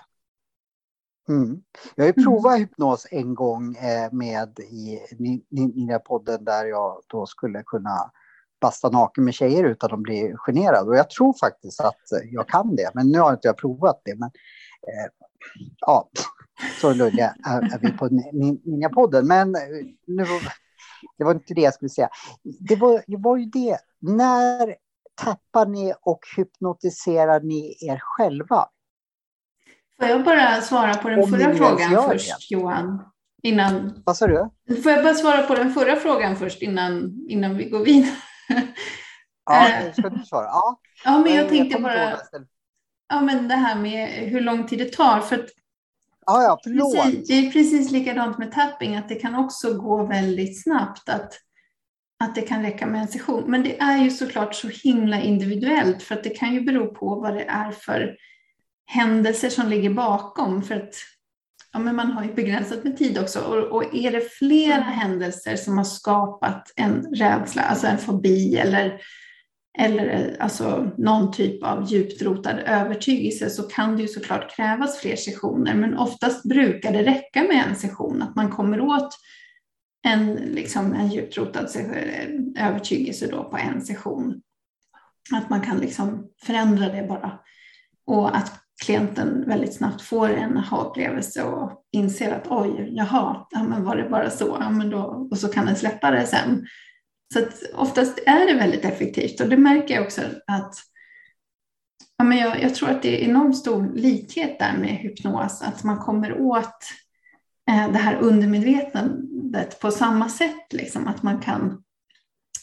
Mm. 1.30 1.62
Jag 1.96 2.04
har 2.04 2.08
ju 2.08 2.14
mm. 2.18 2.26
provat 2.26 2.56
mm. 2.56 2.60
hypnos 2.60 3.08
en 3.12 3.36
gång 3.36 3.76
eh, 3.76 4.12
med 4.12 4.60
i 4.60 5.00
Ninja-podden 5.50 6.44
där 6.44 6.66
jag 6.66 7.02
då 7.08 7.26
skulle 7.26 7.64
kunna 7.64 8.12
basta 8.62 8.90
naken 8.90 9.24
med 9.24 9.34
tjejer 9.34 9.64
utan 9.64 9.94
att 9.94 10.00
bli 10.00 10.34
generad. 10.38 10.88
Och 10.88 10.96
jag 10.96 11.10
tror 11.10 11.34
faktiskt 11.40 11.82
att 11.82 12.02
jag 12.32 12.48
kan 12.48 12.76
det, 12.76 12.92
men 12.94 13.12
nu 13.12 13.20
har 13.20 13.32
inte 13.32 13.48
jag 13.48 13.58
provat 13.58 14.02
det. 14.06 14.16
Men 14.16 14.32
eh, 14.88 15.12
ja, 15.80 16.10
så 16.82 16.94
lulliga 16.94 17.36
är, 17.46 17.62
är 17.62 17.80
vi 17.82 17.92
på 17.92 18.08
Ninja-podden. 18.08 19.24
Men 19.24 19.56
eh, 19.56 19.62
nu, 20.08 20.26
det 21.18 21.24
var 21.24 21.34
inte 21.34 21.54
det 21.54 21.62
jag 21.62 21.74
skulle 21.74 21.90
säga. 21.90 22.10
Det 22.44 22.76
var, 22.76 23.04
det 23.08 23.18
var 23.18 23.38
ju 23.38 23.46
det, 23.46 23.78
när 24.00 24.76
tappar 25.16 25.66
ni 25.66 25.94
och 26.02 26.20
hypnotiserar 26.38 27.40
ni 27.40 27.78
er 27.82 28.00
själva? 28.02 28.66
Får 30.00 30.08
jag 30.08 30.24
bara 30.24 30.62
svara 30.62 30.94
på 30.94 31.10
den 31.10 31.20
Om 31.20 31.30
förra 31.30 31.56
frågan 31.56 32.10
först, 32.10 32.50
det. 32.50 32.56
Johan? 32.56 33.06
Innan... 33.44 34.04
Vad 34.06 34.18
sa 34.18 34.28
du? 34.28 34.50
Får 34.84 34.92
jag 34.92 35.04
bara 35.04 35.14
svara 35.14 35.44
på 35.44 35.56
den 35.56 35.74
förra 35.74 35.96
frågan 35.96 36.36
först 36.36 36.62
innan, 36.62 37.26
innan 37.30 37.58
vi 37.58 37.70
går 37.70 37.86
vidare? 37.86 38.16
Ja, 39.46 39.70
det 39.84 39.94
ska 39.94 40.10
du 40.10 40.26
svara. 40.26 40.46
Ja, 40.46 40.80
ja 41.06 41.18
men 41.20 41.36
jag 41.36 41.50
tänkte 41.50 41.82
bara... 41.82 42.20
Ja, 43.08 43.22
men 43.22 43.48
det 43.48 43.56
här 43.56 43.76
med 43.76 44.10
hur 44.10 44.42
lång 44.42 44.68
tid 44.68 44.80
det 44.80 44.94
tar. 44.94 45.20
För 45.20 45.36
att 45.36 45.50
ja, 46.26 46.44
ja, 46.44 46.60
precis, 46.64 47.28
det 47.28 47.34
är 47.34 47.52
precis 47.52 47.92
likadant 47.92 48.38
med 48.38 48.52
tapping, 48.52 48.96
att 48.96 49.10
det 49.10 49.16
kan 49.16 49.36
också 49.36 49.74
gå 49.74 50.06
väldigt 50.06 50.64
snabbt. 50.64 51.10
Att 51.10 51.34
att 52.20 52.36
det 52.36 52.42
kan 52.42 52.62
räcka 52.62 52.86
med 52.86 53.02
en 53.02 53.08
session. 53.08 53.44
Men 53.48 53.64
det 53.64 53.80
är 53.80 54.04
ju 54.04 54.10
såklart 54.10 54.56
så 54.56 54.68
himla 54.68 55.22
individuellt 55.22 56.04
för 56.04 56.16
att 56.16 56.24
det 56.24 56.30
kan 56.30 56.54
ju 56.54 56.62
bero 56.62 56.94
på 56.94 57.16
vad 57.16 57.34
det 57.34 57.44
är 57.44 57.72
för 57.72 58.16
händelser 58.86 59.50
som 59.50 59.70
ligger 59.70 59.90
bakom. 59.90 60.64
För 60.64 60.76
att 60.76 60.96
ja, 61.74 61.80
men 61.80 61.96
man 61.96 62.12
har 62.12 62.24
ju 62.24 62.34
begränsat 62.34 62.84
med 62.84 62.98
tid 62.98 63.18
också. 63.18 63.40
Och, 63.40 63.76
och 63.76 63.96
är 63.96 64.12
det 64.12 64.34
flera 64.34 64.76
mm. 64.76 64.88
händelser 64.88 65.56
som 65.56 65.78
har 65.78 65.86
skapat 65.86 66.74
en 66.76 67.16
rädsla, 67.16 67.62
alltså 67.62 67.88
en 67.88 67.98
fobi 67.98 68.56
eller, 68.56 69.02
eller 69.80 70.38
alltså 70.40 70.92
någon 70.98 71.32
typ 71.32 71.64
av 71.64 71.92
djupt 71.92 72.22
rotad 72.22 72.60
övertygelse 72.60 73.50
så 73.50 73.64
kan 73.64 73.96
det 73.96 74.02
ju 74.02 74.08
såklart 74.08 74.56
krävas 74.56 75.00
fler 75.00 75.16
sessioner. 75.16 75.74
Men 75.74 75.98
oftast 75.98 76.44
brukar 76.44 76.94
det 76.94 77.04
räcka 77.04 77.44
med 77.44 77.64
en 77.70 77.76
session, 77.76 78.22
att 78.22 78.36
man 78.36 78.50
kommer 78.50 78.82
åt 78.82 79.10
en, 80.04 80.34
liksom 80.36 80.94
en 80.94 81.08
djupt 81.08 81.38
rotad 81.38 81.68
övertygelse 82.60 83.28
då 83.28 83.44
på 83.44 83.58
en 83.58 83.82
session. 83.82 84.42
Att 85.34 85.50
man 85.50 85.62
kan 85.62 85.78
liksom 85.78 86.28
förändra 86.42 86.90
det 86.90 87.08
bara. 87.08 87.40
Och 88.06 88.38
att 88.38 88.64
klienten 88.84 89.44
väldigt 89.48 89.74
snabbt 89.74 90.02
får 90.02 90.30
en 90.30 90.58
aha-upplevelse 90.58 91.44
och 91.44 91.84
inser 91.92 92.32
att 92.32 92.48
oj, 92.50 92.90
jaha, 92.92 93.48
ja, 93.50 93.64
men 93.64 93.84
var 93.84 93.96
det 93.96 94.10
bara 94.10 94.30
så? 94.30 94.58
Ja, 94.60 94.70
men 94.70 94.90
då, 94.90 95.28
och 95.32 95.38
så 95.38 95.48
kan 95.48 95.66
den 95.66 95.76
släppa 95.76 96.12
det 96.12 96.26
sen. 96.26 96.66
Så 97.34 97.40
att 97.40 97.64
oftast 97.74 98.20
är 98.26 98.48
det 98.48 98.54
väldigt 98.54 98.86
effektivt 98.86 99.40
och 99.40 99.50
det 99.50 99.58
märker 99.58 99.96
jag 99.96 100.04
också 100.04 100.22
att 100.48 100.76
ja, 102.18 102.24
men 102.24 102.38
jag, 102.38 102.62
jag 102.62 102.76
tror 102.76 102.90
att 102.90 103.02
det 103.02 103.24
är 103.24 103.30
enormt 103.30 103.58
stor 103.58 103.92
likhet 103.94 104.60
där 104.60 104.78
med 104.78 104.90
hypnos, 104.90 105.62
att 105.62 105.84
man 105.84 105.98
kommer 105.98 106.42
åt 106.42 106.80
eh, 107.70 107.92
det 107.92 107.98
här 107.98 108.16
undermedvetna 108.16 109.10
undermedvetandet 109.54 109.80
på 109.80 109.92
samma 109.92 110.30
sätt, 110.30 110.74
liksom, 110.74 111.08
att 111.08 111.24
man 111.24 111.42
kan 111.42 111.84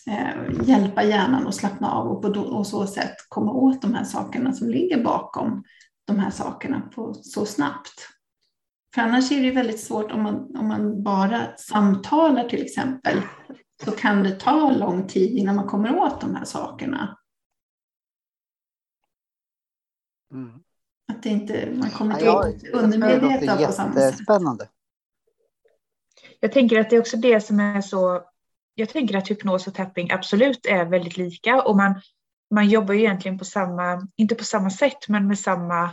eh, 0.07 0.68
hjälpa 0.68 1.03
hjärnan 1.03 1.46
att 1.46 1.55
slappna 1.55 1.90
av 1.90 2.09
och 2.09 2.22
på 2.22 2.29
och 2.40 2.66
så 2.66 2.87
sätt 2.87 3.16
komma 3.29 3.53
åt 3.53 3.83
de 3.83 3.94
här 3.94 4.05
sakerna 4.05 4.53
som 4.53 4.68
ligger 4.68 5.05
bakom 5.05 5.64
de 6.07 6.18
här 6.18 6.31
sakerna 6.31 6.81
på 6.94 7.14
så 7.14 7.46
snabbt. 7.46 8.09
För 8.94 9.03
annars 9.03 9.33
är 9.33 9.42
det 9.42 9.50
väldigt 9.50 9.81
svårt 9.81 10.12
om 10.12 10.22
man, 10.22 10.57
om 10.57 10.68
man 10.68 11.03
bara 11.03 11.57
samtalar 11.57 12.48
till 12.48 12.62
exempel, 12.62 13.22
så 13.85 13.90
kan 13.90 14.22
det 14.22 14.40
ta 14.40 14.70
lång 14.70 15.09
tid 15.09 15.38
innan 15.38 15.57
man 15.57 15.66
kommer 15.66 15.96
åt 15.96 16.20
de 16.20 16.35
här 16.35 16.44
sakerna. 16.44 17.18
Mm. 20.33 20.62
Att 21.12 21.22
det 21.22 21.29
inte, 21.29 21.72
man 21.74 21.90
kommer 21.90 22.14
till 22.14 22.26
ja, 22.26 22.44
undermedvetet 22.72 23.66
på 23.66 23.72
samma 23.72 23.94
sätt. 23.94 24.18
Spännande. 24.18 24.68
Jag 26.40 26.53
tänker 26.53 26.81
att 26.81 26.90
det 26.90 26.96
är 26.96 27.00
också 27.00 27.16
det 27.16 27.40
som 27.40 27.61
är 27.61 27.81
så, 27.81 28.22
jag 28.74 28.88
tänker 28.88 29.16
att 29.16 29.31
hypnos 29.31 29.66
och 29.66 29.74
tapping 29.74 30.11
absolut 30.11 30.66
är 30.66 30.85
väldigt 30.85 31.16
lika 31.16 31.62
och 31.62 31.76
man 31.76 32.00
man 32.55 32.68
jobbar 32.68 32.94
ju 32.94 33.00
egentligen 33.00 33.38
på 33.38 33.44
samma, 33.44 34.09
inte 34.16 34.35
på 34.35 34.44
samma 34.44 34.70
sätt, 34.70 35.09
men 35.09 35.26
med 35.26 35.38
samma 35.38 35.90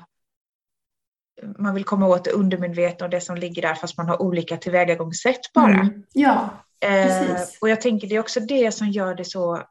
man 1.57 1.73
vill 1.73 1.83
komma 1.83 2.07
åt 2.07 2.23
det 2.23 2.31
undermedvetna 2.31 3.05
och 3.05 3.09
det 3.09 3.21
som 3.21 3.35
ligger 3.35 3.61
där 3.61 3.75
fast 3.75 3.97
man 3.97 4.07
har 4.07 4.21
olika 4.21 4.57
tillvägagångssätt 4.57 5.53
bara. 5.53 5.73
Mm. 5.73 6.03
Ja, 6.13 6.49
precis. 6.79 7.29
Eh, 7.29 7.57
och 7.61 7.69
jag 7.69 7.81
tänker 7.81 8.07
det 8.07 8.15
är 8.15 8.19
också 8.19 8.39
det 8.39 8.71
som 8.71 8.89
gör 8.89 9.15
det 9.15 9.25
så 9.25 9.63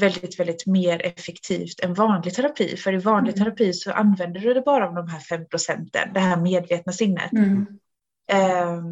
väldigt, 0.00 0.40
väldigt 0.40 0.66
mer 0.66 1.06
effektivt 1.06 1.80
än 1.80 1.94
vanlig 1.94 2.34
terapi. 2.34 2.76
För 2.76 2.92
i 2.92 2.96
vanlig 2.96 3.36
mm. 3.36 3.44
terapi 3.44 3.72
så 3.72 3.92
använder 3.92 4.40
du 4.40 4.54
det 4.54 4.60
bara 4.60 4.88
av 4.88 4.94
de 4.94 5.08
här 5.08 5.20
fem 5.20 5.46
procenten, 5.46 6.12
det 6.14 6.20
här 6.20 6.36
medvetna 6.36 6.92
sinnet. 6.92 7.32
Mm. 7.32 7.66
Eh, 8.32 8.82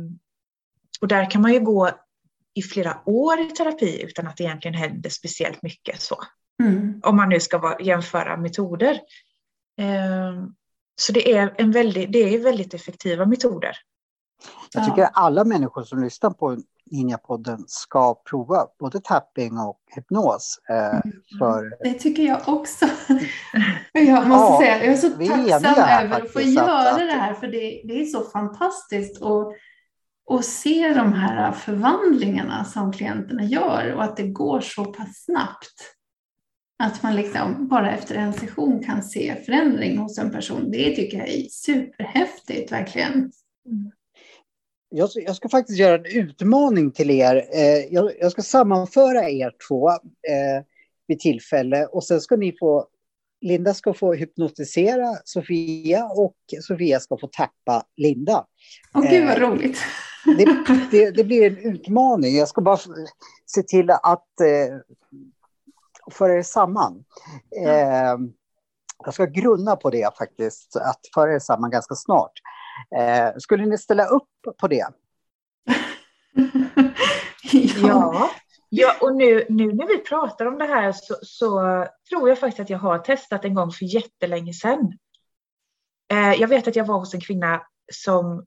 och 1.05 1.09
där 1.09 1.31
kan 1.31 1.43
man 1.43 1.53
ju 1.53 1.61
gå 1.61 1.91
i 2.55 2.63
flera 2.63 2.97
år 3.05 3.41
i 3.41 3.51
terapi 3.51 4.03
utan 4.03 4.27
att 4.27 4.37
det 4.37 4.45
egentligen 4.45 4.75
händer 4.75 5.11
speciellt 5.11 5.63
mycket 5.63 6.01
så. 6.01 6.17
Mm. 6.63 7.01
Om 7.03 7.17
man 7.17 7.29
nu 7.29 7.41
ska 7.41 7.77
jämföra 7.81 8.37
metoder. 8.37 9.01
Ehm, 9.79 10.55
så 10.97 11.13
det 11.13 11.33
är, 11.33 11.55
en 11.59 11.73
väldigt, 11.73 12.13
det 12.13 12.35
är 12.35 12.39
väldigt 12.39 12.75
effektiva 12.75 13.27
metoder. 13.27 13.77
Jag 14.75 14.85
tycker 14.85 15.09
alla 15.13 15.45
människor 15.45 15.83
som 15.83 16.03
lyssnar 16.03 16.31
på 16.31 16.59
Ninja-podden 16.91 17.65
ska 17.67 18.15
prova 18.15 18.67
både 18.79 19.01
tapping 19.01 19.59
och 19.59 19.81
hypnos. 19.97 20.59
Eh, 20.69 20.95
mm. 20.95 21.03
för... 21.39 21.85
Det 21.85 21.95
tycker 21.95 22.23
jag 22.23 22.49
också. 22.49 22.87
jag 23.93 24.29
måste 24.29 24.55
ja, 24.55 24.59
säga, 24.61 24.85
jag 24.85 24.93
är 24.93 24.97
så 24.97 25.11
tacksam 25.11 25.85
är 25.85 26.05
över 26.05 26.21
att 26.21 26.33
få 26.33 26.41
göra 26.41 26.91
att... 26.91 26.99
det 26.99 27.13
här, 27.13 27.35
för 27.35 27.47
det, 27.47 27.83
det 27.85 28.01
är 28.01 28.05
så 28.05 28.25
fantastiskt. 28.25 29.23
Och, 29.23 29.55
och 30.27 30.45
se 30.45 30.89
de 30.95 31.13
här 31.13 31.53
förvandlingarna 31.53 32.65
som 32.65 32.93
klienterna 32.93 33.45
gör 33.45 33.95
och 33.95 34.05
att 34.05 34.17
det 34.17 34.29
går 34.29 34.61
så 34.61 34.85
pass 34.85 35.25
snabbt. 35.25 35.97
Att 36.79 37.03
man 37.03 37.17
liksom 37.17 37.69
bara 37.69 37.93
efter 37.93 38.15
en 38.15 38.33
session 38.33 38.83
kan 38.83 39.03
se 39.03 39.37
förändring 39.47 39.99
hos 39.99 40.19
en 40.19 40.31
person. 40.31 40.71
Det 40.71 40.97
tycker 40.97 41.19
jag 41.19 41.29
är 41.29 41.43
superhäftigt 41.51 42.73
verkligen. 42.73 43.13
Mm. 43.13 43.91
Jag, 44.91 45.37
ska 45.37 45.49
faktiskt 45.49 45.79
göra 45.79 45.95
en 45.95 46.07
utmaning 46.07 46.91
till 46.91 47.11
er. 47.11 47.37
Eh, 47.37 47.95
jag, 48.21 48.33
ska 48.33 48.43
sammanföra 48.43 49.31
er 49.31 49.53
två 49.69 49.91
eh, 49.91 50.65
vid 51.07 51.19
tillfälle 51.19 51.87
och 51.87 52.05
sen 52.05 52.21
ska 52.21 52.37
ni 52.37 52.57
få 52.59 52.87
Linda 53.41 53.75
ska 53.75 53.95
få 53.95 54.15
hypnotisera 54.15 55.17
Sofia 55.25 56.05
och 56.05 56.37
Sofia 56.61 57.01
ska 57.01 57.19
få 57.19 57.27
tappa 57.27 57.83
Linda. 57.97 58.47
Åh 58.95 59.11
gud 59.11 59.27
vad 59.27 59.43
eh, 59.43 59.51
roligt. 59.51 59.79
Det, 60.25 60.65
det, 60.91 61.11
det, 61.11 61.25
blir 61.25 61.47
en 61.47 61.75
utmaning. 61.75 62.37
Jag 62.37 62.49
ska 62.49 62.61
bara 62.61 62.79
se 63.47 63.63
till 63.63 63.91
att 63.91 64.41
eh, 64.41 64.77
föra 66.13 66.39
er 66.39 66.43
samman. 66.43 67.05
Eh, 67.67 68.17
jag 69.05 69.15
ska 69.15 69.25
grunna 69.25 69.77
på 69.77 69.91
det 69.91 70.17
faktiskt, 70.19 70.77
att 70.77 71.01
föra 71.15 71.35
er 71.35 71.39
samman 71.39 71.71
ganska 71.71 71.95
snart. 71.95 72.33
Eh, 72.99 73.31
skulle 73.39 73.67
ni 73.67 73.79
ställa 73.79 74.07
upp 74.07 74.31
på 74.61 74.69
det? 74.69 74.87
ja. 77.83 78.31
Ja, 78.77 78.97
och 79.01 79.17
nu, 79.17 79.47
nu 79.49 79.73
när 79.73 79.87
vi 79.87 79.99
pratar 79.99 80.47
om 80.47 80.59
det 80.59 80.65
här 80.65 80.93
så, 80.93 81.15
så, 81.23 81.61
tror 82.09 82.29
jag 82.29 82.39
faktiskt 82.39 82.61
att 82.61 82.71
jag 82.71 82.79
har 82.79 82.99
testat 82.99 83.45
en 83.45 83.55
gång 83.55 83.71
för 83.71 83.85
jättelänge 83.85 84.53
sedan. 84.53 84.93
Eh, 86.13 86.33
jag 86.41 86.49
vet 86.49 86.69
att 86.69 86.77
jag 86.77 86.85
var 86.85 86.99
hos 86.99 87.15
en 87.15 87.21
kvinna 87.21 87.63
som 87.93 88.47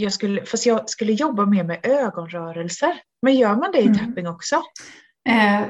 jag 0.00 0.12
skulle, 0.12 0.44
fast 0.44 0.66
jag 0.66 0.90
skulle 0.90 1.12
jobba 1.12 1.46
mer 1.46 1.64
med 1.64 1.80
ögonrörelser. 1.82 3.00
Men 3.22 3.34
gör 3.34 3.56
man 3.56 3.72
det 3.72 3.78
i 3.78 3.86
mm. 3.86 3.98
tapping 3.98 4.28
också? 4.28 4.62
Eh, 5.28 5.66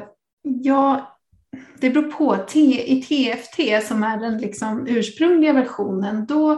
Ja, 0.46 1.16
det 1.80 1.90
beror 1.90 2.10
på. 2.10 2.36
I 2.54 3.02
TFT 3.02 3.86
som 3.88 4.02
är 4.02 4.20
den 4.20 4.38
liksom 4.38 4.86
ursprungliga 4.86 5.52
versionen, 5.52 6.26
då, 6.26 6.54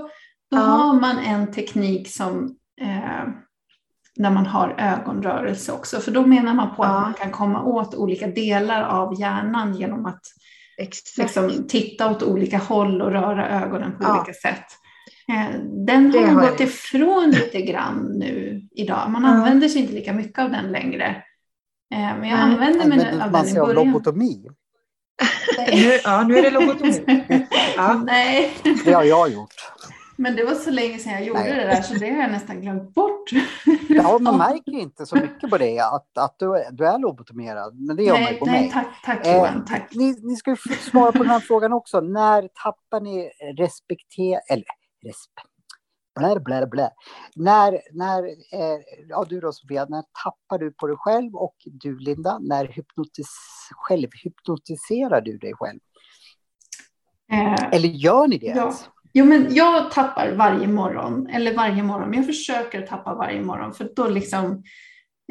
då 0.51 0.57
ja. 0.57 0.59
har 0.59 1.01
man 1.01 1.19
en 1.19 1.53
teknik 1.53 2.11
som 2.11 2.57
eh, 2.81 3.29
där 4.17 4.31
man 4.31 4.47
har 4.47 4.75
ögonrörelse 4.79 5.73
också. 5.73 6.01
För 6.01 6.11
då 6.11 6.27
menar 6.27 6.55
man 6.55 6.77
på 6.77 6.85
ja. 6.85 6.89
att 6.89 7.03
man 7.03 7.15
kan 7.15 7.31
komma 7.31 7.63
åt 7.63 7.95
olika 7.95 8.27
delar 8.27 8.83
av 8.83 9.21
hjärnan 9.21 9.75
genom 9.75 10.07
att 10.07 10.23
liksom, 11.19 11.67
titta 11.69 12.11
åt 12.11 12.23
olika 12.23 12.59
håll 12.59 13.03
och 13.03 13.13
röra 13.13 13.63
ögonen 13.63 13.99
på 13.99 14.05
ja. 14.05 14.17
olika 14.17 14.33
sätt. 14.33 14.65
Eh, 15.29 15.61
den 15.87 16.13
har, 16.15 16.27
har 16.27 16.51
gått 16.51 16.61
ifrån 16.61 17.31
lite 17.31 17.63
grann 17.63 18.13
nu 18.19 18.63
idag. 18.71 19.11
Man 19.11 19.25
använder 19.25 19.69
sig 19.69 19.81
inte 19.81 19.93
lika 19.93 20.13
mycket 20.13 20.39
av 20.39 20.51
den 20.51 20.73
längre. 20.73 21.07
Eh, 21.95 22.19
men 22.19 22.29
jag 22.29 22.39
använder 22.41 22.87
mig 22.87 23.21
av 23.23 23.33
den 23.33 23.49
i 23.49 23.55
början. 23.55 23.75
lobotomi? 23.75 24.47
nu, 25.73 25.99
ja, 26.05 26.23
nu 26.23 26.39
är 26.39 26.43
det 26.43 26.51
lobotomi. 26.51 27.47
Ja. 27.77 28.03
Nej. 28.07 28.55
Det 28.85 28.93
har 28.93 29.05
jag 29.05 29.33
gjort. 29.33 29.55
Men 30.21 30.37
det 30.37 30.45
var 30.45 30.55
så 30.55 30.71
länge 30.71 30.99
sedan 30.99 31.13
jag 31.13 31.25
gjorde 31.25 31.41
Nej. 31.41 31.55
det 31.55 31.67
där 31.67 31.83
så 31.83 31.95
det 31.95 32.11
har 32.11 32.23
jag 32.23 32.31
nästan 32.31 32.61
glömt 32.61 32.95
bort. 32.95 33.31
Ja, 33.89 34.19
man 34.19 34.39
märker 34.49 34.73
inte 34.73 35.07
så 35.07 35.17
mycket 35.17 35.51
på 35.51 35.59
det 35.59 35.81
att, 35.81 36.19
att 36.19 36.35
du, 36.39 36.65
du 36.71 36.87
är 36.87 36.99
lobotomerad. 36.99 37.81
Men 37.81 37.97
det 37.97 38.03
gör 38.03 38.15
nej, 38.15 38.25
man 38.33 38.39
på 38.39 38.47
nej, 38.47 38.61
mig. 38.61 38.71
Tack, 38.73 38.87
tack 39.05 39.27
eh, 39.27 39.37
Johan, 39.37 39.65
tack. 39.65 39.91
Ni, 39.95 40.17
ni 40.23 40.37
ska 40.37 40.57
svara 40.81 41.13
på 41.13 41.19
den 41.19 41.31
här 41.31 41.41
frågan 41.41 41.73
också. 41.73 42.01
När 42.01 42.49
tappar 42.63 43.01
ni 43.01 43.31
respektera, 43.59 44.41
eller 44.49 44.65
blä, 46.19 46.41
blä, 46.41 46.67
blä. 46.67 46.91
När, 47.37 47.81
när 47.93 48.25
eh, 48.53 48.81
ja 49.09 49.27
du 49.29 49.41
då 49.41 49.53
Sofia, 49.53 49.87
när 49.89 50.03
tappar 50.25 50.59
du 50.59 50.73
på 50.73 50.87
dig 50.87 50.97
själv 50.97 51.35
och 51.35 51.57
du 51.65 51.99
Linda, 51.99 52.39
när 52.39 52.65
hypnotis, 52.65 53.29
självhypnotiserar 53.71 55.21
du 55.21 55.39
dig 55.39 55.53
själv? 55.55 55.81
Eh, 57.33 57.69
Eller 57.73 57.89
gör 57.89 58.29
ni 58.29 58.39
det 58.39 58.47
ja. 58.47 58.75
Jo, 59.13 59.25
men 59.25 59.55
jag 59.55 59.91
tappar 59.91 60.33
varje 60.33 60.69
morgon, 60.69 61.27
eller 61.27 61.57
varje 61.57 61.83
morgon, 61.83 62.11
men 62.11 62.19
jag 62.19 62.27
försöker 62.27 62.87
tappa 62.87 63.15
varje 63.15 63.41
morgon, 63.41 63.75
för 63.75 63.91
då 63.97 64.09
liksom 64.09 64.63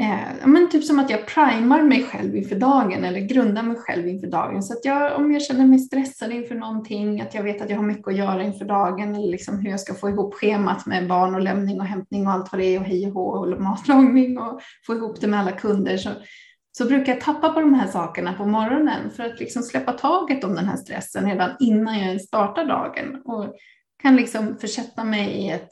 Eh, 0.02 0.48
men 0.48 0.70
typ 0.70 0.84
som 0.84 1.00
att 1.00 1.10
jag 1.10 1.28
primar 1.28 1.84
mig 1.84 2.04
själv 2.04 2.36
inför 2.36 2.56
dagen 2.56 3.04
eller 3.04 3.20
grundar 3.20 3.64
mig 3.64 3.78
själv 3.78 4.08
inför 4.08 4.28
dagen. 4.28 4.64
Så 4.64 4.74
att 4.74 4.86
jag, 4.86 5.18
om 5.18 5.32
jag 5.32 5.42
känner 5.42 5.66
mig 5.66 5.80
stressad 5.80 6.32
inför 6.32 6.56
någonting, 6.56 7.22
att 7.22 7.34
jag 7.34 7.44
vet 7.44 7.62
att 7.62 7.70
jag 7.70 7.78
har 7.78 7.84
mycket 7.84 8.08
att 8.08 8.18
göra 8.18 8.44
inför 8.44 8.66
dagen 8.66 9.16
eller 9.16 9.28
liksom 9.28 9.60
hur 9.60 9.70
jag 9.70 9.80
ska 9.80 9.94
få 9.94 10.10
ihop 10.10 10.34
schemat 10.34 10.86
med 10.86 11.08
barn 11.08 11.36
och 11.36 11.42
lämning 11.42 11.80
och 11.80 11.86
hämtning 11.86 12.28
och 12.28 12.34
allt 12.34 12.52
vad 12.52 12.62
det 12.62 12.66
är 12.66 12.80
och 12.80 12.86
hej 12.86 13.08
och 13.08 13.14
hå 13.14 13.22
och 13.22 13.62
matlagning 13.62 14.38
och 14.38 14.62
få 14.86 14.96
ihop 14.96 15.22
det 15.22 15.28
med 15.28 15.40
alla 15.40 15.52
kunder. 15.52 15.98
Så, 15.98 16.10
så 16.72 16.86
brukar 16.86 17.14
jag 17.14 17.22
tappa 17.22 17.50
på 17.50 17.60
de 17.60 17.74
här 17.74 17.88
sakerna 17.88 18.34
på 18.34 18.46
morgonen 18.46 19.12
för 19.12 19.24
att 19.24 19.40
liksom 19.40 19.64
släppa 19.64 19.92
taget 19.92 20.44
om 20.44 20.56
den 20.56 20.66
här 20.66 20.78
stressen 20.78 21.26
redan 21.26 21.52
innan 21.60 22.00
jag 22.00 22.22
startar 22.22 22.66
dagen 22.66 23.22
och 23.26 23.56
kan 24.02 24.16
liksom 24.16 24.58
försätta 24.58 25.04
mig 25.04 25.30
i 25.30 25.50
ett 25.50 25.70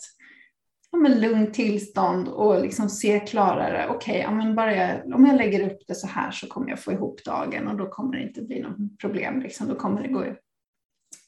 ja, 0.95 0.99
men 0.99 1.21
lugnt 1.21 1.53
tillstånd 1.53 2.27
och 2.27 2.61
liksom 2.61 2.89
se 2.89 3.19
klarare. 3.19 3.87
Okej, 3.89 4.27
okay, 4.27 4.71
ja, 4.77 5.15
om 5.15 5.25
jag 5.25 5.35
lägger 5.35 5.71
upp 5.71 5.79
det 5.87 5.95
så 5.95 6.07
här 6.07 6.31
så 6.31 6.47
kommer 6.47 6.69
jag 6.69 6.79
få 6.79 6.91
ihop 6.91 7.23
dagen 7.23 7.67
och 7.67 7.77
då 7.77 7.89
kommer 7.89 8.17
det 8.17 8.23
inte 8.23 8.41
bli 8.41 8.61
något 8.61 8.99
problem. 9.01 9.41
Liksom. 9.41 9.67
Då 9.67 9.75
kommer 9.75 10.01
det 10.01 10.07
gå 10.07 10.25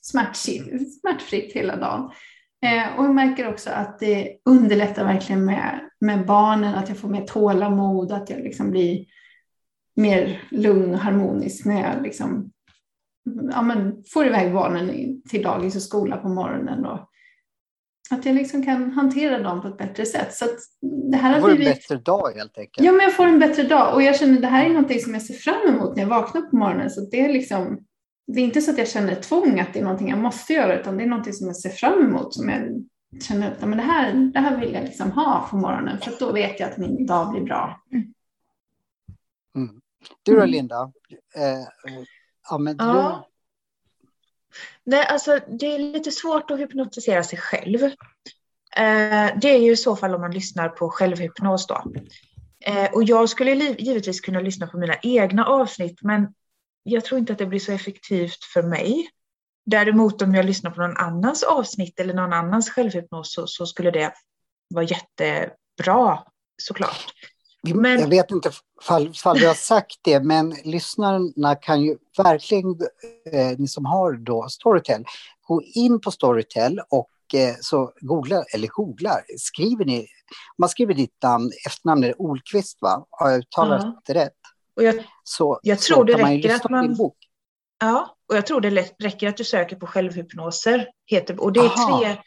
smärtfritt, 0.01 0.99
smärtfritt 1.01 1.53
hela 1.53 1.75
dagen. 1.75 2.11
Eh, 2.65 2.99
och 2.99 3.05
jag 3.05 3.15
märker 3.15 3.49
också 3.49 3.69
att 3.69 3.99
det 3.99 4.37
underlättar 4.45 5.05
verkligen 5.05 5.45
med, 5.45 5.89
med 5.99 6.25
barnen, 6.25 6.75
att 6.75 6.89
jag 6.89 6.97
får 6.97 7.09
mer 7.09 7.25
tålamod, 7.25 8.11
att 8.11 8.29
jag 8.29 8.39
liksom 8.39 8.71
blir 8.71 9.05
mer 9.95 10.43
lugn 10.51 10.93
och 10.93 10.99
harmonisk 10.99 11.65
när 11.65 11.81
jag 11.81 12.03
liksom, 12.03 12.51
ja, 13.51 13.61
men 13.61 14.03
får 14.13 14.25
iväg 14.25 14.53
barnen 14.53 15.21
till 15.29 15.43
dagis 15.43 15.75
och 15.75 15.81
skola 15.81 16.17
på 16.17 16.29
morgonen. 16.29 16.85
Och 16.85 17.06
att 18.15 18.25
jag 18.25 18.35
liksom 18.35 18.65
kan 18.65 18.91
hantera 18.91 19.39
dem 19.39 19.61
på 19.61 19.67
ett 19.67 19.77
bättre 19.77 20.05
sätt. 20.05 20.33
Så 20.33 20.45
det 21.11 21.17
här 21.17 21.35
du 21.35 21.41
får 21.41 21.47
blivit... 21.47 21.67
en 21.67 21.73
bättre 21.73 21.97
dag 21.97 22.31
helt 22.35 22.57
enkelt. 22.57 22.85
Ja, 22.85 22.91
men 22.91 23.01
jag 23.01 23.13
får 23.13 23.25
en 23.25 23.39
bättre 23.39 23.63
dag 23.63 23.93
och 23.93 24.03
jag 24.03 24.19
känner 24.19 24.35
att 24.35 24.41
det 24.41 24.47
här 24.47 24.65
är 24.65 24.69
någonting 24.69 24.99
som 24.99 25.13
jag 25.13 25.21
ser 25.21 25.33
fram 25.33 25.67
emot 25.67 25.95
när 25.95 26.03
jag 26.03 26.09
vaknar 26.09 26.41
på 26.41 26.55
morgonen. 26.55 26.89
Så 26.89 27.01
det 27.01 27.19
är 27.19 27.33
liksom, 27.33 27.79
det 28.27 28.41
är 28.41 28.43
inte 28.43 28.61
så 28.61 28.71
att 28.71 28.77
jag 28.77 28.87
känner 28.87 29.15
tvång 29.15 29.59
att 29.59 29.73
det 29.73 29.79
är 29.79 29.83
någonting 29.83 30.09
jag 30.09 30.19
måste 30.19 30.53
göra, 30.53 30.79
utan 30.79 30.97
det 30.97 31.03
är 31.03 31.07
någonting 31.07 31.33
som 31.33 31.47
jag 31.47 31.55
ser 31.55 31.69
fram 31.69 32.05
emot, 32.05 32.33
som 32.33 32.49
jag 32.49 32.85
känner 33.21 33.51
att 33.51 33.61
men 33.61 33.77
det, 33.77 33.83
här, 33.83 34.13
det 34.13 34.39
här 34.39 34.59
vill 34.59 34.73
jag 34.73 34.83
liksom 34.83 35.11
ha 35.11 35.47
på 35.49 35.57
morgonen, 35.57 35.97
för 35.97 36.13
då 36.19 36.31
vet 36.31 36.59
jag 36.59 36.69
att 36.69 36.77
min 36.77 37.05
dag 37.05 37.31
blir 37.31 37.41
bra. 37.41 37.81
Mm. 39.55 39.81
Du 40.23 40.31
då, 40.31 40.37
mm. 40.37 40.49
Linda? 40.49 40.91
Eh, 41.35 41.67
använder 42.49 42.85
ja. 42.85 43.27
Nej, 44.89 45.05
alltså, 45.05 45.39
det 45.59 45.75
är 45.75 45.79
lite 45.79 46.11
svårt 46.11 46.51
att 46.51 46.59
hypnotisera 46.59 47.23
sig 47.23 47.39
själv. 47.39 47.83
Eh, 48.75 49.31
det 49.41 49.49
är 49.49 49.59
ju 49.59 49.71
i 49.71 49.77
så 49.77 49.95
fall 49.95 50.15
om 50.15 50.21
man 50.21 50.31
lyssnar 50.31 50.69
på 50.69 50.89
självhypnos 50.89 51.67
då. 51.67 51.83
Eh, 52.65 52.93
och 52.93 53.03
jag 53.03 53.29
skulle 53.29 53.53
givetvis 53.55 54.21
kunna 54.21 54.39
lyssna 54.39 54.67
på 54.67 54.77
mina 54.77 54.95
egna 55.01 55.45
avsnitt, 55.45 55.99
men 56.01 56.33
jag 56.83 57.05
tror 57.05 57.19
inte 57.19 57.33
att 57.33 57.39
det 57.39 57.45
blir 57.45 57.59
så 57.59 57.71
effektivt 57.71 58.43
för 58.43 58.63
mig. 58.63 59.09
Däremot 59.65 60.21
om 60.21 60.35
jag 60.35 60.45
lyssnar 60.45 60.71
på 60.71 60.81
någon 60.81 60.97
annans 60.97 61.43
avsnitt 61.43 61.99
eller 61.99 62.13
någon 62.13 62.33
annans 62.33 62.69
självhypnos 62.69 63.33
så, 63.33 63.47
så 63.47 63.65
skulle 63.65 63.91
det 63.91 64.13
vara 64.73 64.85
jättebra 64.85 66.23
såklart. 66.61 67.13
Men... 67.63 67.99
Jag 67.99 68.07
vet 68.07 68.31
inte 68.31 68.51
fall, 68.81 69.13
fall 69.13 69.41
jag 69.41 69.47
har 69.47 69.55
sagt 69.55 69.99
det, 70.01 70.19
men 70.19 70.55
lyssnarna 70.63 71.55
kan 71.55 71.81
ju 71.81 71.97
verkligen, 72.17 72.69
eh, 73.31 73.57
ni 73.57 73.67
som 73.67 73.85
har 73.85 74.13
då 74.13 74.47
Storytel, 74.49 75.05
gå 75.47 75.61
in 75.61 76.01
på 76.01 76.11
Storytel 76.11 76.79
och 76.89 77.09
eh, 77.33 77.55
så 77.61 77.91
googlar, 77.99 78.45
eller 78.53 78.67
googlar, 78.67 79.21
skriver 79.37 79.85
ni, 79.85 80.07
man 80.57 80.69
skriver 80.69 80.93
ditt 80.93 81.23
namn, 81.23 81.51
efternamn 81.67 82.03
är 82.03 82.21
Olqvist 82.21 82.81
va? 82.81 83.05
Har 83.09 83.29
jag 83.29 83.39
uttalat 83.39 83.85
-huh. 83.85 83.93
det 84.05 84.13
rätt? 84.13 84.33
Och 84.75 84.83
jag, 84.83 85.03
så, 85.23 85.59
jag 85.63 85.79
tror 85.79 85.97
så 85.97 86.03
det 86.03 86.13
räcker 86.13 86.55
att 86.55 86.69
man... 86.69 86.95
Bok. 86.95 87.17
Ja, 87.79 88.15
och 88.29 88.35
jag 88.35 88.45
tror 88.45 88.61
det 88.61 88.69
räcker 88.99 89.27
att 89.27 89.37
du 89.37 89.43
söker 89.43 89.75
på 89.75 89.87
självhypnoser. 89.87 90.87
Heter, 91.05 91.41
och 91.41 91.53
det 91.53 91.59
är 91.59 91.99
tre, 91.99 92.17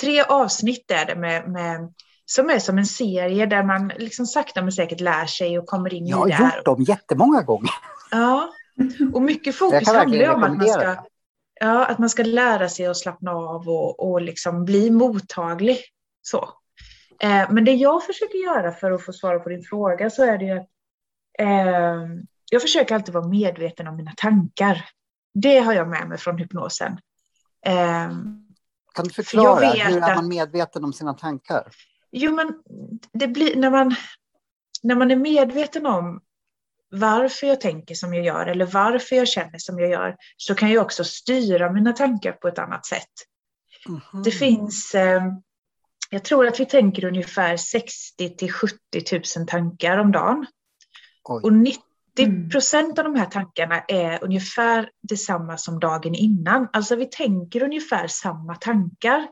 tre 0.00 0.22
avsnitt 0.22 0.84
där 0.88 1.16
med, 1.16 1.50
med, 1.50 1.94
som 2.30 2.50
är 2.50 2.58
som 2.58 2.78
en 2.78 2.86
serie 2.86 3.46
där 3.46 3.62
man 3.62 3.88
liksom 3.88 4.26
sakta 4.26 4.62
men 4.62 4.72
säkert 4.72 5.00
lär 5.00 5.26
sig 5.26 5.58
och 5.58 5.66
kommer 5.66 5.94
in 5.94 6.06
i 6.06 6.10
det. 6.10 6.10
Jag 6.10 6.18
har 6.18 6.28
där. 6.28 6.56
gjort 6.56 6.64
dem 6.64 6.82
jättemånga 6.82 7.42
gånger. 7.42 7.70
Ja, 8.10 8.52
och 9.14 9.22
mycket 9.22 9.56
fokus 9.56 9.88
handlar 9.88 10.34
om 10.34 10.42
att 10.42 10.56
man, 10.56 10.68
ska, 10.68 10.96
ja, 11.60 11.86
att 11.86 11.98
man 11.98 12.10
ska 12.10 12.22
lära 12.22 12.68
sig 12.68 12.86
att 12.86 12.96
slappna 12.96 13.30
av 13.30 13.68
och, 13.68 14.10
och 14.10 14.22
liksom 14.22 14.64
bli 14.64 14.90
mottaglig. 14.90 15.78
Så. 16.22 16.48
Eh, 17.20 17.50
men 17.50 17.64
det 17.64 17.72
jag 17.72 18.04
försöker 18.04 18.38
göra 18.38 18.72
för 18.72 18.90
att 18.90 19.04
få 19.04 19.12
svara 19.12 19.38
på 19.38 19.48
din 19.48 19.62
fråga 19.62 20.10
så 20.10 20.24
är 20.24 20.38
det 20.38 20.44
ju 20.44 20.58
att 20.58 20.68
Eh, 21.40 22.06
jag 22.50 22.62
försöker 22.62 22.94
alltid 22.94 23.14
vara 23.14 23.28
medveten 23.28 23.88
om 23.88 23.96
mina 23.96 24.12
tankar. 24.16 24.84
Det 25.34 25.58
har 25.58 25.72
jag 25.72 25.88
med 25.88 26.08
mig 26.08 26.18
från 26.18 26.38
hypnosen. 26.38 26.92
Eh, 27.66 28.10
kan 28.94 29.04
du 29.04 29.10
förklara, 29.10 29.66
hur 29.66 30.02
är 30.02 30.14
man 30.14 30.28
medveten 30.28 30.84
om 30.84 30.92
sina 30.92 31.14
tankar? 31.14 31.68
Jo, 32.12 32.34
men 32.34 32.54
det 33.12 33.28
blir 33.28 33.56
när 33.56 33.70
man, 33.70 33.94
när 34.82 34.94
man 34.94 35.10
är 35.10 35.16
medveten 35.16 35.86
om 35.86 36.20
varför 36.90 37.46
jag 37.46 37.60
tänker 37.60 37.94
som 37.94 38.14
jag 38.14 38.24
gör 38.24 38.46
eller 38.46 38.66
varför 38.66 39.16
jag 39.16 39.28
känner 39.28 39.58
som 39.58 39.78
jag 39.78 39.90
gör 39.90 40.16
så 40.36 40.54
kan 40.54 40.70
jag 40.70 40.82
också 40.82 41.04
styra 41.04 41.72
mina 41.72 41.92
tankar 41.92 42.32
på 42.32 42.48
ett 42.48 42.58
annat 42.58 42.86
sätt. 42.86 43.12
Mm. 43.88 44.22
Det 44.24 44.30
finns, 44.30 44.94
eh, 44.94 45.22
jag 46.10 46.24
tror 46.24 46.46
att 46.46 46.60
vi 46.60 46.66
tänker 46.66 47.04
ungefär 47.04 47.56
60 47.56 48.36
till 48.36 48.52
70 48.52 48.76
000 49.36 49.46
tankar 49.46 49.98
om 49.98 50.12
dagen. 50.12 50.46
Oj. 51.24 51.40
Och 51.44 51.52
90 51.52 51.82
mm. 52.18 52.50
procent 52.50 52.98
av 52.98 53.04
de 53.04 53.14
här 53.14 53.26
tankarna 53.26 53.80
är 53.88 54.24
ungefär 54.24 54.90
detsamma 55.02 55.58
som 55.58 55.80
dagen 55.80 56.14
innan. 56.14 56.68
Alltså 56.72 56.96
vi 56.96 57.06
tänker 57.06 57.62
ungefär 57.62 58.06
samma 58.06 58.54
tankar. 58.54 59.28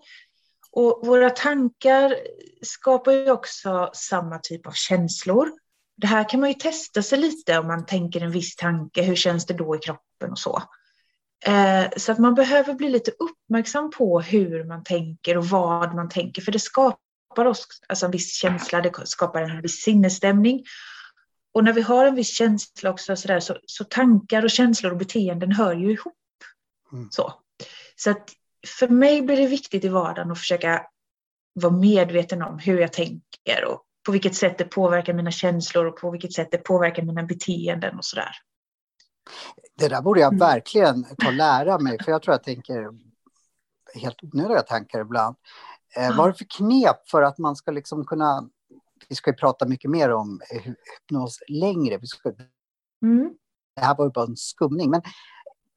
Och 0.78 1.06
våra 1.06 1.30
tankar 1.30 2.16
skapar 2.62 3.12
ju 3.12 3.30
också 3.30 3.90
samma 3.94 4.38
typ 4.38 4.66
av 4.66 4.72
känslor. 4.72 5.50
Det 5.96 6.06
här 6.06 6.28
kan 6.28 6.40
man 6.40 6.48
ju 6.48 6.54
testa 6.54 7.02
sig 7.02 7.18
lite 7.18 7.58
om 7.58 7.66
man 7.66 7.86
tänker 7.86 8.20
en 8.20 8.30
viss 8.30 8.56
tanke. 8.56 9.02
Hur 9.02 9.16
känns 9.16 9.46
det 9.46 9.54
då 9.54 9.76
i 9.76 9.78
kroppen 9.78 10.30
och 10.30 10.38
så? 10.38 10.62
Eh, 11.46 11.84
så 11.96 12.12
att 12.12 12.18
man 12.18 12.34
behöver 12.34 12.74
bli 12.74 12.88
lite 12.90 13.10
uppmärksam 13.10 13.90
på 13.90 14.20
hur 14.20 14.64
man 14.64 14.84
tänker 14.84 15.38
och 15.38 15.46
vad 15.46 15.94
man 15.94 16.08
tänker. 16.08 16.42
För 16.42 16.52
det 16.52 16.58
skapar 16.58 17.44
oss 17.44 17.66
alltså 17.88 18.06
en 18.06 18.12
viss 18.12 18.34
känsla, 18.34 18.80
det 18.80 18.92
skapar 19.04 19.42
en 19.42 19.62
viss 19.62 19.82
sinnesstämning. 19.82 20.64
Och 21.54 21.64
när 21.64 21.72
vi 21.72 21.80
har 21.80 22.06
en 22.06 22.14
viss 22.14 22.36
känsla 22.36 22.90
också 22.90 23.16
så, 23.16 23.28
där, 23.28 23.40
så, 23.40 23.56
så 23.66 23.84
tankar 23.84 24.44
och 24.44 24.50
känslor 24.50 24.92
och 24.92 24.98
beteenden 24.98 25.52
hör 25.52 25.74
ju 25.74 25.92
ihop. 25.92 26.14
Mm. 26.92 27.08
Så, 27.10 27.32
så 27.96 28.10
att 28.10 28.30
för 28.66 28.88
mig 28.88 29.22
blir 29.22 29.36
det 29.36 29.46
viktigt 29.46 29.84
i 29.84 29.88
vardagen 29.88 30.30
att 30.30 30.38
försöka 30.38 30.86
vara 31.54 31.72
medveten 31.72 32.42
om 32.42 32.58
hur 32.58 32.78
jag 32.80 32.92
tänker 32.92 33.64
och 33.64 33.84
på 34.06 34.12
vilket 34.12 34.34
sätt 34.34 34.58
det 34.58 34.64
påverkar 34.64 35.12
mina 35.12 35.30
känslor 35.30 35.86
och 35.86 35.96
på 35.96 36.10
vilket 36.10 36.32
sätt 36.32 36.48
det 36.50 36.58
påverkar 36.58 37.02
mina 37.02 37.22
beteenden 37.22 37.98
och 37.98 38.04
sådär. 38.04 38.30
Det 39.74 39.88
där 39.88 40.02
borde 40.02 40.20
jag 40.20 40.32
mm. 40.32 40.38
verkligen 40.38 41.04
ta 41.04 41.26
och 41.26 41.32
lära 41.32 41.78
mig, 41.78 41.98
för 42.04 42.12
jag 42.12 42.22
tror 42.22 42.34
jag 42.34 42.42
tänker 42.42 42.88
helt 43.94 44.22
onödiga 44.22 44.62
tankar 44.62 45.00
ibland. 45.00 45.36
Eh, 45.96 46.16
vad 46.16 46.26
är 46.26 46.32
det 46.32 46.38
för 46.38 46.46
knep 46.56 47.08
för 47.10 47.22
att 47.22 47.38
man 47.38 47.56
ska 47.56 47.70
liksom 47.70 48.06
kunna 48.06 48.48
vi 49.08 49.14
ska 49.14 49.30
ju 49.30 49.36
prata 49.36 49.66
mycket 49.66 49.90
mer 49.90 50.12
om 50.12 50.40
hypnos 50.50 51.38
längre. 51.48 51.98
Vi 51.98 52.06
ska, 52.06 52.32
mm. 53.02 53.34
Det 53.76 53.80
här 53.84 53.96
var 53.96 54.04
ju 54.04 54.10
bara 54.10 54.26
en 54.26 54.36
skumning. 54.36 54.90
Men 54.90 55.02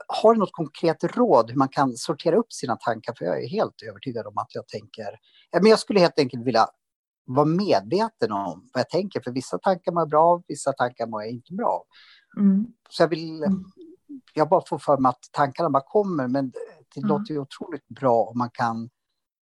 har 0.07 0.33
du 0.33 0.39
något 0.39 0.51
konkret 0.51 1.03
råd 1.03 1.49
hur 1.49 1.57
man 1.57 1.69
kan 1.69 1.93
sortera 1.93 2.35
upp 2.35 2.53
sina 2.53 2.75
tankar? 2.75 3.13
För 3.17 3.25
jag 3.25 3.43
är 3.43 3.47
helt 3.47 3.81
övertygad 3.89 4.27
om 4.27 4.37
att 4.37 4.55
jag 4.55 4.67
tänker... 4.67 5.19
Men 5.53 5.65
jag 5.65 5.79
skulle 5.79 5.99
helt 5.99 6.19
enkelt 6.19 6.45
vilja 6.45 6.67
vara 7.25 7.45
medveten 7.45 8.31
om 8.31 8.69
vad 8.73 8.79
jag 8.79 8.89
tänker. 8.89 9.21
För 9.21 9.31
vissa 9.31 9.57
tankar 9.57 9.91
mår 9.91 10.01
jag 10.01 10.09
bra 10.09 10.23
av, 10.23 10.43
vissa 10.47 10.73
tankar 10.73 11.07
mår 11.07 11.21
jag 11.21 11.31
inte 11.31 11.53
bra 11.53 11.67
av. 11.67 11.83
Mm. 12.41 12.65
Så 12.89 13.03
jag 13.03 13.07
vill... 13.07 13.43
Mm. 13.43 13.63
Jag 14.33 14.49
bara 14.49 14.61
får 14.67 14.77
för 14.77 14.97
mig 14.97 15.09
att 15.09 15.29
tankarna 15.31 15.69
bara 15.69 15.83
kommer, 15.85 16.27
men 16.27 16.51
det 16.93 16.99
mm. 16.99 17.09
låter 17.09 17.33
ju 17.33 17.39
otroligt 17.39 17.87
bra 17.87 18.23
om 18.23 18.37
man 18.37 18.49
kan 18.53 18.89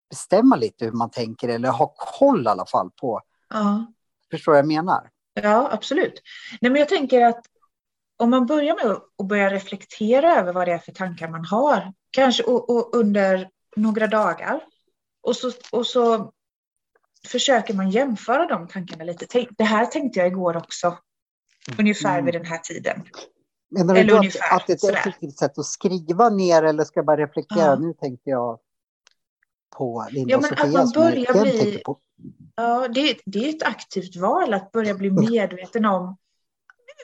bestämma 0.10 0.56
lite 0.56 0.86
hur 0.86 0.92
man 0.92 1.10
tänker 1.10 1.50
eller 1.50 1.70
ha 1.70 1.94
koll 1.98 2.46
i 2.46 2.50
alla 2.50 2.66
fall 2.66 2.92
på 3.02 3.22
Ja. 3.50 3.86
Förstår 4.32 4.52
vad 4.52 4.60
jag 4.60 4.68
menar? 4.68 5.10
Ja, 5.34 5.70
absolut. 5.72 6.22
Nej, 6.62 6.72
men 6.72 6.80
jag 6.80 6.90
tänker 6.90 7.26
att 7.26 7.46
om 8.18 8.30
man 8.30 8.46
börjar 8.46 8.76
med 8.76 8.86
att 8.92 9.28
börja 9.28 9.50
reflektera 9.50 10.36
över 10.36 10.54
vad 10.54 10.68
det 10.68 10.74
är 10.74 10.78
för 10.78 10.92
tankar 10.92 11.28
man 11.30 11.46
har, 11.46 11.94
kanske 12.12 12.44
och, 12.44 12.70
och 12.70 12.96
under 12.96 13.50
några 13.76 14.08
dagar, 14.08 14.62
och 15.22 15.36
så, 15.36 15.52
och 15.72 15.88
så 15.88 16.32
försöker 17.28 17.74
man 17.74 17.90
jämföra 17.90 18.46
de 18.48 18.68
tankarna 18.68 19.04
lite. 19.04 19.48
Det 19.58 19.64
här 19.64 19.86
tänkte 19.86 20.20
jag 20.20 20.28
igår 20.28 20.58
också, 20.58 20.98
ungefär 21.80 22.14
mm. 22.14 22.26
vid 22.26 22.34
den 22.34 22.46
här 22.46 22.58
tiden. 22.58 23.04
Menar 23.70 24.04
du 24.04 24.14
ungefär, 24.14 24.56
att 24.56 24.68
det 24.68 24.84
är 24.84 24.90
ett 24.90 24.98
effektivt 24.98 25.38
sätt 25.38 25.58
att 25.58 25.66
skriva 25.66 26.30
ner 26.30 26.64
eller 26.64 26.84
ska 26.84 27.00
jag 27.00 27.06
bara 27.06 27.18
reflektera? 27.18 27.66
Ja. 27.66 27.76
Nu 27.76 27.94
tänkte 27.94 28.30
jag 28.30 28.60
på 29.78 30.08
Linda 30.12 30.32
ja, 30.32 30.40
men 30.40 30.52
och 30.52 30.58
Sofia. 30.60 30.80
Att 30.80 30.96
man 30.96 31.04
börjar 31.04 31.42
bli, 31.42 31.82
ja, 32.56 32.88
det, 32.88 33.18
det 33.26 33.46
är 33.46 33.50
ett 33.50 33.64
aktivt 33.64 34.16
val 34.16 34.54
att 34.54 34.72
börja 34.72 34.94
bli 34.94 35.12
medveten 35.12 35.86
om 35.86 36.18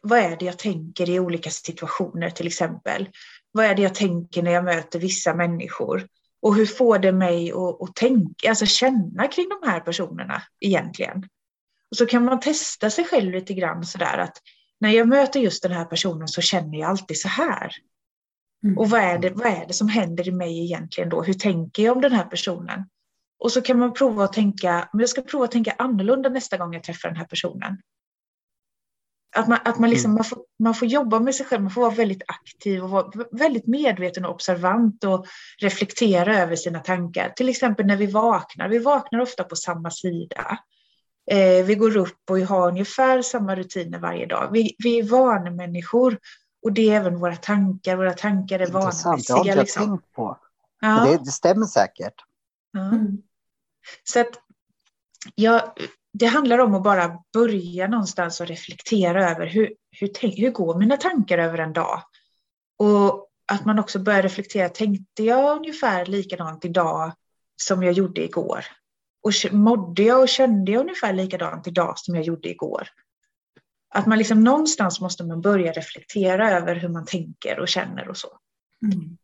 vad 0.03 0.19
är 0.19 0.37
det 0.37 0.45
jag 0.45 0.59
tänker 0.59 1.09
i 1.09 1.19
olika 1.19 1.49
situationer 1.49 2.29
till 2.29 2.47
exempel. 2.47 3.09
Vad 3.51 3.65
är 3.65 3.75
det 3.75 3.81
jag 3.81 3.95
tänker 3.95 4.43
när 4.43 4.51
jag 4.51 4.65
möter 4.65 4.99
vissa 4.99 5.33
människor? 5.33 6.07
Och 6.41 6.55
hur 6.55 6.65
får 6.65 6.99
det 6.99 7.11
mig 7.11 7.51
att, 7.51 7.81
att 7.81 7.95
tänka, 7.95 8.49
alltså 8.49 8.65
känna 8.65 9.27
kring 9.27 9.49
de 9.49 9.69
här 9.69 9.79
personerna 9.79 10.41
egentligen? 10.59 11.17
Och 11.91 11.97
så 11.97 12.05
kan 12.05 12.25
man 12.25 12.39
testa 12.39 12.89
sig 12.89 13.05
själv 13.05 13.31
lite 13.31 13.53
grann 13.53 13.85
sådär 13.85 14.17
att 14.17 14.37
när 14.79 14.89
jag 14.89 15.07
möter 15.07 15.39
just 15.39 15.63
den 15.63 15.71
här 15.71 15.85
personen 15.85 16.27
så 16.27 16.41
känner 16.41 16.79
jag 16.79 16.89
alltid 16.89 17.19
så 17.19 17.27
här. 17.27 17.71
Mm. 18.63 18.77
Och 18.77 18.89
vad 18.89 19.01
är, 19.01 19.17
det, 19.17 19.29
vad 19.29 19.47
är 19.47 19.65
det 19.67 19.73
som 19.73 19.87
händer 19.87 20.27
i 20.27 20.31
mig 20.31 20.63
egentligen 20.63 21.09
då? 21.09 21.23
Hur 21.23 21.33
tänker 21.33 21.83
jag 21.83 21.95
om 21.95 22.01
den 22.01 22.11
här 22.11 22.25
personen? 22.25 22.85
Och 23.39 23.51
så 23.51 23.61
kan 23.61 23.79
man 23.79 23.93
prova 23.93 24.23
att 24.23 24.33
tänka, 24.33 24.89
men 24.93 24.99
jag 24.99 25.09
ska 25.09 25.21
prova 25.21 25.45
att 25.45 25.51
tänka 25.51 25.75
annorlunda 25.77 26.29
nästa 26.29 26.57
gång 26.57 26.73
jag 26.73 26.83
träffar 26.83 27.09
den 27.09 27.17
här 27.17 27.25
personen. 27.25 27.77
Att 29.35 29.47
man, 29.47 29.59
att 29.65 29.79
man, 29.79 29.89
liksom, 29.89 30.11
mm. 30.11 30.15
man, 30.15 30.23
får, 30.23 30.39
man 30.59 30.75
får 30.75 30.87
jobba 30.87 31.19
med 31.19 31.35
sig 31.35 31.45
själv, 31.45 31.61
man 31.61 31.71
får 31.71 31.81
vara 31.81 31.93
väldigt 31.93 32.23
aktiv 32.27 32.83
och 32.83 32.89
vara 32.89 33.11
väldigt 33.31 33.67
medveten 33.67 34.25
och 34.25 34.31
observant 34.31 35.03
och 35.03 35.25
reflektera 35.61 36.39
över 36.39 36.55
sina 36.55 36.79
tankar. 36.79 37.29
Till 37.29 37.49
exempel 37.49 37.85
när 37.85 37.95
vi 37.95 38.05
vaknar, 38.05 38.69
vi 38.69 38.79
vaknar 38.79 39.19
ofta 39.19 39.43
på 39.43 39.55
samma 39.55 39.91
sida. 39.91 40.57
Eh, 41.31 41.65
vi 41.65 41.75
går 41.75 41.97
upp 41.97 42.29
och 42.29 42.39
har 42.39 42.67
ungefär 42.67 43.21
samma 43.21 43.55
rutiner 43.55 43.99
varje 43.99 44.25
dag. 44.25 44.49
Vi, 44.51 44.75
vi 44.77 44.99
är 44.99 45.03
vanemänniskor 45.03 46.19
och 46.63 46.73
det 46.73 46.89
är 46.89 46.95
även 46.95 47.19
våra 47.19 47.35
tankar, 47.35 47.95
våra 47.95 48.13
tankar 48.13 48.59
är 48.59 48.67
vanemässiga. 48.67 49.15
Det 49.27 49.33
har 49.33 49.45
inte 49.45 49.59
liksom. 49.59 49.81
jag 49.81 49.89
tänkt 49.89 50.13
på. 50.13 50.37
Ja. 50.81 51.05
Det, 51.05 51.17
det, 51.17 51.31
stämmer 51.31 51.65
säkert. 51.65 52.15
Ja. 52.71 52.87
Mm. 52.87 53.17
Så 54.03 54.19
att, 54.19 54.39
ja, 55.35 55.75
det 56.13 56.25
handlar 56.25 56.57
om 56.57 56.75
att 56.75 56.83
bara 56.83 57.23
börja 57.33 57.87
någonstans 57.87 58.41
och 58.41 58.47
reflektera 58.47 59.31
över 59.31 59.47
hur, 59.47 59.73
hur, 59.91 60.37
hur 60.37 60.51
går 60.51 60.79
mina 60.79 60.97
tankar 60.97 61.37
över 61.37 61.57
en 61.57 61.73
dag? 61.73 62.03
Och 62.77 63.27
att 63.51 63.65
man 63.65 63.79
också 63.79 63.99
börjar 63.99 64.21
reflektera, 64.21 64.69
tänkte 64.69 65.23
jag 65.23 65.57
ungefär 65.57 66.05
likadant 66.05 66.65
idag 66.65 67.13
som 67.55 67.83
jag 67.83 67.93
gjorde 67.93 68.23
igår? 68.23 68.65
Och 69.23 69.53
mådde 69.53 70.03
jag 70.03 70.21
och 70.21 70.29
kände 70.29 70.71
jag 70.71 70.81
ungefär 70.81 71.13
likadant 71.13 71.67
idag 71.67 71.99
som 71.99 72.15
jag 72.15 72.23
gjorde 72.23 72.49
igår? 72.49 72.87
Att 73.89 74.05
man 74.05 74.17
liksom 74.17 74.43
någonstans 74.43 75.01
måste 75.01 75.23
man 75.23 75.41
börja 75.41 75.71
reflektera 75.71 76.51
över 76.51 76.75
hur 76.75 76.89
man 76.89 77.05
tänker 77.05 77.59
och 77.59 77.67
känner 77.67 78.09
och 78.09 78.17
så. 78.17 78.37
Mm. 78.83 79.17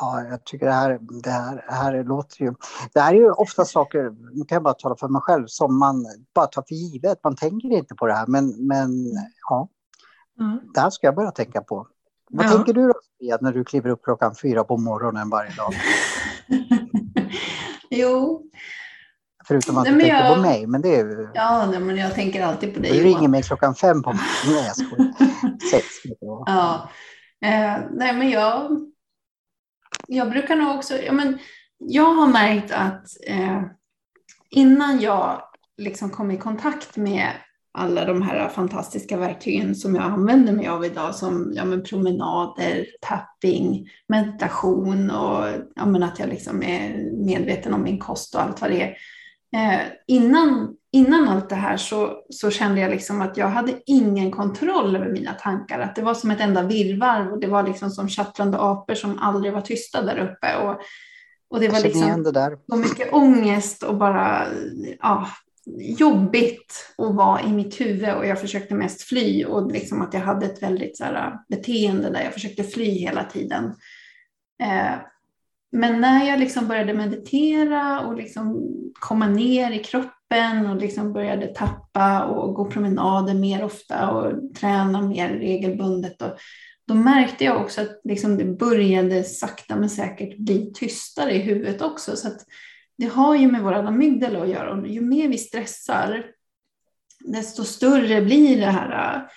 Ja, 0.00 0.24
jag 0.30 0.44
tycker 0.44 0.66
det 0.66 0.72
här, 0.72 0.98
det 1.22 1.30
här, 1.30 1.64
det 1.68 1.74
här 1.74 2.04
låter 2.04 2.40
ju... 2.40 2.54
Det 2.92 3.00
här 3.00 3.14
är 3.14 3.18
ju 3.18 3.30
ofta 3.30 3.64
saker, 3.64 4.02
nu 4.32 4.44
kan 4.44 4.56
jag 4.56 4.62
bara 4.62 4.74
tala 4.74 4.96
för 4.96 5.08
mig 5.08 5.22
själv, 5.22 5.46
som 5.46 5.78
man 5.78 6.06
bara 6.34 6.46
tar 6.46 6.64
för 6.68 6.74
givet. 6.74 7.18
Man 7.24 7.36
tänker 7.36 7.72
inte 7.72 7.94
på 7.94 8.06
det 8.06 8.14
här, 8.14 8.26
men, 8.26 8.66
men 8.66 8.90
ja. 9.48 9.68
Mm. 10.40 10.58
Det 10.74 10.80
här 10.80 10.90
ska 10.90 11.06
jag 11.06 11.14
börja 11.14 11.30
tänka 11.30 11.60
på. 11.60 11.86
Vad 12.30 12.46
ja. 12.46 12.50
tänker 12.50 12.72
du 12.72 12.86
då, 12.86 12.94
Sofia, 12.94 13.38
när 13.40 13.52
du 13.52 13.64
kliver 13.64 13.90
upp 13.90 14.02
klockan 14.02 14.34
fyra 14.42 14.64
på 14.64 14.76
morgonen 14.76 15.30
varje 15.30 15.50
dag? 15.54 15.74
jo. 17.90 18.42
Förutom 19.46 19.78
att 19.78 19.84
nej, 19.84 19.92
du 19.92 20.00
tänker 20.00 20.16
jag... 20.16 20.34
på 20.36 20.42
mig, 20.42 20.66
men 20.66 20.82
det 20.82 20.96
är 20.96 21.04
ju... 21.04 21.28
Ja, 21.34 21.66
nej, 21.70 21.80
men 21.80 21.96
jag 21.96 22.14
tänker 22.14 22.44
alltid 22.44 22.74
på 22.74 22.80
dig. 22.80 22.92
Du 22.92 23.04
ringer 23.04 23.28
mig 23.28 23.42
klockan 23.42 23.74
fem 23.74 24.02
på 24.02 24.12
morgonen. 24.12 24.26
Nej, 24.46 24.66
jag 24.66 24.76
skojar. 24.76 25.14
Sex. 25.70 25.86
Ja. 26.20 26.88
Eh, 27.44 27.78
nej, 27.90 28.14
men 28.14 28.30
jag 28.30 28.70
jag 30.08 30.30
brukar 30.30 30.56
nog 30.56 30.76
också, 30.76 30.94
ja, 30.94 31.12
men 31.12 31.38
jag 31.78 32.14
har 32.14 32.26
märkt 32.26 32.72
att 32.72 33.06
eh, 33.26 33.62
innan 34.50 35.00
jag 35.00 35.42
liksom 35.76 36.10
kom 36.10 36.30
i 36.30 36.36
kontakt 36.36 36.96
med 36.96 37.30
alla 37.78 38.04
de 38.04 38.22
här 38.22 38.48
fantastiska 38.48 39.16
verktygen 39.16 39.74
som 39.74 39.94
jag 39.94 40.04
använder 40.04 40.52
mig 40.52 40.68
av 40.68 40.84
idag 40.84 41.14
som 41.14 41.52
ja, 41.56 41.64
men 41.64 41.82
promenader, 41.82 42.86
tapping, 43.00 43.88
meditation 44.08 45.10
och 45.10 45.44
ja, 45.74 45.86
men 45.86 46.02
att 46.02 46.18
jag 46.18 46.28
liksom 46.28 46.62
är 46.62 47.10
medveten 47.26 47.74
om 47.74 47.82
min 47.82 47.98
kost 47.98 48.34
och 48.34 48.42
allt 48.42 48.60
vad 48.60 48.70
det 48.70 48.82
är. 48.82 48.96
Eh, 49.54 49.80
innan, 50.06 50.76
innan 50.92 51.28
allt 51.28 51.48
det 51.48 51.54
här 51.54 51.76
så, 51.76 52.24
så 52.30 52.50
kände 52.50 52.80
jag 52.80 52.90
liksom 52.90 53.20
att 53.20 53.36
jag 53.36 53.48
hade 53.48 53.72
ingen 53.86 54.30
kontroll 54.30 54.96
över 54.96 55.12
mina 55.12 55.32
tankar. 55.32 55.80
Att 55.80 55.96
det 55.96 56.02
var 56.02 56.14
som 56.14 56.30
ett 56.30 56.40
enda 56.40 56.62
virrvarr 56.62 57.32
och 57.32 57.40
det 57.40 57.46
var 57.46 57.62
liksom 57.62 57.90
som 57.90 58.08
tjattrande 58.08 58.58
apor 58.58 58.94
som 58.94 59.18
aldrig 59.18 59.52
var 59.52 59.60
tysta 59.60 60.02
där 60.02 60.18
uppe. 60.18 60.56
Och, 60.56 60.80
och 61.50 61.60
det 61.60 61.68
var 61.68 61.80
liksom 61.80 62.22
det 62.22 62.58
så 62.68 62.76
mycket 62.76 63.12
ångest 63.12 63.82
och 63.82 63.96
bara 63.96 64.46
ja, 65.00 65.28
jobbigt 65.98 66.94
att 66.98 67.14
vara 67.14 67.42
i 67.42 67.52
mitt 67.52 67.80
huvud 67.80 68.14
och 68.14 68.26
jag 68.26 68.40
försökte 68.40 68.74
mest 68.74 69.02
fly 69.02 69.44
och 69.44 69.72
liksom 69.72 70.02
att 70.02 70.14
jag 70.14 70.20
hade 70.20 70.46
ett 70.46 70.62
väldigt 70.62 70.96
så 70.96 71.04
här, 71.04 71.38
beteende 71.48 72.10
där 72.10 72.24
jag 72.24 72.32
försökte 72.32 72.64
fly 72.64 72.90
hela 72.90 73.24
tiden. 73.24 73.64
Eh, 74.62 74.94
men 75.74 76.00
när 76.00 76.28
jag 76.28 76.40
liksom 76.40 76.68
började 76.68 76.94
meditera 76.94 78.00
och 78.00 78.16
liksom 78.16 78.70
komma 78.92 79.26
ner 79.26 79.70
i 79.70 79.78
kroppen 79.78 80.66
och 80.66 80.76
liksom 80.76 81.12
började 81.12 81.46
tappa 81.46 82.24
och 82.24 82.54
gå 82.54 82.70
promenader 82.70 83.34
mer 83.34 83.64
ofta 83.64 84.10
och 84.10 84.54
träna 84.54 85.02
mer 85.02 85.28
regelbundet, 85.28 86.22
och, 86.22 86.38
då 86.86 86.94
märkte 86.94 87.44
jag 87.44 87.62
också 87.62 87.80
att 87.80 88.00
liksom 88.04 88.36
det 88.36 88.44
började 88.44 89.24
sakta 89.24 89.76
men 89.76 89.90
säkert 89.90 90.38
bli 90.38 90.72
tystare 90.74 91.32
i 91.32 91.38
huvudet 91.38 91.82
också. 91.82 92.16
Så 92.16 92.28
det 92.98 93.06
har 93.06 93.36
ju 93.36 93.52
med 93.52 93.62
våra 93.62 93.88
amygdala 93.88 94.42
att 94.42 94.48
göra 94.48 94.72
och 94.72 94.88
ju 94.88 95.00
mer 95.00 95.28
vi 95.28 95.38
stressar, 95.38 96.26
desto 97.24 97.64
större 97.64 98.20
blir 98.20 98.60
det 98.60 98.70
här 98.70 99.28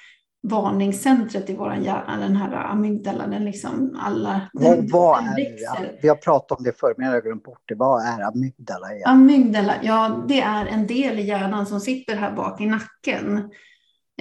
varningscentret 0.44 1.50
i 1.50 1.56
vår 1.56 1.74
hjärna, 1.74 2.18
den 2.20 2.36
här 2.36 2.54
amygdala, 2.54 3.28
den 3.28 3.46
liksom 3.46 3.98
alla... 4.00 4.42
Den, 4.54 4.88
vad 4.88 5.24
den 5.24 5.34
är 5.34 6.02
Vi 6.02 6.08
har 6.08 6.16
pratat 6.16 6.58
om 6.58 6.64
det 6.64 6.80
förr, 6.80 6.94
men 6.98 7.08
jag 7.08 7.14
har 7.14 7.22
glömt 7.22 7.44
bort 7.44 7.64
det. 7.66 7.76
Vad 7.76 8.06
är 8.06 8.22
amygdala? 8.22 8.94
Igen? 8.94 9.10
Amygdala, 9.10 9.74
ja 9.84 10.26
det 10.28 10.42
är 10.42 10.66
en 10.66 10.88
del 10.88 11.20
i 11.20 11.22
hjärnan 11.22 11.66
som 11.66 11.80
sitter 11.80 12.16
här 12.16 12.36
bak 12.36 12.62
i 12.62 12.66
nacken. 12.66 13.50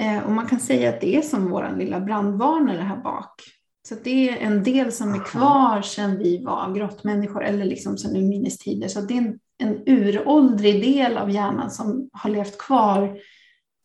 Eh, 0.01 0.25
och 0.27 0.33
man 0.33 0.47
kan 0.47 0.61
säga 0.61 0.89
att 0.89 1.01
det 1.01 1.17
är 1.17 1.23
som 1.23 1.51
vår 1.51 1.75
lilla 1.77 2.01
brandvarnare 2.01 2.83
här 2.83 2.97
bak. 2.97 3.43
Så 3.89 3.95
det 4.05 4.29
är 4.29 4.37
en 4.37 4.63
del 4.63 4.93
som 4.93 5.15
är 5.15 5.25
kvar 5.25 5.83
sedan 5.83 6.19
vi 6.19 6.45
var 6.45 6.75
grottmänniskor 6.75 7.45
eller 7.45 7.65
liksom 7.65 7.99
sedan 7.99 8.17
urminnes 8.17 8.59
tider. 8.59 8.89
Så 8.89 9.01
det 9.01 9.15
är 9.15 9.19
en, 9.19 9.39
en 9.59 9.83
uråldrig 9.87 10.83
del 10.83 11.17
av 11.17 11.31
hjärnan 11.31 11.71
som 11.71 12.11
har 12.13 12.31
levt 12.31 12.59
kvar 12.59 13.19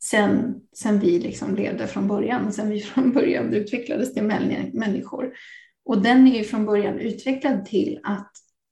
sen, 0.04 0.56
sen 0.74 1.00
vi 1.00 1.20
liksom 1.20 1.56
levde 1.56 1.88
från 1.88 2.08
början, 2.08 2.54
sen 2.54 2.70
vi 2.70 2.82
från 2.82 3.12
början 3.12 3.54
utvecklades 3.54 4.14
till 4.14 4.24
människor. 4.74 5.34
Och 5.86 6.02
den 6.02 6.28
är 6.28 6.38
ju 6.38 6.44
från 6.44 6.66
början 6.66 7.00
utvecklad 7.00 7.66
till 7.66 8.00
att 8.04 8.32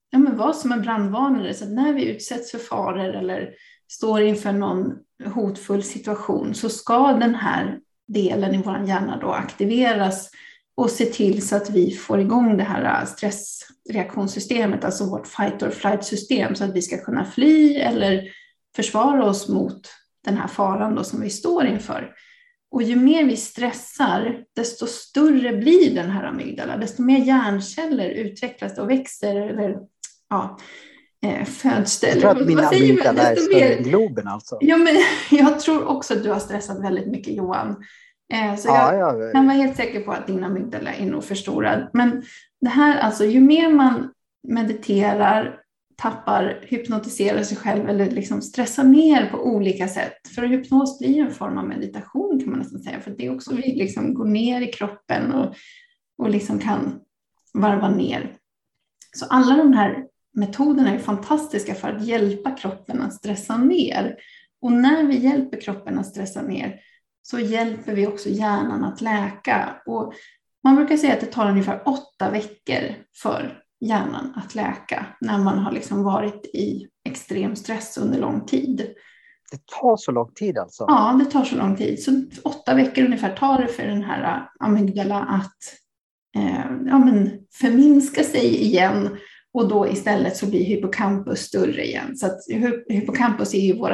ja, 0.10 0.20
men 0.20 0.38
vara 0.38 0.54
som 0.54 0.72
en 0.72 0.82
brandvarnare, 0.82 1.54
så 1.54 1.64
att 1.64 1.72
när 1.72 1.94
vi 1.94 2.06
utsätts 2.06 2.52
för 2.52 2.58
faror 2.58 3.16
eller 3.16 3.50
står 3.92 4.22
inför 4.22 4.52
någon 4.52 4.94
hotfull 5.26 5.84
situation 5.84 6.56
så 6.56 6.70
ska 6.70 7.14
den 7.14 7.36
här 7.36 7.80
delen 8.08 8.56
i 8.56 8.62
vår 8.66 8.84
hjärna 8.88 9.20
då 9.22 9.32
aktiveras 9.32 10.30
och 10.76 10.90
se 10.90 11.06
till 11.06 11.48
så 11.48 11.56
att 11.56 11.70
vi 11.70 11.92
får 11.92 12.20
igång 12.20 12.58
det 12.58 12.64
här 12.64 13.06
stressreaktionssystemet, 13.06 14.86
alltså 14.86 15.10
vårt 15.10 15.28
fight 15.28 15.64
or 15.64 15.70
flight 15.70 16.06
system, 16.06 16.56
så 16.56 16.64
att 16.64 16.76
vi 16.76 16.82
ska 16.82 16.98
kunna 16.98 17.26
fly 17.26 17.76
eller 17.76 18.24
försvara 18.76 19.26
oss 19.26 19.50
mot 19.50 19.82
den 20.26 20.38
här 20.38 20.48
faran 20.48 20.96
då 20.96 21.04
som 21.04 21.22
vi 21.22 21.30
står 21.30 21.66
inför. 21.66 22.14
Och 22.72 22.84
ju 22.84 22.96
mer 22.96 23.26
vi 23.26 23.38
stressar, 23.38 24.44
desto 24.56 24.86
större 24.88 25.54
blir 25.54 25.96
den 25.96 26.10
här 26.10 26.24
amygdala, 26.24 26.78
desto 26.78 27.02
mer 27.02 27.20
hjärnceller 27.20 28.10
utvecklas 28.10 28.78
och 28.78 28.90
växer 28.90 29.36
eller 29.36 29.78
ja, 30.30 30.58
eh, 31.26 31.46
föds 31.46 32.00
det. 32.00 32.08
Jag 32.08 32.20
tror 32.20 32.32
att 32.32 32.48
min 32.48 32.60
amygdala 32.60 33.22
är 33.22 33.36
större 33.36 33.74
än 33.74 33.84
Globen 33.84 34.28
alltså. 34.28 34.58
Ja, 34.62 34.78
men 34.78 34.96
jag 35.40 35.60
tror 35.60 35.88
också 35.88 36.14
att 36.14 36.24
du 36.24 36.32
har 36.32 36.40
stressat 36.40 36.84
väldigt 36.84 37.08
mycket 37.08 37.34
Johan. 37.34 37.84
Eh, 38.34 38.56
så 38.56 38.68
jag 38.68 38.96
ja, 38.96 39.18
ja. 39.18 39.32
kan 39.32 39.48
vara 39.48 39.58
helt 39.58 39.78
säker 39.78 40.00
på 40.00 40.12
att 40.12 40.28
din 40.28 40.44
amygdala 40.44 40.94
är 40.94 41.06
nog 41.06 41.24
förstorad. 41.24 41.90
Men 41.94 42.24
det 42.62 42.70
här 42.70 43.00
alltså, 43.00 43.26
ju 43.26 43.40
mer 43.40 43.70
man 43.70 44.14
mediterar 44.48 45.59
tappar, 46.00 46.60
hypnotiserar 46.62 47.44
sig 47.44 47.58
själv 47.58 47.90
eller 47.90 48.12
liksom 48.12 48.42
stressar 48.42 48.84
ner 48.84 49.26
på 49.26 49.38
olika 49.38 49.88
sätt. 49.88 50.28
För 50.36 50.44
hypnos 50.44 51.00
blir 51.00 51.22
en 51.22 51.32
form 51.32 51.58
av 51.58 51.68
meditation 51.68 52.40
kan 52.40 52.50
man 52.50 52.60
nästan 52.60 52.80
säga, 52.80 53.00
för 53.00 53.12
det 53.12 53.26
är 53.26 53.36
också 53.36 53.56
vi 53.56 53.76
liksom 53.76 54.14
går 54.14 54.26
ner 54.26 54.62
i 54.62 54.68
kroppen 54.68 55.34
och, 55.34 55.56
och 56.18 56.30
liksom 56.30 56.60
kan 56.60 57.00
varva 57.54 57.90
ner. 57.90 58.36
Så 59.16 59.26
alla 59.26 59.58
de 59.58 59.74
här 59.74 60.06
metoderna 60.34 60.94
är 60.94 61.00
fantastiska 61.00 61.76
för 61.76 61.90
att 61.90 62.06
hjälpa 62.06 62.52
kroppen 62.52 63.02
att 63.02 63.14
stressa 63.14 63.58
ner. 63.58 64.16
Och 64.62 64.72
när 64.72 65.04
vi 65.04 65.18
hjälper 65.18 65.62
kroppen 65.62 66.00
att 66.00 66.08
stressa 66.08 66.42
ner 66.42 66.80
så 67.22 67.40
hjälper 67.40 67.96
vi 67.96 68.08
också 68.08 68.30
hjärnan 68.30 68.84
att 68.84 69.02
läka. 69.02 69.82
Och 69.86 70.14
man 70.64 70.76
brukar 70.76 70.98
säga 70.98 71.14
att 71.14 71.20
det 71.20 71.26
tar 71.26 71.50
ungefär 71.50 71.82
åtta 71.86 72.32
veckor 72.32 72.96
för 73.22 73.64
hjärnan 73.80 74.34
att 74.36 74.56
läka 74.56 75.06
när 75.22 75.38
man 75.38 75.60
har 75.60 75.72
liksom 75.72 76.04
varit 76.04 76.46
i 76.46 76.88
extrem 77.06 77.56
stress 77.56 77.98
under 77.98 78.20
lång 78.20 78.46
tid. 78.46 78.88
Det 79.52 79.66
tar 79.82 79.98
så 79.98 80.12
lång 80.12 80.32
tid 80.34 80.58
alltså? 80.58 80.86
Ja, 80.88 81.20
det 81.20 81.26
tar 81.26 81.44
så 81.44 81.56
lång 81.56 81.76
tid. 81.76 82.04
Så 82.04 82.24
åtta 82.44 82.76
veckor 82.76 83.06
ungefär 83.06 83.36
tar 83.36 83.62
det 83.62 83.68
för 83.68 83.84
den 83.84 84.04
här 84.04 84.50
amygdala 84.60 85.16
att 85.16 85.58
eh, 86.36 86.72
ja, 86.86 87.00
men 87.00 87.32
förminska 87.54 88.24
sig 88.24 88.62
igen 88.62 89.18
och 89.54 89.68
då 89.68 89.88
istället 89.88 90.38
så 90.38 90.46
blir 90.46 90.64
hippocampus 90.64 91.40
större 91.40 91.86
igen. 91.86 92.16
Så 92.16 92.26
att 92.26 92.40
hippocampus 92.90 93.54
är 93.54 93.60
ju 93.60 93.78
vårt, 93.78 93.92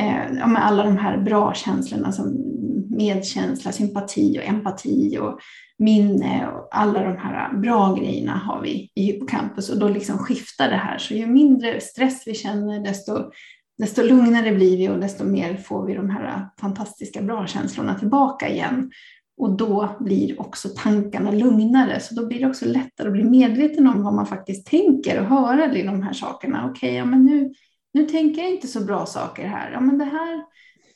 eh, 0.00 0.36
ja, 0.38 0.46
med 0.46 0.66
alla 0.66 0.82
de 0.82 0.96
här 0.96 1.18
bra 1.18 1.54
känslorna 1.54 2.12
som 2.12 2.54
medkänsla, 2.96 3.72
sympati 3.72 4.38
och 4.38 4.48
empati 4.48 5.18
och 5.18 5.38
minne 5.78 6.48
och 6.48 6.68
alla 6.70 7.02
de 7.02 7.16
här 7.16 7.56
bra 7.56 7.94
grejerna 7.94 8.32
har 8.32 8.62
vi 8.62 8.90
i 8.94 9.02
hippocampus 9.02 9.70
och 9.70 9.78
då 9.78 9.88
liksom 9.88 10.18
skiftar 10.18 10.70
det 10.70 10.76
här. 10.76 10.98
Så 10.98 11.14
ju 11.14 11.26
mindre 11.26 11.80
stress 11.80 12.22
vi 12.26 12.34
känner, 12.34 12.80
desto, 12.80 13.30
desto 13.78 14.02
lugnare 14.02 14.52
blir 14.52 14.76
vi 14.76 14.88
och 14.88 15.00
desto 15.00 15.24
mer 15.24 15.56
får 15.56 15.86
vi 15.86 15.94
de 15.94 16.10
här 16.10 16.48
fantastiska 16.60 17.22
bra 17.22 17.46
känslorna 17.46 17.98
tillbaka 17.98 18.48
igen. 18.48 18.90
Och 19.36 19.56
då 19.56 19.96
blir 20.00 20.40
också 20.40 20.68
tankarna 20.76 21.30
lugnare, 21.30 22.00
så 22.00 22.14
då 22.14 22.26
blir 22.26 22.40
det 22.40 22.46
också 22.46 22.66
lättare 22.66 23.06
att 23.06 23.12
bli 23.12 23.24
medveten 23.24 23.86
om 23.86 24.02
vad 24.02 24.14
man 24.14 24.26
faktiskt 24.26 24.66
tänker 24.66 25.20
och 25.20 25.26
höra 25.26 25.74
i 25.74 25.82
de 25.82 26.02
här 26.02 26.12
sakerna. 26.12 26.70
Okej, 26.70 26.88
okay, 26.88 26.98
ja, 26.98 27.04
men 27.04 27.24
nu, 27.24 27.52
nu 27.94 28.06
tänker 28.06 28.42
jag 28.42 28.50
inte 28.50 28.68
så 28.68 28.80
bra 28.80 29.06
saker 29.06 29.46
här. 29.46 29.72
Ja, 29.72 29.80
men 29.80 29.98
det 29.98 30.04
här 30.04 30.44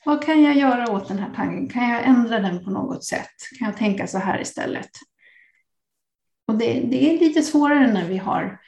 vad 0.05 0.25
kan 0.25 0.43
jag 0.43 0.57
göra 0.57 0.93
åt 0.93 1.09
den 1.09 1.19
här 1.19 1.31
tanken? 1.37 1.69
Kan 1.69 1.89
jag 1.89 2.07
ändra 2.07 2.41
den 2.41 2.65
på 2.65 2.71
något 2.71 3.05
sätt? 3.05 3.35
Kan 3.59 3.69
jag 3.69 3.77
tänka 3.77 4.07
så 4.07 4.19
här 4.19 4.41
istället? 4.41 4.91
Och 6.47 6.59
det, 6.59 6.81
det 6.81 7.15
är 7.15 7.19
lite 7.19 7.43
svårare 7.43 7.93
när 7.93 8.09
vi 8.09 8.17
har 8.17 8.61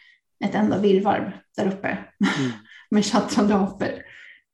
ett 0.44 0.54
enda 0.54 0.78
virrvarv 0.78 1.32
där 1.56 1.66
uppe 1.66 1.88
mm. 1.88 2.50
med 2.90 3.04
chattrande 3.04 3.54
apor. 3.54 4.02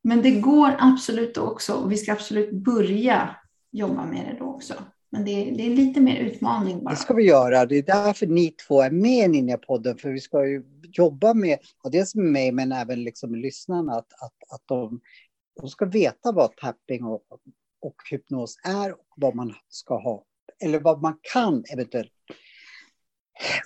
Men 0.05 0.23
det 0.23 0.31
går 0.31 0.77
absolut 0.79 1.37
också 1.37 1.75
och 1.75 1.93
vi 1.93 1.97
ska 1.97 2.13
absolut 2.13 2.53
börja 2.53 3.37
jobba 3.73 4.05
med 4.05 4.27
det 4.27 4.37
då 4.39 4.45
också. 4.45 4.75
Men 5.11 5.25
det 5.25 5.31
är, 5.31 5.57
det 5.57 5.67
är 5.67 5.71
lite 5.71 6.01
mer 6.01 6.17
utmaning 6.17 6.85
bara. 6.85 6.91
Det 6.91 6.97
ska 6.97 7.15
vi 7.15 7.27
göra. 7.27 7.67
Det 7.67 7.77
är 7.77 7.83
därför 7.83 8.27
ni 8.27 8.51
två 8.51 8.83
är 8.83 8.91
med 8.91 9.25
i 9.25 9.29
Ninja-podden. 9.29 9.97
För 9.97 10.11
vi 10.11 10.21
ska 10.21 10.47
ju 10.47 10.63
jobba 10.83 11.35
med, 11.35 11.59
och 11.85 11.91
dels 11.91 12.15
med 12.15 12.25
mig 12.25 12.53
men 12.53 12.73
även 12.73 13.05
liksom 13.05 13.35
lyssnarna, 13.35 13.93
att, 13.93 14.13
att, 14.13 14.55
att 14.55 14.63
de 14.67 15.01
de 15.61 15.69
ska 15.69 15.85
veta 15.85 16.33
vad 16.33 16.57
tapping 16.57 17.05
och, 17.05 17.23
och 17.81 17.97
hypnos 18.11 18.57
är 18.65 18.93
och 18.93 19.07
vad 19.17 19.35
man 19.35 19.55
ska 19.69 20.03
ha, 20.03 20.25
eller 20.65 20.81
vad 20.81 21.03
man 21.03 21.19
kan 21.33 21.65
eventuellt 21.73 22.13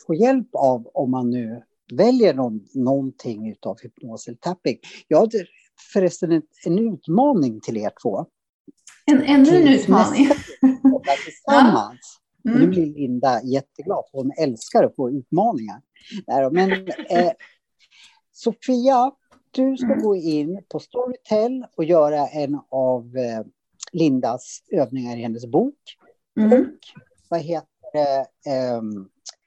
få 0.06 0.14
hjälp 0.14 0.48
av 0.52 0.90
om 0.94 1.10
man 1.10 1.30
nu 1.30 1.62
väljer 1.92 2.34
någon, 2.34 2.68
någonting 2.74 3.54
av 3.62 3.76
hypnos 3.82 4.28
eller 4.28 4.38
tapping. 4.38 4.78
Jag 5.08 5.20
hade 5.20 5.46
förresten 5.92 6.32
en, 6.32 6.42
en 6.66 6.78
utmaning 6.78 7.60
till 7.60 7.76
er 7.76 7.92
två. 8.02 8.26
En, 9.06 9.22
ännu 9.22 9.56
en 9.56 9.68
utmaning? 9.68 10.28
Tillsammans. 11.24 12.20
Ja. 12.44 12.50
Mm. 12.50 12.60
Nu 12.60 12.66
blir 12.66 12.86
Linda 12.86 13.42
jätteglad, 13.42 14.04
för 14.10 14.18
hon 14.18 14.32
älskar 14.38 14.84
att 14.84 14.96
få 14.96 15.10
utmaningar. 15.10 15.82
Men 16.52 16.72
eh, 16.88 17.32
Sofia, 18.32 19.12
du 19.50 19.76
ska 19.76 19.86
mm. 19.86 20.02
gå 20.02 20.16
in 20.16 20.62
på 20.68 20.78
Storytel 20.78 21.66
och 21.76 21.84
göra 21.84 22.28
en 22.28 22.60
av 22.70 23.16
eh, 23.16 23.46
Lindas 23.92 24.62
övningar 24.72 25.16
i 25.16 25.22
hennes 25.22 25.46
bok. 25.46 25.96
Mm. 26.40 26.52
Och 26.52 26.78
vad 27.28 27.40
heter? 27.40 27.66
Eh, 28.46 28.82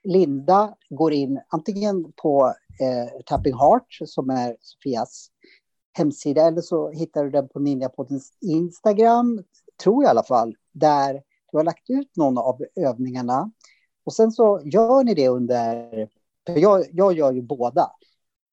Linda 0.04 0.74
går 0.90 1.12
in 1.12 1.40
antingen 1.48 2.12
på 2.12 2.54
eh, 2.80 3.22
Tapping 3.26 3.54
Heart 3.54 3.86
som 4.06 4.30
är 4.30 4.56
Sofias 4.60 5.30
hemsida 5.92 6.42
eller 6.42 6.60
så 6.60 6.90
hittar 6.90 7.24
du 7.24 7.30
den 7.30 7.48
på 7.48 7.58
Ninjapoddens 7.58 8.32
Instagram, 8.40 9.42
tror 9.82 10.04
jag 10.04 10.08
i 10.08 10.10
alla 10.10 10.22
fall, 10.22 10.56
där 10.72 11.22
du 11.52 11.58
har 11.58 11.64
lagt 11.64 11.90
ut 11.90 12.16
någon 12.16 12.38
av 12.38 12.64
övningarna. 12.76 13.50
Och 14.04 14.12
sen 14.12 14.32
så 14.32 14.60
gör 14.64 15.04
ni 15.04 15.14
det 15.14 15.28
under, 15.28 16.08
för 16.46 16.58
jag, 16.58 16.86
jag 16.92 17.12
gör 17.12 17.32
ju 17.32 17.42
båda, 17.42 17.90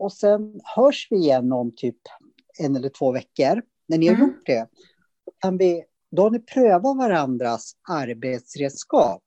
och 0.02 0.14
sen 0.14 0.62
hörs 0.64 1.08
vi 1.10 1.18
igen 1.18 1.52
om 1.52 1.76
typ 1.76 1.98
en 2.60 2.76
eller 2.76 2.90
två 2.90 3.12
veckor. 3.12 3.64
När 3.88 3.98
ni 3.98 4.08
har 4.08 4.16
mm. 4.16 4.28
gjort 4.28 4.46
det, 4.46 4.68
kan 5.40 5.58
vi, 5.58 5.84
då 6.12 6.22
har 6.22 6.32
ni 6.32 6.40
prövat 6.40 6.98
varandras 6.98 7.76
arbetsredskap. 7.90 9.24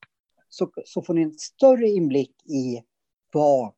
Så, 0.48 0.70
så 0.84 1.02
får 1.02 1.14
ni 1.14 1.22
en 1.22 1.32
större 1.32 1.88
inblick 1.88 2.46
i 2.46 2.82
vad 3.32 3.72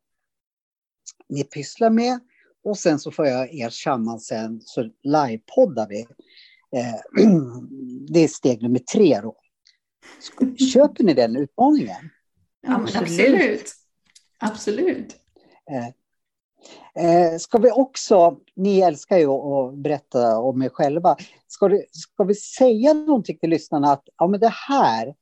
ni 1.29 1.43
pysslar 1.43 1.89
med. 1.89 2.19
Och 2.63 2.77
sen 2.77 2.99
så 2.99 3.11
får 3.11 3.27
jag 3.27 3.53
er 3.53 3.69
samman 3.69 4.19
sen, 4.19 4.61
så 4.61 4.89
livepoddar 5.03 5.87
vi. 5.87 5.99
Eh, 6.75 7.25
det 8.09 8.19
är 8.19 8.27
steg 8.27 8.61
nummer 8.61 8.79
tre 8.79 9.21
då. 9.21 9.35
Köper 10.73 11.03
ni 11.03 11.13
den 11.13 11.35
utmaningen? 11.35 12.09
Ja, 12.61 12.85
absolut. 12.95 13.73
Absolut. 14.39 15.15
Eh, 15.71 15.77
Eh, 15.77 15.93
Eh, 16.95 17.37
ska 17.37 17.57
vi 17.57 17.71
också, 17.71 18.39
ni 18.55 18.79
älskar 18.79 19.17
ju 19.17 19.29
att 19.29 19.77
berätta 19.77 20.39
om 20.39 20.61
er 20.61 20.69
själva, 20.69 21.15
ska, 21.47 21.67
du, 21.67 21.85
ska 21.91 22.23
vi 22.23 22.35
säga 22.35 22.93
någonting 22.93 23.37
till 23.37 23.49
lyssnarna 23.49 23.91
att 23.91 24.09
ja, 24.17 24.27
men 24.27 24.39
det 24.39 24.53
här, 24.67 25.15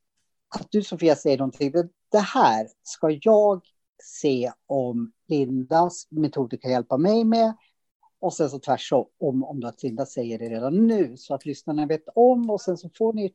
att 0.55 0.67
du 0.71 0.83
Sofia 0.83 1.15
säger 1.15 1.38
någonting, 1.38 1.71
det, 1.71 1.89
det 2.11 2.19
här 2.19 2.67
ska 2.83 3.17
jag 3.21 3.61
se 4.03 4.51
om 4.67 5.11
Lindas 5.27 6.07
metoder 6.11 6.57
kan 6.57 6.71
hjälpa 6.71 6.97
mig 6.97 7.23
med. 7.23 7.53
Och 8.19 8.33
sen 8.33 8.49
så 8.49 8.59
tvärsom 8.59 9.05
om, 9.19 9.43
om 9.43 9.63
att 9.63 9.83
Linda 9.83 10.05
säger 10.05 10.39
det 10.39 10.49
redan 10.49 10.88
nu 10.88 11.17
så 11.17 11.33
att 11.33 11.45
lyssnarna 11.45 11.86
vet 11.86 12.03
om 12.15 12.49
och 12.49 12.61
sen 12.61 12.77
så 12.77 12.89
får 12.97 13.13
ni, 13.13 13.33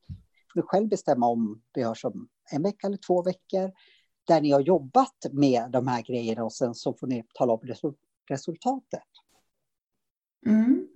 får 0.52 0.60
ni 0.60 0.62
själv 0.62 0.88
bestämma 0.88 1.26
om 1.26 1.62
vi 1.74 1.82
hörs 1.82 2.04
om 2.04 2.28
en 2.52 2.62
vecka 2.62 2.86
eller 2.86 2.98
två 3.06 3.22
veckor 3.22 3.72
där 4.24 4.40
ni 4.40 4.50
har 4.50 4.60
jobbat 4.60 5.26
med 5.32 5.70
de 5.70 5.86
här 5.86 6.02
grejerna 6.02 6.44
och 6.44 6.52
sen 6.52 6.74
så 6.74 6.94
får 6.94 7.06
ni 7.06 7.24
tala 7.34 7.52
om 7.52 7.60
resultatet. 8.28 9.02
Mm. 10.46 10.88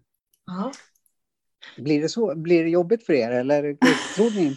Ja. 0.46 0.72
Blir 1.76 2.02
det, 2.02 2.08
så, 2.08 2.34
blir 2.36 2.64
det 2.64 2.70
jobbigt 2.70 3.06
för 3.06 3.12
er 3.12 3.30
eller 3.30 3.62
tror 4.16 4.30
ni? 4.30 4.56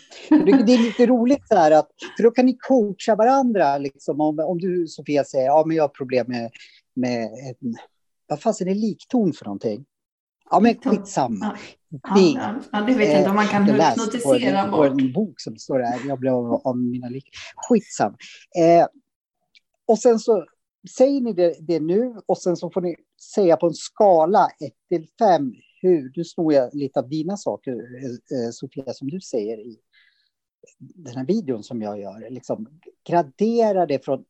Det 0.65 0.73
är 0.73 0.83
lite 0.83 1.05
roligt 1.05 1.47
så 1.47 1.55
här 1.55 1.71
att, 1.71 1.91
för 2.17 2.23
då 2.23 2.31
kan 2.31 2.45
ni 2.45 2.57
coacha 2.59 3.15
varandra. 3.15 3.77
Liksom, 3.77 4.21
om, 4.21 4.39
om 4.39 4.57
du 4.57 4.87
Sofia 4.87 5.23
säger, 5.23 5.45
ja 5.45 5.63
men 5.67 5.77
jag 5.77 5.83
har 5.83 5.89
problem 5.89 6.25
med, 6.27 6.51
med 6.93 7.23
en, 7.23 7.75
vad 8.27 8.41
fasen 8.41 8.67
är 8.67 8.75
likton 8.75 9.33
för 9.33 9.45
någonting? 9.45 9.85
Ja 10.49 10.59
men 10.59 10.75
skitsamma. 10.75 11.57
Ja, 11.89 11.99
ja, 12.17 12.61
ja, 12.71 12.81
det 12.81 12.93
vet 12.93 13.09
jag 13.09 13.17
inte 13.17 13.29
om 13.29 13.35
man 13.35 13.47
kan 13.47 13.63
hypnotisera 13.63 14.71
bort. 14.71 15.01
en 15.01 15.13
bok 15.13 15.41
som 15.41 15.57
står 15.57 15.79
där, 15.79 16.07
jag 16.07 16.19
blev 16.19 16.33
av, 16.33 16.53
av 16.53 16.77
mina 16.77 17.09
lik. 17.09 17.29
Skitsamma. 17.55 18.17
Eh, 18.59 18.87
och 19.85 19.99
sen 19.99 20.19
så 20.19 20.45
säger 20.97 21.21
ni 21.21 21.33
det, 21.33 21.55
det, 21.59 21.79
nu 21.79 22.15
och 22.25 22.37
sen 22.37 22.57
så 22.57 22.71
får 22.71 22.81
ni 22.81 22.95
säga 23.35 23.57
på 23.57 23.67
en 23.67 23.73
skala 23.73 24.47
1 24.59 24.73
till 24.89 25.07
5 25.19 25.53
hur, 25.81 26.11
nu 26.15 26.23
snor 26.23 26.53
jag 26.53 26.75
lite 26.75 26.99
av 26.99 27.09
dina 27.09 27.37
saker 27.37 27.73
eh, 27.73 28.51
Sofia 28.51 28.93
som 28.93 29.09
du 29.09 29.21
säger 29.21 29.59
i 29.59 29.79
den 30.79 31.15
här 31.15 31.25
videon 31.25 31.63
som 31.63 31.81
jag 31.81 31.99
gör, 31.99 32.29
liksom 32.29 32.79
gradera 33.07 33.85
det 33.85 34.05
från 34.05 34.19
1 34.19 34.25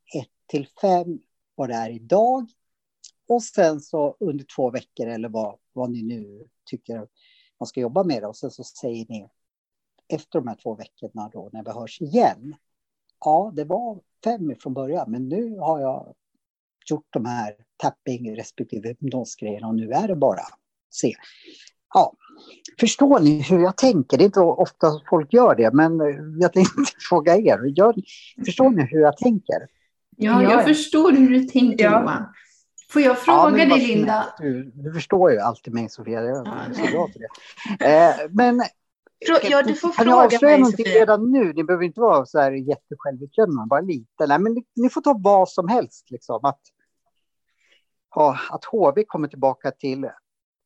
till 0.47 0.67
5 0.81 1.19
vad 1.55 1.69
det 1.69 1.75
är 1.75 1.89
idag 1.89 2.47
och 3.27 3.43
sen 3.43 3.81
så 3.81 4.17
under 4.19 4.45
två 4.55 4.71
veckor 4.71 5.07
eller 5.07 5.29
vad, 5.29 5.57
vad 5.73 5.91
ni 5.91 6.03
nu 6.03 6.47
tycker 6.65 7.07
man 7.59 7.67
ska 7.67 7.79
jobba 7.79 8.03
med 8.03 8.23
det. 8.23 8.27
Och 8.27 8.35
sen 8.35 8.51
så 8.51 8.63
säger 8.63 9.05
ni 9.09 9.27
efter 10.13 10.39
de 10.39 10.47
här 10.47 10.55
två 10.55 10.75
veckorna 10.75 11.29
då 11.33 11.49
när 11.53 11.63
vi 11.63 11.71
hörs 11.71 12.01
igen. 12.01 12.55
Ja, 13.25 13.51
det 13.55 13.63
var 13.63 13.99
fem 14.23 14.55
från 14.59 14.73
början, 14.73 15.11
men 15.11 15.29
nu 15.29 15.57
har 15.57 15.79
jag 15.79 16.13
gjort 16.89 17.07
de 17.09 17.25
här 17.25 17.55
tapping 17.77 18.35
respektive 18.35 18.89
hypnosgrejerna 18.89 19.67
och 19.67 19.75
nu 19.75 19.91
är 19.91 20.07
det 20.07 20.15
bara 20.15 20.43
se. 20.89 21.13
Ja, 21.93 22.13
förstår 22.79 23.19
ni 23.19 23.41
hur 23.41 23.59
jag 23.59 23.77
tänker? 23.77 24.17
Det 24.17 24.23
är 24.23 24.25
inte 24.25 24.39
ofta 24.39 24.87
folk 25.09 25.33
gör 25.33 25.55
det, 25.55 25.73
men 25.73 25.99
jag 26.39 26.53
tänkte 26.53 26.73
fråga 27.09 27.37
er. 27.37 27.77
Gör, 27.77 27.95
förstår 28.45 28.69
ni 28.69 28.83
hur 28.83 28.99
jag 28.99 29.17
tänker? 29.17 29.67
Ja, 30.17 30.43
jag 30.43 30.63
förstår 30.63 31.11
hur 31.11 31.29
du 31.29 31.43
tänker 31.43 31.85
ja. 31.85 32.01
Johan. 32.01 32.25
Får 32.89 33.01
jag 33.01 33.19
fråga 33.19 33.63
ja, 33.63 33.75
dig, 33.75 33.87
Linda? 33.87 34.25
Du, 34.39 34.71
du, 34.75 34.93
förstår 34.93 35.31
ju 35.31 35.39
alltid 35.39 35.73
mig, 35.73 35.89
Sofia. 35.89 36.21
Jag 36.21 36.47
är 36.47 36.73
så 36.73 36.85
glad 36.85 37.11
för 37.13 37.19
det. 37.19 37.85
Eh, 37.85 38.29
men 38.31 38.61
Ja, 39.19 39.63
du 39.63 39.73
får 39.73 39.89
fråga 39.89 40.21
mig, 40.21 40.31
Sofia. 40.31 40.57
någonting 40.57 40.85
redan 40.85 41.31
nu? 41.31 41.53
Ni 41.53 41.63
behöver 41.63 41.85
inte 41.85 41.99
vara 41.99 42.25
så 42.25 42.39
här 42.39 42.51
jättesjälvutdömande, 42.51 43.67
bara 43.69 43.81
lite. 43.81 44.27
Nej, 44.27 44.39
men 44.39 44.53
ni, 44.53 44.65
ni, 44.75 44.89
får 44.89 45.01
ta 45.01 45.19
vad 45.23 45.49
som 45.49 45.67
helst. 45.67 46.11
Liksom. 46.11 46.39
Att, 46.45 46.61
ja, 48.15 48.39
att 48.49 48.65
HV 48.65 49.03
kommer 49.07 49.27
tillbaka 49.27 49.71
till 49.71 50.09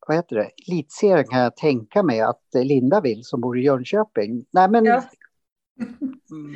vad 0.08 0.18
heter 0.18 0.36
det? 0.36 0.50
elitserien 0.68 1.28
kan 1.28 1.40
jag 1.40 1.56
tänka 1.56 2.04
mig 2.04 2.22
att 2.22 2.44
Linda 2.54 3.02
vill, 3.02 3.24
som 3.24 3.42
bor 3.42 3.60
i 3.60 3.64
Jönköping. 3.64 4.46
Nej, 4.52 4.70
men 4.70 4.86
ja. 4.86 5.04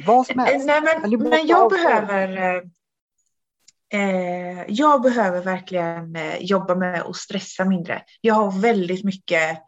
vad 0.07 0.27
som 0.27 0.39
helst. 0.45 0.67
Nej, 0.67 0.81
men, 0.81 1.29
men 1.29 1.47
jag 1.47 1.71
behöver 1.71 2.61
Eh, 3.93 4.65
jag 4.67 5.01
behöver 5.01 5.41
verkligen 5.41 6.15
eh, 6.15 6.37
jobba 6.37 6.75
med 6.75 7.01
att 7.01 7.15
stressa 7.15 7.65
mindre. 7.65 8.03
Jag 8.21 8.33
har 8.33 8.61
väldigt 8.61 9.03
mycket, 9.03 9.59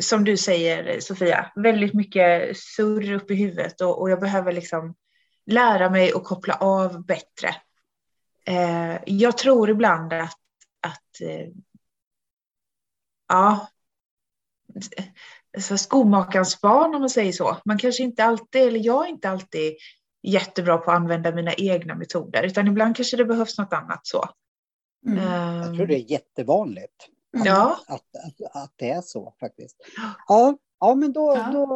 som 0.00 0.24
du 0.24 0.36
säger 0.36 1.00
Sofia, 1.00 1.52
väldigt 1.56 1.94
mycket 1.94 2.56
surr 2.56 3.12
upp 3.12 3.30
i 3.30 3.34
huvudet 3.34 3.80
och, 3.80 4.00
och 4.00 4.10
jag 4.10 4.20
behöver 4.20 4.52
liksom 4.52 4.94
lära 5.46 5.90
mig 5.90 6.12
att 6.12 6.24
koppla 6.24 6.54
av 6.54 7.06
bättre. 7.06 7.48
Eh, 8.46 8.96
jag 9.06 9.38
tror 9.38 9.70
ibland 9.70 10.12
att, 10.12 10.40
att 10.80 11.20
eh, 11.20 11.48
ja, 13.28 13.68
så 15.58 15.78
skomakarens 15.78 16.60
barn 16.60 16.94
om 16.94 17.00
man 17.00 17.10
säger 17.10 17.32
så. 17.32 17.56
Man 17.64 17.78
kanske 17.78 18.02
inte 18.02 18.24
alltid, 18.24 18.62
eller 18.62 18.80
jag 18.80 19.04
är 19.04 19.08
inte 19.08 19.30
alltid 19.30 19.76
jättebra 20.26 20.78
på 20.78 20.90
att 20.90 20.96
använda 20.96 21.34
mina 21.34 21.52
egna 21.54 21.94
metoder, 21.94 22.42
utan 22.42 22.66
ibland 22.66 22.96
kanske 22.96 23.16
det 23.16 23.24
behövs 23.24 23.58
något 23.58 23.72
annat 23.72 24.00
så. 24.02 24.24
Mm. 25.06 25.24
Jag 25.62 25.76
tror 25.76 25.86
det 25.86 25.94
är 25.94 26.10
jättevanligt. 26.10 27.08
Att, 27.38 27.46
ja. 27.46 27.78
att, 27.86 28.16
att, 28.26 28.62
att, 28.62 28.72
det 28.76 28.90
är 28.90 29.00
så 29.00 29.34
faktiskt. 29.40 29.76
Ja, 30.28 30.58
ja 30.80 30.94
men 30.94 31.12
då, 31.12 31.34
ja. 31.36 31.50
då, 31.52 31.66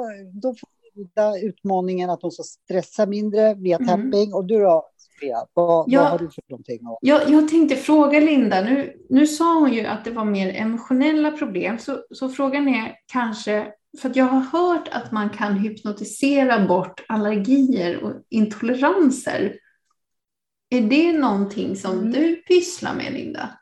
då 0.43 0.55
får 0.55 0.69
vi 0.95 1.47
utmaningen 1.47 2.11
att 2.11 2.23
hon 2.23 2.33
ska 2.33 2.43
stressa 2.43 3.07
mindre 3.07 3.55
via 3.55 3.77
mm. 3.77 3.89
tapping. 3.89 4.35
Och 4.35 4.45
du 4.45 4.61
då, 4.61 4.90
Sofia, 5.21 5.47
vad, 5.55 5.85
ja, 5.89 6.03
vad 6.03 6.11
har 6.11 6.19
du 6.19 6.31
för 6.31 6.43
någonting? 6.49 6.81
Jag, 7.01 7.31
jag 7.31 7.49
tänkte 7.49 7.77
fråga 7.77 8.21
Linda, 8.21 8.61
nu, 8.61 8.97
nu 9.09 9.27
sa 9.27 9.55
hon 9.59 9.73
ju 9.73 9.87
att 9.87 10.05
det 10.05 10.11
var 10.11 10.25
mer 10.25 10.55
emotionella 10.55 11.31
problem, 11.31 11.79
så, 11.79 12.05
så 12.11 12.29
frågan 12.29 12.69
är 12.69 12.97
kanske, 13.07 13.73
för 14.01 14.11
att 14.11 14.17
jag 14.17 14.25
har 14.25 14.41
hört 14.41 14.89
att 14.89 15.13
man 15.13 15.31
kan 15.31 15.57
hypnotisera 15.57 16.67
bort 16.67 17.05
allergier 17.09 18.05
och 18.05 18.13
intoleranser. 18.29 19.57
Är 20.71 20.81
det 20.81 21.13
någonting 21.13 21.77
som 21.77 21.99
mm. 21.99 22.13
du 22.13 22.37
pysslar 22.37 22.95
med, 22.95 23.13
Linda? 23.13 23.59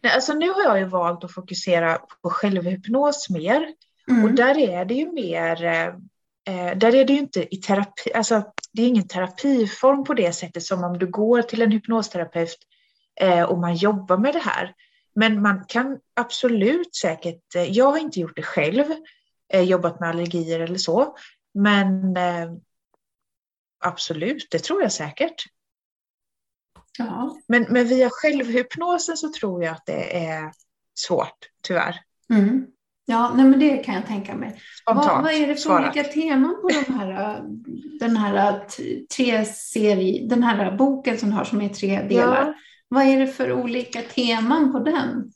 Nej, 0.00 0.12
alltså 0.12 0.32
nu 0.32 0.48
har 0.48 0.62
jag 0.62 0.78
ju 0.78 0.84
valt 0.84 1.24
att 1.24 1.34
fokusera 1.34 1.98
på 2.22 2.30
självhypnos 2.30 3.30
mer. 3.30 3.74
Mm. 4.10 4.24
Och 4.24 4.30
där 4.30 4.58
är 4.58 4.84
det 4.84 4.94
ju 4.94 5.12
mer, 5.12 5.64
eh, 5.64 5.94
där 6.76 6.94
är 6.94 7.04
det 7.04 7.12
ju 7.12 7.18
inte 7.18 7.54
i 7.54 7.56
terapi, 7.56 8.12
alltså 8.14 8.52
det 8.72 8.82
är 8.82 8.86
ingen 8.86 9.08
terapiform 9.08 10.04
på 10.04 10.14
det 10.14 10.32
sättet 10.32 10.62
som 10.62 10.84
om 10.84 10.98
du 10.98 11.06
går 11.06 11.42
till 11.42 11.62
en 11.62 11.70
hypnosterapeut 11.70 12.58
eh, 13.20 13.42
och 13.42 13.58
man 13.58 13.76
jobbar 13.76 14.16
med 14.16 14.34
det 14.34 14.40
här. 14.40 14.74
Men 15.14 15.42
man 15.42 15.64
kan 15.64 15.98
absolut 16.14 16.94
säkert, 16.94 17.54
eh, 17.54 17.62
jag 17.62 17.90
har 17.90 17.98
inte 17.98 18.20
gjort 18.20 18.36
det 18.36 18.42
själv, 18.42 18.84
eh, 19.52 19.62
jobbat 19.62 20.00
med 20.00 20.08
allergier 20.08 20.60
eller 20.60 20.78
så, 20.78 21.16
men 21.54 22.16
eh, 22.16 22.52
absolut, 23.84 24.48
det 24.50 24.58
tror 24.58 24.82
jag 24.82 24.92
säkert. 24.92 25.44
Ja. 26.98 27.38
Men, 27.46 27.66
men 27.68 27.88
via 27.88 28.10
självhypnosen 28.12 29.16
så 29.16 29.32
tror 29.32 29.64
jag 29.64 29.72
att 29.72 29.86
det 29.86 30.26
är 30.26 30.52
svårt, 30.94 31.38
tyvärr. 31.62 32.00
Mm. 32.30 32.66
Ja, 33.10 33.32
nej, 33.34 33.46
men 33.46 33.60
det 33.60 33.76
kan 33.76 33.94
jag 33.94 34.06
tänka 34.06 34.34
mig. 34.34 34.60
vad, 34.86 35.22
vad, 35.22 35.32
är 35.32 35.46
det 35.46 35.54
för 35.54 35.60
svarat. 35.60 35.96
olika 35.96 36.08
teman 36.08 36.56
på 36.62 36.68
de 36.68 36.94
här, 36.94 37.42
den 38.00 38.16
här 38.16 38.66
tre 39.16 39.44
serie, 39.44 40.26
den 40.28 40.42
här 40.42 40.76
boken 40.76 41.18
som 41.18 41.30
du 41.30 41.36
har 41.36 41.44
som 41.44 41.60
är 41.60 41.68
tre 41.68 42.02
delar? 42.02 42.46
Ja. 42.46 42.54
Vad 42.88 43.04
är 43.04 43.20
det 43.20 43.26
för 43.26 43.52
olika 43.52 44.02
teman 44.02 44.72
på 44.72 44.78
den? 44.78 45.32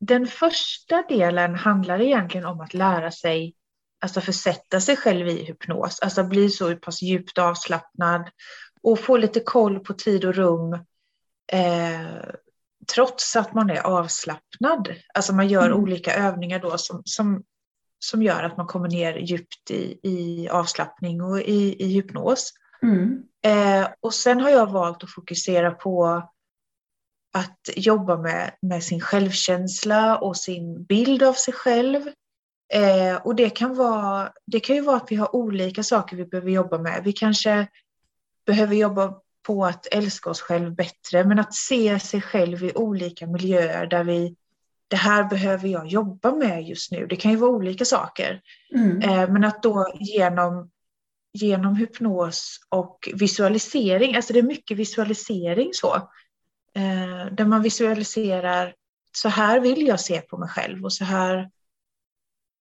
Den 0.00 0.26
första 0.26 1.02
delen 1.08 1.54
handlar 1.54 2.00
egentligen 2.00 2.46
om 2.46 2.60
att 2.60 2.74
lära 2.74 3.10
sig, 3.10 3.54
alltså 4.00 4.20
försätta 4.20 4.80
sig 4.80 4.96
själv 4.96 5.28
i 5.28 5.44
hypnos, 5.44 6.00
alltså 6.00 6.24
bli 6.24 6.50
så 6.50 6.76
pass 6.76 7.02
djupt 7.02 7.38
avslappnad 7.38 8.30
och 8.82 9.00
få 9.00 9.16
lite 9.16 9.40
koll 9.40 9.80
på 9.80 9.92
tid 9.92 10.24
och 10.24 10.34
rum. 10.34 10.72
Eh, 11.52 12.30
trots 12.94 13.36
att 13.36 13.54
man 13.54 13.70
är 13.70 13.80
avslappnad. 13.80 14.94
Alltså 15.14 15.32
man 15.32 15.48
gör 15.48 15.66
mm. 15.66 15.78
olika 15.78 16.14
övningar 16.14 16.58
då 16.58 16.78
som, 16.78 17.02
som, 17.04 17.42
som 17.98 18.22
gör 18.22 18.42
att 18.42 18.56
man 18.56 18.66
kommer 18.66 18.88
ner 18.88 19.16
djupt 19.16 19.70
i, 19.70 19.98
i 20.02 20.48
avslappning 20.48 21.22
och 21.22 21.40
i, 21.40 21.84
i 21.84 21.92
hypnos. 21.92 22.52
Mm. 22.82 23.22
Eh, 23.44 23.88
och 24.00 24.14
sen 24.14 24.40
har 24.40 24.50
jag 24.50 24.70
valt 24.70 25.04
att 25.04 25.14
fokusera 25.14 25.70
på 25.70 26.22
att 27.32 27.60
jobba 27.76 28.16
med, 28.16 28.54
med 28.62 28.84
sin 28.84 29.00
självkänsla 29.00 30.18
och 30.18 30.36
sin 30.36 30.84
bild 30.84 31.22
av 31.22 31.32
sig 31.32 31.54
själv. 31.54 32.08
Eh, 32.72 33.16
och 33.22 33.34
det 33.34 33.50
kan, 33.50 33.74
vara, 33.74 34.32
det 34.46 34.60
kan 34.60 34.76
ju 34.76 34.82
vara 34.82 34.96
att 34.96 35.12
vi 35.12 35.16
har 35.16 35.36
olika 35.36 35.82
saker 35.82 36.16
vi 36.16 36.24
behöver 36.24 36.50
jobba 36.50 36.78
med. 36.78 37.00
Vi 37.04 37.12
kanske 37.12 37.66
behöver 38.46 38.76
jobba 38.76 39.14
på 39.42 39.64
att 39.64 39.86
älska 39.86 40.30
oss 40.30 40.40
själv 40.40 40.74
bättre, 40.74 41.24
men 41.24 41.38
att 41.38 41.54
se 41.54 42.00
sig 42.00 42.20
själv 42.20 42.64
i 42.64 42.72
olika 42.74 43.26
miljöer 43.26 43.86
där 43.86 44.04
vi 44.04 44.36
det 44.90 44.96
här 44.96 45.24
behöver 45.24 45.68
jag 45.68 45.86
jobba 45.86 46.34
med 46.34 46.62
just 46.62 46.92
nu. 46.92 47.06
Det 47.06 47.16
kan 47.16 47.30
ju 47.30 47.36
vara 47.36 47.50
olika 47.50 47.84
saker. 47.84 48.40
Mm. 48.74 49.02
Eh, 49.02 49.30
men 49.32 49.44
att 49.44 49.62
då 49.62 49.92
genom, 50.00 50.70
genom 51.32 51.76
hypnos 51.76 52.60
och 52.68 53.08
visualisering, 53.14 54.16
alltså 54.16 54.32
det 54.32 54.38
är 54.38 54.42
mycket 54.42 54.76
visualisering 54.76 55.70
så, 55.72 55.94
eh, 56.74 57.32
där 57.32 57.44
man 57.44 57.62
visualiserar 57.62 58.74
så 59.12 59.28
här 59.28 59.60
vill 59.60 59.86
jag 59.86 60.00
se 60.00 60.20
på 60.20 60.38
mig 60.38 60.48
själv 60.48 60.84
och 60.84 60.92
så 60.92 61.04
här 61.04 61.50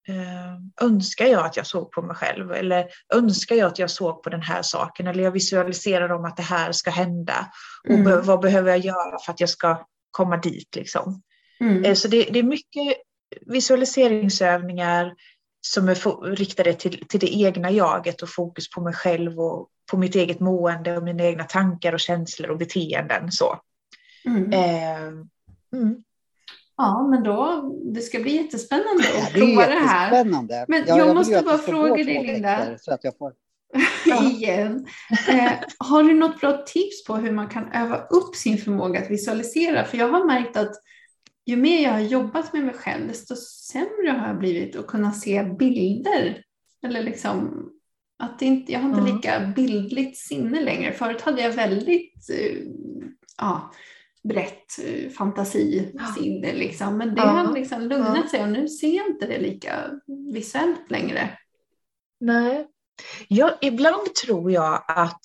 eh, 0.08 0.86
önskar 0.86 1.26
jag 1.26 1.46
att 1.46 1.58
jag 1.58 1.68
såg 1.68 1.92
på 1.92 2.02
mig 2.02 2.16
själv 2.16 2.52
eller 2.52 2.88
önskar 3.14 3.56
jag 3.56 3.68
att 3.68 3.80
jag 3.80 3.90
såg 3.90 4.24
på 4.24 4.30
den 4.30 4.42
här 4.42 4.62
saken 4.62 5.08
eller 5.08 5.24
jag 5.24 5.32
visualiserar 5.32 6.12
om 6.12 6.26
att 6.26 6.38
det 6.38 6.44
här 6.44 6.72
ska 6.72 6.90
hända 6.90 7.52
och 7.84 7.94
mm. 7.94 8.04
be 8.04 8.22
vad 8.22 8.40
behöver 8.40 8.70
jag 8.70 8.80
göra 8.80 9.20
för 9.26 9.32
att 9.32 9.40
jag 9.40 9.50
ska 9.50 9.86
komma 10.12 10.38
dit 10.38 10.76
liksom. 10.76 11.22
Mm. 11.60 11.86
Eh, 11.86 11.94
så 11.94 12.08
det, 12.08 12.24
det, 12.24 12.40
är 12.40 12.44
mycket 12.44 12.98
visualiseringsövningar 13.42 15.14
som 15.62 15.90
är 15.90 16.36
riktade 16.36 16.74
till, 16.74 17.08
till 17.08 17.20
det 17.20 17.36
egna 17.36 17.72
jaget 17.72 18.22
och 18.22 18.30
fokus 18.30 18.70
på 18.70 18.82
mig 18.82 18.94
själv 18.94 19.40
och 19.40 19.70
på 19.92 19.98
mitt 19.98 20.16
eget 20.16 20.40
mående 20.40 20.98
och 20.98 21.04
mina 21.04 21.24
egna 21.24 21.44
tankar 21.44 21.94
och 21.94 22.00
känslor 22.00 22.50
och 22.50 22.58
beteenden. 22.58 23.32
Så. 23.32 23.60
Mm. 24.26 24.54
Eh, 24.54 25.08
mm. 25.74 26.04
Ja, 26.82 27.08
men 27.08 27.24
då, 27.24 27.70
det 27.94 28.02
ska 28.02 28.20
bli 28.20 28.36
jättespännande 28.36 29.04
att 29.04 29.34
ja, 29.34 29.40
prova 29.40 29.68
det 29.68 29.88
här. 29.88 30.26
Men 30.68 30.84
ja, 30.88 30.98
jag, 30.98 31.08
jag 31.08 31.16
måste 31.16 31.42
bara 31.46 31.58
fråga 31.58 32.04
dig, 32.04 32.28
Linda. 32.28 32.78
Så 32.78 32.94
att 32.94 33.04
jag 33.04 33.18
får... 33.18 33.34
Igen. 34.32 34.88
Eh, 35.30 35.52
har 35.78 36.04
du 36.04 36.14
något 36.14 36.42
bra 36.42 36.58
tips 36.58 37.04
på 37.08 37.16
hur 37.16 37.32
man 37.32 37.50
kan 37.50 37.72
öva 37.72 37.98
upp 37.98 38.36
sin 38.36 38.58
förmåga 38.58 39.00
att 39.00 39.12
visualisera? 39.12 39.86
För 39.86 39.98
jag 39.98 40.08
har 40.08 40.26
märkt 40.26 40.58
att 40.58 40.72
ju 41.46 41.56
mer 41.56 41.84
jag 41.84 41.92
har 41.92 42.00
jobbat 42.00 42.54
med 42.54 42.64
mig 42.64 42.76
själv, 42.76 43.08
desto 43.08 43.36
sämre 43.36 44.10
har 44.10 44.28
jag 44.28 44.40
blivit 44.40 44.76
att 44.76 44.88
kunna 44.88 45.12
se 45.12 45.44
bilder. 45.44 46.44
Eller 46.86 47.04
liksom, 47.04 47.70
att 48.24 48.42
inte, 48.42 48.72
jag 48.72 48.80
har 48.80 48.90
inte 48.90 49.14
lika 49.14 49.54
bildligt 49.56 50.18
sinne 50.18 50.62
längre. 50.62 50.94
Förut 50.94 51.22
hade 51.22 51.42
jag 51.42 51.52
väldigt 51.52 52.30
uh, 52.30 52.72
ja, 53.38 53.72
brett 54.24 54.66
uh, 54.86 55.10
fantasisinne. 55.10 56.54
Liksom. 56.54 56.98
Men 56.98 57.16
det 57.16 57.22
ja. 57.22 57.28
har 57.28 57.54
liksom 57.54 57.82
lugnat 57.82 58.18
ja. 58.24 58.30
sig 58.30 58.42
och 58.42 58.50
nu 58.50 58.68
ser 58.68 58.98
jag 58.98 59.08
inte 59.08 59.28
det 59.28 59.40
lika 59.40 59.72
visuellt 60.34 60.92
längre. 60.92 61.30
Nej. 62.20 62.68
Ja, 63.28 63.58
ibland 63.62 64.16
tror 64.16 64.52
jag 64.52 64.84
att 64.88 65.22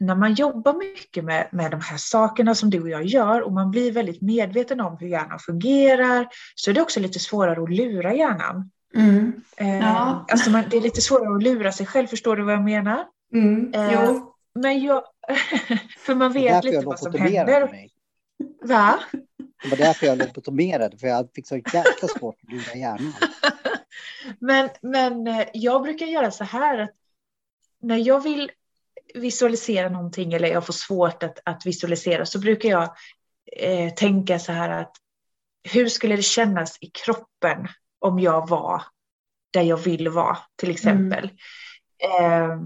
när 0.00 0.14
man 0.14 0.34
jobbar 0.34 0.74
mycket 0.74 1.24
med, 1.24 1.48
med 1.52 1.70
de 1.70 1.80
här 1.80 1.96
sakerna 1.96 2.54
som 2.54 2.70
du 2.70 2.82
och 2.82 2.90
jag 2.90 3.04
gör 3.04 3.40
och 3.40 3.52
man 3.52 3.70
blir 3.70 3.92
väldigt 3.92 4.22
medveten 4.22 4.80
om 4.80 4.96
hur 5.00 5.08
hjärnan 5.08 5.38
fungerar 5.38 6.28
så 6.54 6.70
är 6.70 6.74
det 6.74 6.82
också 6.82 7.00
lite 7.00 7.18
svårare 7.18 7.62
att 7.62 7.70
lura 7.70 8.14
hjärnan. 8.14 8.70
Mm. 8.94 9.32
Eh, 9.56 9.78
ja. 9.78 10.26
alltså 10.32 10.50
man, 10.50 10.64
det 10.70 10.76
är 10.76 10.80
lite 10.80 11.00
svårare 11.00 11.36
att 11.36 11.42
lura 11.42 11.72
sig 11.72 11.86
själv, 11.86 12.06
förstår 12.06 12.36
du 12.36 12.42
vad 12.42 12.54
jag 12.54 12.64
menar? 12.64 13.04
Mm. 13.34 13.74
Eh, 13.74 14.12
men 14.54 14.82
jag, 14.82 15.02
för 15.98 16.14
man 16.14 16.32
vet 16.32 16.64
lite 16.64 16.86
vad 16.86 16.98
som 16.98 17.14
händer. 17.14 17.68
Mig. 17.70 17.90
Va? 18.62 19.00
Det 19.62 19.68
var 19.68 19.76
därför 19.76 20.06
jag 20.06 20.18
lobotomerade, 20.18 20.98
för 20.98 21.06
jag 21.06 21.28
fick 21.34 21.48
så 21.48 21.56
jäkla 21.56 22.08
svårt 22.18 22.36
att 22.42 22.52
lura 22.52 22.74
hjärnan. 22.74 23.12
men, 24.38 24.68
men 24.82 25.26
eh, 25.26 25.48
jag 25.52 25.82
brukar 25.82 26.06
göra 26.06 26.30
så 26.30 26.44
här 26.44 26.78
att 26.78 26.90
när 27.82 27.96
jag 27.96 28.22
vill 28.22 28.50
visualisera 29.14 29.88
någonting 29.88 30.32
eller 30.32 30.48
jag 30.48 30.66
får 30.66 30.72
svårt 30.72 31.22
att, 31.22 31.38
att 31.44 31.66
visualisera 31.66 32.26
så 32.26 32.38
brukar 32.38 32.68
jag 32.68 32.94
eh, 33.56 33.94
tänka 33.94 34.38
så 34.38 34.52
här 34.52 34.68
att 34.68 34.96
hur 35.62 35.88
skulle 35.88 36.16
det 36.16 36.22
kännas 36.22 36.78
i 36.80 36.86
kroppen 36.86 37.68
om 37.98 38.20
jag 38.20 38.48
var 38.48 38.82
där 39.50 39.62
jag 39.62 39.76
vill 39.76 40.08
vara 40.08 40.38
till 40.56 40.70
exempel. 40.70 41.30
Mm. 42.18 42.52
Eh, 42.52 42.58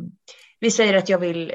vi 0.60 0.70
säger 0.70 0.94
att 0.94 1.08
jag 1.08 1.18
vill 1.18 1.54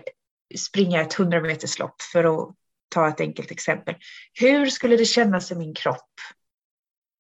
springa 0.58 1.02
ett 1.02 1.20
100 1.20 1.42
meters 1.42 1.80
lopp 1.80 2.02
för 2.02 2.24
att 2.24 2.56
ta 2.90 3.08
ett 3.08 3.22
enkelt 3.22 3.52
exempel. 3.52 3.96
Hur 4.34 4.66
skulle 4.66 4.98
det 4.98 5.06
kännas 5.06 5.52
i 5.52 5.56
min 5.56 5.74
kropp 5.74 6.12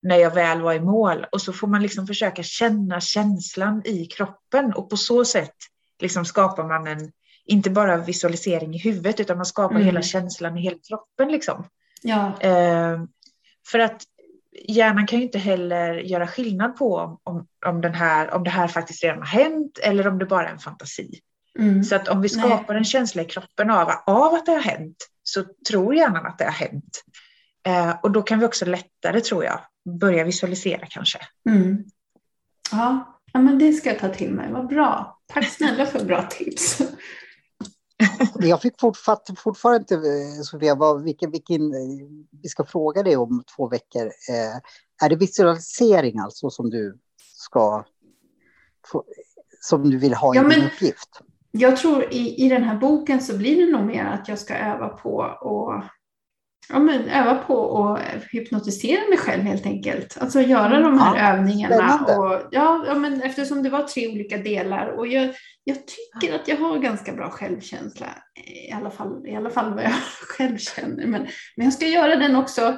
när 0.02 0.16
jag 0.18 0.34
väl 0.34 0.62
var 0.62 0.74
i 0.74 0.80
mål? 0.80 1.26
Och 1.32 1.42
så 1.42 1.54
får 1.54 1.68
man 1.68 1.82
liksom 1.82 2.08
försöka 2.08 2.44
känna 2.44 3.02
känslan 3.02 3.82
i 3.86 4.06
kroppen 4.06 4.74
och 4.74 4.90
på 4.90 4.98
så 4.98 5.26
sätt 5.26 5.56
liksom 6.00 6.26
skapar 6.26 6.64
man 6.64 6.88
en, 6.88 7.12
inte 7.46 7.70
bara 7.70 7.98
visualisering 7.98 8.76
i 8.76 8.80
huvudet, 8.80 9.20
utan 9.20 9.38
man 9.38 9.46
skapar 9.46 9.76
mm. 9.76 9.86
hela 9.86 10.02
känslan 10.02 10.58
i 10.58 10.62
hela 10.62 10.78
kroppen. 10.88 11.32
Liksom. 11.32 11.68
Ja. 12.02 12.42
Eh, 12.42 13.04
för 13.72 13.80
att 13.80 14.04
hjärnan 14.68 15.08
kan 15.08 15.20
ju 15.20 15.26
inte 15.26 15.40
heller 15.40 15.94
göra 15.94 16.28
skillnad 16.28 16.78
på 16.78 17.20
om, 17.24 17.48
om, 17.66 17.82
den 17.82 17.94
här, 17.94 18.34
om 18.34 18.44
det 18.44 18.50
här 18.50 18.68
faktiskt 18.68 19.04
redan 19.04 19.20
har 19.20 19.26
hänt 19.26 19.80
eller 19.84 20.08
om 20.08 20.18
det 20.18 20.26
bara 20.26 20.48
är 20.48 20.52
en 20.52 20.60
fantasi. 20.60 21.20
Mm. 21.60 21.84
Så 21.84 21.96
att 21.96 22.08
om 22.08 22.22
vi 22.22 22.30
skapar 22.30 22.74
Nej. 22.74 22.78
en 22.78 22.84
känsla 22.84 23.22
i 23.22 23.26
kroppen 23.26 23.70
av, 23.70 23.90
av 24.06 24.34
att 24.34 24.46
det 24.46 24.52
har 24.52 24.60
hänt 24.60 25.08
så 25.24 25.44
tror 25.70 25.96
hjärnan 25.96 26.26
att 26.26 26.38
det 26.38 26.46
har 26.46 26.52
hänt. 26.52 27.04
Eh, 27.68 27.96
och 28.04 28.12
då 28.12 28.22
kan 28.22 28.40
vi 28.40 28.46
också 28.46 28.66
lättare, 28.66 29.22
tror 29.22 29.44
jag, 29.44 29.60
börja 30.00 30.24
visualisera 30.24 30.86
kanske. 30.90 31.20
Mm. 31.50 31.84
Ja, 32.72 33.20
ja 33.34 33.40
men 33.40 33.60
det 33.60 33.74
ska 33.74 33.90
jag 33.90 34.00
ta 34.00 34.10
till 34.10 34.34
mig. 34.34 34.52
Vad 34.52 34.68
bra. 34.68 35.20
Tack 35.28 35.48
snälla 35.50 35.86
för 35.86 36.06
bra 36.06 36.28
tips. 36.30 36.82
Jag 38.40 38.62
fick 38.62 38.80
fortfar 38.80 39.36
fortfarande 39.38 39.80
inte, 39.80 39.96
eh, 39.96 40.42
Sofia, 40.44 40.76
vad, 40.76 41.04
vilken, 41.04 41.32
vilken, 41.32 41.62
eh, 41.74 42.08
vi 42.42 42.50
ska 42.50 42.66
fråga 42.66 43.04
dig 43.04 43.18
om 43.18 43.44
två 43.56 43.68
veckor. 43.68 44.06
Eh, 44.06 45.06
är 45.06 45.10
det 45.10 45.16
visualisering 45.16 46.20
alltså 46.20 46.50
som 46.50 46.70
du 46.70 46.98
ska, 47.18 47.86
få, 48.92 49.04
som 49.62 49.90
du 49.90 49.98
vill 49.98 50.14
ha 50.14 50.34
i 50.34 50.38
Ja, 50.38 50.42
din 50.44 50.50
men- 50.60 50.68
uppgift? 50.68 51.22
Jag 51.52 51.78
tror 51.78 52.04
i, 52.14 52.46
i 52.46 52.50
den 52.50 52.64
här 52.64 52.76
boken 52.78 53.22
så 53.22 53.38
blir 53.38 53.66
det 53.66 53.72
nog 53.72 53.86
mer 53.86 54.06
att 54.06 54.28
jag 54.28 54.40
ska 54.40 54.56
öva 54.56 54.88
på 54.88 55.16
och 55.42 55.84
ja, 56.70 56.80
men 56.80 57.10
öva 57.10 57.36
på 57.36 57.86
att 57.94 58.00
hypnotisera 58.32 59.10
mig 59.10 59.18
själv 59.18 59.42
helt 59.44 59.66
enkelt. 59.66 60.18
Alltså 60.22 60.42
göra 60.42 60.80
de 60.80 61.00
här 61.00 61.18
Ja, 61.18 61.34
övningarna. 61.34 61.76
spännande. 61.76 62.16
Och, 62.18 62.42
ja, 62.52 62.84
ja, 62.88 62.94
men 62.94 63.22
eftersom 63.22 63.64
det 63.64 63.70
var 63.70 63.84
tre 63.84 64.08
olika 64.08 64.38
delar 64.38 64.88
och 64.88 65.08
jag, 65.08 65.34
jag 65.64 65.78
tycker 65.88 66.36
att 66.36 66.48
jag 66.48 66.58
har 66.58 66.78
ganska 66.78 67.14
bra 67.14 67.30
självkänsla. 67.30 68.08
I 68.70 68.72
alla 68.72 68.90
fall, 68.92 69.28
i 69.28 69.36
alla 69.36 69.50
fall 69.50 69.74
vad 69.74 69.84
jag 69.84 69.94
själv 70.38 70.58
känner. 70.58 71.06
Men, 71.08 71.28
men 71.56 71.66
jag 71.66 71.74
ska 71.74 71.86
göra 71.88 72.16
den 72.16 72.36
också 72.36 72.76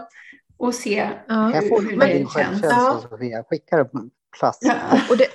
och 0.58 0.74
se 0.76 1.10
Ja. 1.28 1.52
Jag 1.56 1.68
får 1.70 1.82
hur 1.82 1.94
inte 1.94 2.08
det 2.08 2.14
din 2.14 2.28
känns. 2.28 2.34
självkänsla, 2.34 2.70
Ja. 2.70 3.02
Sofia. 3.10 3.30
Jag 3.38 3.48
skickar 3.48 3.80
en 3.80 4.10
plats. 4.40 4.58
Ja. 4.62 4.74
Och 5.10 5.18
det, 5.18 5.26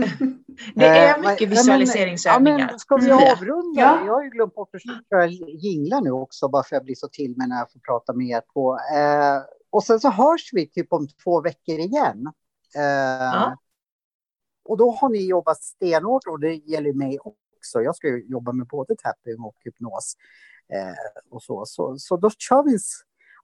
det 0.74 0.86
är 0.86 1.24
Eh, 1.24 1.30
mycket 1.30 1.48
visualiseringsövningar. 1.48 2.58
Ja, 2.58 2.66
men 2.66 2.78
ska 2.78 2.96
vi 2.96 3.08
Sofia. 3.08 3.32
avrunda? 3.32 3.80
Ja. 3.80 4.06
Jag 4.06 4.14
har 4.14 4.22
ju 4.22 4.30
glömt 4.30 4.54
bort 4.54 4.74
att 4.74 4.82
köra 5.10 5.26
jinglar 5.48 6.00
nu 6.00 6.10
också, 6.10 6.48
bara 6.48 6.62
för 6.62 6.76
att 6.76 6.80
jag 6.80 6.84
blir 6.84 6.94
så 6.94 7.08
till 7.08 7.36
mig 7.36 7.48
när 7.48 7.56
jag 7.58 7.72
får 7.72 7.80
prata 7.80 8.12
med 8.12 8.26
er 8.26 8.42
två. 8.52 8.74
Eh, 8.74 9.42
och 9.70 9.84
sen 9.84 10.00
så 10.00 10.10
hörs 10.10 10.50
vi 10.52 10.70
typ 10.70 10.92
om 10.92 11.08
två 11.24 11.40
veckor 11.40 11.78
igen. 11.78 12.26
Eh, 12.76 12.82
Ja. 13.34 13.56
Och 14.64 14.76
då 14.76 14.90
har 14.90 15.08
ni 15.08 15.26
jobbat 15.26 15.62
stenhårt 15.62 16.26
och 16.26 16.40
det 16.40 16.54
gäller 16.54 16.92
mig 16.92 17.18
också. 17.18 17.82
Jag 17.82 17.96
ska 17.96 18.08
ju 18.08 18.24
jobba 18.28 18.52
med 18.52 18.66
både 18.66 18.96
tapping 18.96 19.40
och 19.40 19.56
hypnos. 19.64 20.14
Eh, 20.72 21.30
och 21.30 21.42
så. 21.42 21.66
Så, 21.66 21.98
så 21.98 22.16
då 22.16 22.30
kör 22.30 22.62
vi. 22.62 22.78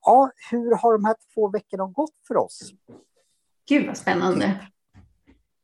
Ja, 0.02 0.30
hur 0.50 0.74
har 0.74 0.92
de 0.92 1.04
här 1.04 1.16
två 1.34 1.48
veckorna 1.48 1.86
gått 1.86 2.14
för 2.28 2.36
oss? 2.36 2.72
Gud 3.68 3.86
vad 3.86 3.96
spännande. 3.96 4.68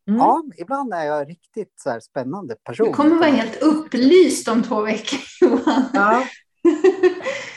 Mm. 0.09 0.21
Ja, 0.21 0.43
ibland 0.57 0.95
är 0.95 1.05
jag 1.05 1.29
riktigt 1.29 1.73
så 1.77 1.91
här 1.91 2.01
spännande 2.01 2.55
person. 2.55 2.87
Du 2.87 2.93
kommer 2.93 3.17
vara 3.17 3.31
helt 3.31 3.63
upplyst 3.63 4.49
om 4.49 4.63
två 4.63 4.81
veckor 4.81 5.19
Johan. 5.41 5.85
Ja. 5.93 6.25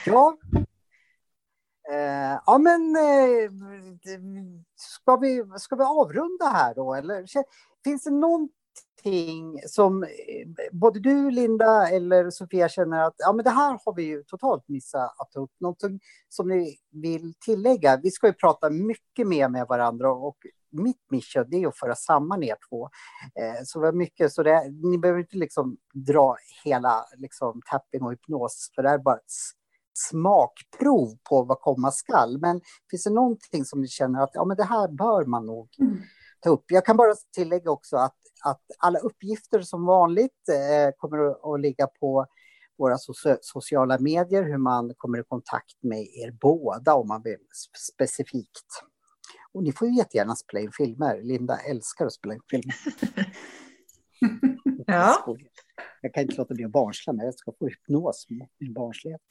Ja. 0.05 0.37
Eh, 1.91 2.39
ja, 2.45 2.57
men 2.57 2.95
eh, 2.95 3.51
ska, 4.75 5.15
vi, 5.15 5.43
ska 5.57 5.75
vi 5.75 5.83
avrunda 5.83 6.45
här 6.45 6.75
då? 6.75 6.93
Eller 6.93 7.25
finns 7.83 8.03
det 8.03 8.11
någonting 8.11 9.61
som 9.67 10.03
eh, 10.03 10.09
både 10.71 10.99
du, 10.99 11.31
Linda, 11.31 11.89
eller 11.89 12.29
Sofia 12.29 12.69
känner 12.69 13.03
att 13.03 13.15
ja, 13.17 13.33
men 13.33 13.43
det 13.43 13.49
här 13.49 13.79
har 13.85 13.95
vi 13.95 14.03
ju 14.03 14.23
totalt 14.23 14.67
missat 14.67 15.15
att 15.17 15.31
ta 15.31 15.39
upp? 15.39 15.51
Någonting 15.59 15.99
som 16.29 16.49
ni 16.49 16.77
vill 16.91 17.33
tillägga? 17.45 17.99
Vi 18.03 18.11
ska 18.11 18.27
ju 18.27 18.33
prata 18.33 18.69
mycket 18.69 19.27
mer 19.27 19.49
med 19.49 19.67
varandra 19.67 20.13
och 20.13 20.37
mitt 20.75 21.11
mission 21.11 21.45
det 21.47 21.63
är 21.63 21.67
att 21.67 21.77
föra 21.77 21.95
samman 21.95 22.43
er 22.43 22.55
två. 22.69 22.89
Eh, 23.39 23.63
så 23.63 23.79
vi 23.79 23.85
har 23.85 23.93
mycket, 23.93 24.33
så 24.33 24.43
det, 24.43 24.71
ni 24.91 24.97
behöver 24.97 25.19
inte 25.19 25.37
liksom 25.37 25.77
dra 25.93 26.35
hela 26.63 27.05
liksom, 27.17 27.61
tapping 27.71 28.01
och 28.01 28.11
hypnos, 28.11 28.71
för 28.75 28.83
det 28.83 28.89
är 28.89 28.97
bara 28.97 29.15
ett 29.15 29.31
smakprov 29.97 31.17
på 31.29 31.43
vad 31.43 31.59
komma 31.59 31.91
skall. 31.91 32.37
Men 32.39 32.61
finns 32.91 33.03
det 33.03 33.09
någonting 33.13 33.65
som 33.65 33.81
ni 33.81 33.87
känner 33.87 34.21
att 34.23 34.31
ja, 34.33 34.45
men 34.45 34.57
det 34.57 34.63
här 34.63 34.87
bör 34.87 35.25
man 35.25 35.45
nog 35.45 35.69
Mm. 35.79 35.97
ta 36.39 36.49
upp? 36.49 36.63
Jag 36.67 36.85
kan 36.85 36.97
bara 36.97 37.13
tillägga 37.35 37.71
också 37.71 37.97
att, 37.97 38.15
att 38.43 38.61
alla 38.79 38.99
uppgifter 38.99 39.61
som 39.61 39.85
vanligt 39.85 40.49
eh, 40.49 40.91
kommer 40.97 41.17
att, 41.31 41.43
att 41.45 41.59
ligga 41.61 41.87
på 41.87 42.25
våra 42.77 42.95
soci- 42.95 43.37
sociala 43.41 43.97
medier, 43.99 44.43
hur 44.43 44.57
man 44.57 44.93
kommer 44.97 45.19
i 45.19 45.23
kontakt 45.23 45.83
med 45.83 45.99
er 46.01 46.31
båda 46.41 46.93
om 46.95 47.07
man 47.07 47.21
vill 47.23 47.39
specifikt. 47.91 48.67
Och 49.55 49.63
ni 49.63 49.71
får 49.71 49.87
ju 49.87 49.95
jättegärna 49.97 50.35
spela 50.35 50.59
in 50.59 50.71
filmer. 50.71 51.21
Linda 51.23 51.57
älskar 51.69 52.05
att 52.05 52.13
spela 52.13 52.33
in 52.33 52.41
filmer. 52.49 52.75
Ja. 54.87 55.35
Jag 56.01 56.13
kan 56.13 56.23
inte 56.23 56.35
låta 56.35 56.53
bli 56.53 56.63
att 56.65 56.71
barnsla, 56.71 57.13
men 57.13 57.25
jag 57.25 57.33
ska 57.35 57.51
få 57.59 57.67
hypnos 57.67 58.25
mot 58.29 58.49
min 58.59 58.73
barnslighet. 58.73 59.21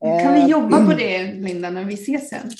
Kan 0.00 0.34
vi 0.34 0.40
Eh, 0.40 0.46
jobba 0.46 0.86
på 0.86 0.92
det 0.92 1.32
Linda 1.34 1.70
när 1.70 1.84
vi 1.84 1.94
ses 1.94 2.28
sen? 2.28 2.50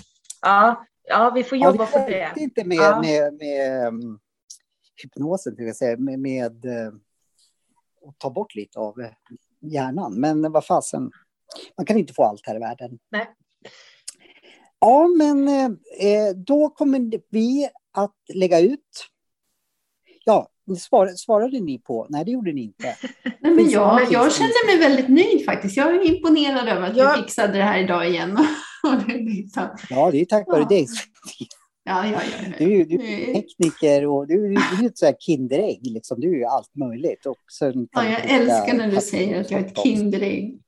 Ja, 0.43 0.87
ja, 1.09 1.33
vi 1.35 1.45
får 1.45 1.59
Ja, 1.59 1.71
jobba 1.71 1.87
på 1.87 1.99
det 1.99 2.05
det. 2.05 2.25
räckte 2.27 2.41
inte 2.41 2.65
med, 2.65 2.77
Ja. 2.77 3.01
med, 3.01 3.35
med 3.35 3.87
um, 3.89 4.19
hypnosen, 5.03 5.55
vill 5.57 5.67
jag 5.67 5.77
säga, 5.77 5.97
med, 5.97 6.19
med 6.21 6.65
uh, 6.65 6.89
att 8.09 8.19
ta 8.19 8.31
bort 8.31 8.55
lite 8.55 8.79
av 8.79 9.01
eh, 9.01 9.11
hjärnan. 9.61 10.21
Men 10.21 10.53
vad 10.53 10.67
fasen, 10.67 11.11
man 11.77 11.87
kan 11.87 11.97
inte 11.99 12.15
få 12.15 12.25
allt 12.25 12.47
här 12.47 12.57
i 12.57 12.59
världen. 12.59 12.99
Nej. 13.11 13.27
Ja, 14.81 15.09
men 15.17 15.49
eh, 15.49 16.35
då 16.47 16.69
kommer 16.69 17.21
vi 17.31 17.69
att 17.93 18.17
lägga 18.35 18.61
ut. 18.61 19.07
Ja, 20.25 20.49
svar, 20.79 21.07
svarade 21.17 21.61
ni 21.61 21.79
på? 21.79 22.07
Nej, 22.11 22.25
det 22.25 22.31
gjorde 22.31 22.53
ni 22.53 22.63
inte. 22.63 22.97
Nej, 23.41 23.53
men 23.55 23.71
jag, 23.71 24.01
jag 24.11 24.33
känner 24.33 24.67
mig 24.67 24.89
väldigt 24.89 25.09
nöjd 25.09 25.45
faktiskt. 25.45 25.77
Jag 25.77 25.95
är 25.95 26.15
imponerad 26.17 26.69
över 26.69 26.91
att 26.91 26.97
Ja. 26.97 27.15
vi 27.17 27.23
fixade 27.23 27.53
det 27.53 27.65
här 27.65 27.83
idag 27.85 28.09
igen. 28.09 28.39
Liksom- 29.09 29.69
Ja, 29.91 30.11
det 30.11 30.21
är 30.21 30.25
tack 30.25 30.47
vare 30.49 30.61
Ja. 30.61 30.69
dig. 30.69 30.87
ja, 31.85 32.07
ja, 32.07 32.21
ja. 32.47 32.53
Du, 32.59 32.85
du 32.85 32.95
är 32.95 33.35
tekniker 33.35 34.07
och 34.07 34.27
du, 34.27 34.35
du, 34.49 34.55
du 34.79 34.85
är 34.85 34.87
ett 34.89 34.99
så 34.99 35.07
här 35.07 35.15
kinderägg. 35.19 35.81
Liksom. 35.87 36.21
Du 36.21 36.43
är 36.43 36.47
allt 36.47 36.75
möjligt. 36.77 37.27
Och 37.27 37.37
sen 37.59 37.89
Ja, 37.93 38.05
jag 38.05 38.31
älskar 38.31 38.75
när 38.77 38.91
du 38.91 39.01
säger 39.01 39.41
att 39.41 39.51
jag 39.51 39.61
är 39.61 39.67
ett 39.67 39.79
kinderägg. 39.83 40.61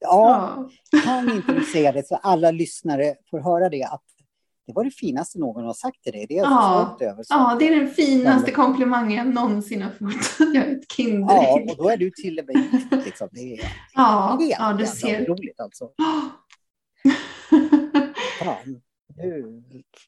Ja, 0.00 0.68
Ja. 0.92 1.00
kan 1.04 1.32
inte 1.32 1.52
du 1.52 1.64
säga 1.64 1.92
det 1.92 2.06
så 2.08 2.16
alla 2.16 2.50
lyssnare 2.50 3.14
får 3.30 3.40
höra 3.40 3.68
det 3.68 3.82
att 3.84 4.02
det 4.66 4.72
var 4.72 4.84
det 4.84 4.90
finaste 4.90 5.38
någon 5.38 5.64
har 5.64 5.72
sagt 5.74 6.02
till 6.02 6.12
dig. 6.12 6.26
Det 6.28 6.34
är 6.34 6.38
jag 6.38 6.46
Ja. 6.52 6.84
stolt 6.96 7.02
över. 7.12 7.22
Så. 7.22 7.34
ja, 7.34 7.56
det 7.58 7.68
är 7.68 7.76
den 7.76 7.88
finaste 7.88 8.50
Ja. 8.50 8.54
komplimangen 8.56 9.16
jag 9.26 9.34
någonsin 9.34 9.82
har 9.82 9.90
fått. 9.90 10.38
Jag 10.54 10.56
är 10.68 10.72
ett 10.72 10.78
Ja, 10.88 10.94
kinderägg. 10.96 11.70
och 11.70 11.76
då 11.76 11.88
är 11.88 11.96
du 11.96 12.10
till 12.10 12.38
och 12.38 12.44
med 12.46 12.56
gift, 12.72 13.06
liksom. 13.06 13.28
Det 13.32 13.40
är 13.54 13.60
Ja, 13.94 14.36
helt 14.40 14.54
ja, 14.58 14.72
du 14.72 14.86
ser. 14.86 15.26
roligt 15.26 15.60
alltså. 15.60 15.90
Fan, 18.38 18.80
nu 19.16 19.62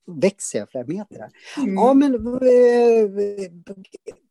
växer 0.06 0.58
jag 0.58 0.70
flera 0.70 0.86
meter 0.86 1.18
här. 1.18 1.30
Mm. 1.58 1.74
Ja, 1.74 1.94
men 1.94 2.14
eh, 2.14 3.10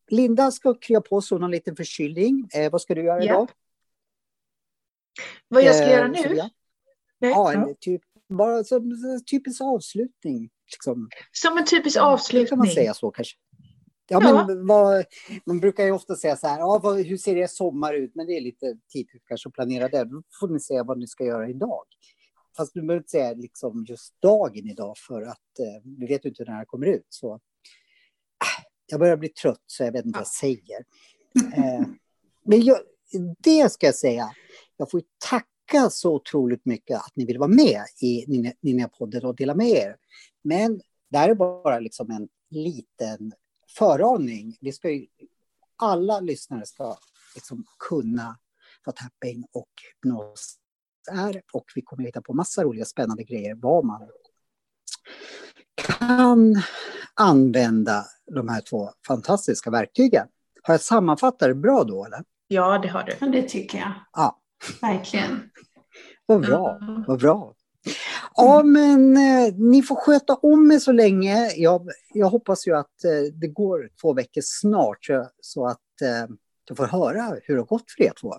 Linda 0.10 0.52
ska 0.52 0.74
krya 0.74 1.02
på 1.02 1.22
sig 1.22 1.40
någon 1.40 1.52
liten 1.52 1.76
förkylning. 1.76 2.48
Eh, 2.56 2.72
vad 2.72 2.82
ska 2.82 2.96
du 2.96 3.04
göra 3.04 3.18
Ja. 3.18 3.24
idag? 3.34 3.50
Vad 5.48 5.64
jag 5.64 5.76
ska 5.76 5.86
Eh, 5.86 5.92
göra 5.92 6.08
nu? 6.08 6.36
Ja, 6.36 6.50
Ja. 7.20 7.54
en 7.54 7.76
typ, 7.80 8.02
bara 8.30 8.64
som 8.64 8.92
typisk 9.32 9.62
avslutning. 9.62 10.50
Liksom. 10.72 11.10
Som 11.32 11.58
en 11.58 11.66
typisk 11.66 11.96
Kan 11.98 12.04
man 12.06 12.14
avslutning. 12.14 12.72
säga 12.72 12.94
så 12.94 13.12
kanske? 13.12 13.38
Ja, 14.12 14.20
Ja. 14.24 14.46
men 14.48 14.68
vad, 14.68 15.06
man 15.46 15.60
brukar 15.60 15.86
ju 15.86 15.92
ofta 15.92 16.16
säga 16.16 16.36
så 16.36 16.48
här, 16.48 16.60
ja, 16.60 16.80
vad, 16.84 16.98
hur 17.06 17.18
ser 17.18 17.36
er 17.36 17.48
sommar 17.48 17.94
ut? 17.94 18.12
Men 18.16 18.26
det 18.28 18.34
är 18.38 18.42
lite 18.42 18.78
tidigt 18.94 19.24
kanske 19.28 19.50
att 19.50 19.54
planera 19.54 19.88
det. 19.88 20.04
Då 20.04 20.24
får 20.40 20.48
ni 20.48 20.60
säga 20.60 20.84
vad 20.84 21.00
ni 21.00 21.08
ska 21.08 21.24
göra 21.26 21.50
idag. 21.50 21.84
Fast 22.58 22.74
du 22.74 22.82
behöver 22.82 22.98
inte 22.98 23.10
säga 23.10 23.34
liksom 23.34 23.86
just 23.88 24.22
dagen 24.22 24.70
idag 24.70 24.98
för 24.98 25.22
att 25.22 25.60
eh, 25.60 25.82
vi 26.00 26.08
vet 26.08 26.26
ju 26.26 26.30
inte 26.30 26.44
när 26.44 26.52
det 26.52 26.58
här 26.58 26.66
kommer 26.66 26.88
ut. 26.88 27.06
Så, 27.10 27.34
ah, 27.34 28.64
jag 28.88 29.00
börjar 29.00 29.18
bli 29.18 29.30
trött 29.30 29.64
så 29.66 29.84
jag 29.84 29.92
vet 29.92 30.06
inte 30.06 30.18
vad 30.18 30.22
jag 30.22 30.28
säger. 30.28 30.86
Eh, 31.58 31.82
men 32.46 32.62
jag, 32.62 32.78
det 33.44 33.72
ska 33.72 33.86
jag 33.86 33.96
säga, 33.96 34.32
jag 34.80 34.92
får 34.92 35.00
ju 35.00 35.06
tacka 35.30 35.90
så 35.90 36.14
otroligt 36.16 36.66
mycket 36.66 36.98
att 36.98 37.12
ni 37.16 37.26
vill 37.26 37.38
vara 37.38 37.48
med 37.50 37.82
i 38.02 38.26
Ninja- 38.28 38.56
Ninja-podden 38.62 39.24
och 39.26 39.36
dela 39.36 39.56
med 39.56 39.68
er. 39.70 39.96
Men 40.44 40.82
det 41.10 41.18
här 41.18 41.30
är 41.30 41.36
bara 41.36 41.80
liksom 41.80 42.12
en 42.12 42.30
liten 42.50 43.32
föraning. 43.78 44.58
Vi 44.62 44.72
ska 44.72 44.90
ju, 44.90 45.08
alla 45.76 46.20
lyssnare 46.20 46.66
ska 46.66 46.98
liksom 47.36 47.66
kunna 47.90 48.38
vad 48.86 48.96
tapping 48.96 49.44
och 49.52 49.70
hypnos 49.96 50.56
är 51.12 51.42
och 51.54 51.66
vi 51.76 51.82
kommer 51.82 52.04
hitta 52.04 52.22
på 52.22 52.34
massa 52.34 52.64
roliga 52.64 52.86
spännande 52.86 53.24
grejer 53.24 53.56
vad 53.56 53.86
man 53.86 54.10
kan 55.76 56.62
använda 57.14 58.06
de 58.36 58.50
här 58.50 58.62
två 58.62 58.90
fantastiska 59.08 59.70
verktygen. 59.72 60.28
Har 60.64 60.74
jag 60.74 60.82
sammanfattat 60.82 61.40
det 61.50 61.56
bra 61.56 61.84
då 61.84 62.06
eller? 62.06 62.24
Ja, 62.48 62.78
det 62.80 62.88
har 62.88 63.04
du. 63.04 63.32
Det 63.32 63.50
tycker 63.50 63.78
jag. 63.78 63.94
Ja, 64.14 64.42
Verkligen. 64.82 65.50
vad 66.26 66.42
bra, 66.42 66.80
vad 67.08 67.20
bra. 67.20 67.54
Ja, 68.36 68.64
men 68.64 69.18
eh, 69.18 69.54
ni 69.56 69.82
får 69.84 69.96
sköta 69.96 70.36
om 70.36 70.72
er 70.72 70.80
så 70.80 70.92
länge. 70.92 71.52
Jag, 71.56 71.88
jag 72.14 72.30
hoppas 72.30 72.68
ju 72.68 72.76
att 72.78 73.04
eh, 73.04 73.34
det 73.34 73.48
går 73.48 73.90
två 74.02 74.14
veckor 74.14 74.42
snart 74.44 75.06
så, 75.06 75.28
så 75.42 75.68
att 75.68 76.02
eh, 76.02 76.36
du 76.64 76.76
får 76.76 76.86
höra 76.88 77.36
hur 77.44 77.56
det 77.56 77.62
har 77.62 77.66
gått 77.66 77.92
för 77.98 78.04
er 78.04 78.14
två. 78.22 78.34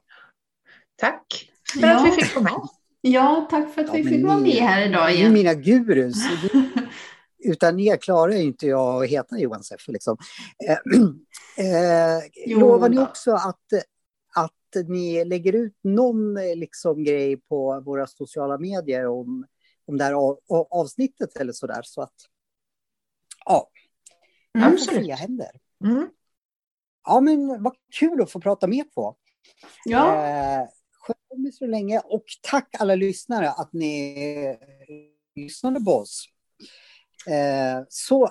Tack 0.97 1.51
för 1.81 1.87
Ja. 1.87 1.97
att 2.01 2.07
vi 2.07 2.11
fick 2.23 2.35
komma. 2.35 2.69
Ja, 3.01 3.47
tack 3.51 3.75
för 3.75 3.81
att 3.81 3.87
Ja, 3.87 3.93
vi 3.95 4.05
fick 4.05 4.25
vara 4.27 4.39
med 4.39 4.53
här 4.53 4.87
idag 4.89 5.07
Ni 5.07 5.13
är 5.13 5.17
igen. 5.19 5.33
mina 5.33 5.55
gurus. 5.55 6.17
utan 7.45 7.81
er 7.81 7.97
klarar 7.97 8.33
ju 8.33 8.43
inte 8.43 8.67
jag 8.67 9.05
att 9.05 9.11
heta 9.11 9.39
Johan 9.39 9.63
Seffer. 9.63 9.93
Liksom. 9.93 10.17
Eh, 10.69 10.77
eh, 11.67 12.59
lovar 12.59 12.89
ni 12.89 12.99
också 12.99 13.33
att, 13.33 13.67
att 14.77 14.89
ni 14.89 15.25
lägger 15.25 15.53
ut 15.53 15.79
någon 15.83 16.35
liksom, 16.35 17.05
grej 17.05 17.37
på 17.37 17.81
våra 17.81 18.07
sociala 18.07 18.59
medier 18.59 19.07
om, 19.07 19.47
om 19.87 19.99
det 19.99 20.05
här 20.05 20.13
av, 20.13 20.39
avsnittet 20.71 21.37
eller 21.37 21.53
så 21.53 21.67
där? 21.67 21.83
Så 21.83 22.03
att, 22.03 22.15
ja, 23.45 23.71
mm, 24.59 24.71
får 24.71 24.79
fria 24.79 25.15
händer. 25.15 25.51
Mm. 25.85 26.09
Ja, 27.05 27.21
men 27.21 27.63
vad 27.63 27.77
kul 27.99 28.23
att 28.23 28.31
få 28.31 28.41
prata 28.41 28.67
med 28.67 28.93
på. 28.93 29.17
Ja. 29.85 30.27
Eh, 30.27 30.69
sköt 30.93 31.55
så 31.55 31.67
länge 31.67 32.01
och 32.05 32.25
tack 32.43 32.69
alla 32.79 32.95
lyssnare 32.95 33.51
att 33.51 33.73
ni 33.73 34.59
lyssnade 35.37 35.81
på 35.81 35.93
oss. 35.93 36.27
Eh, 37.27 37.85
så 37.89 38.29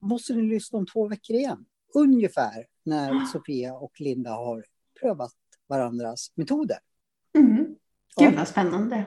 måste 0.00 0.34
ni 0.34 0.42
lyssna 0.42 0.78
om 0.78 0.86
två 0.86 1.08
veckor 1.08 1.36
igen. 1.36 1.64
Ungefär 1.94 2.66
när 2.84 3.26
Sofia 3.26 3.74
och 3.74 4.00
Linda 4.00 4.30
har 4.30 4.64
prövat 5.00 5.32
varandras 5.72 6.32
metoder. 6.34 6.78
Mm. 7.38 7.66
Gud 8.16 8.34
vad 8.36 8.48
spännande. 8.48 9.04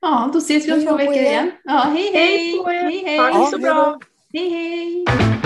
Ja, 0.00 0.30
då 0.32 0.38
ses 0.38 0.68
vi 0.68 0.72
om 0.72 0.86
två 0.86 0.96
veckor 0.96 1.14
igen. 1.14 1.50
Ja, 1.64 1.78
hej 1.78 2.12
hej! 2.14 2.62
Hej 2.66 3.04
hej! 3.04 3.18
Ha 3.18 3.44
det 3.44 3.50
så 3.50 3.58
bra! 3.58 4.00
Hej 4.32 4.50
hej! 4.50 5.45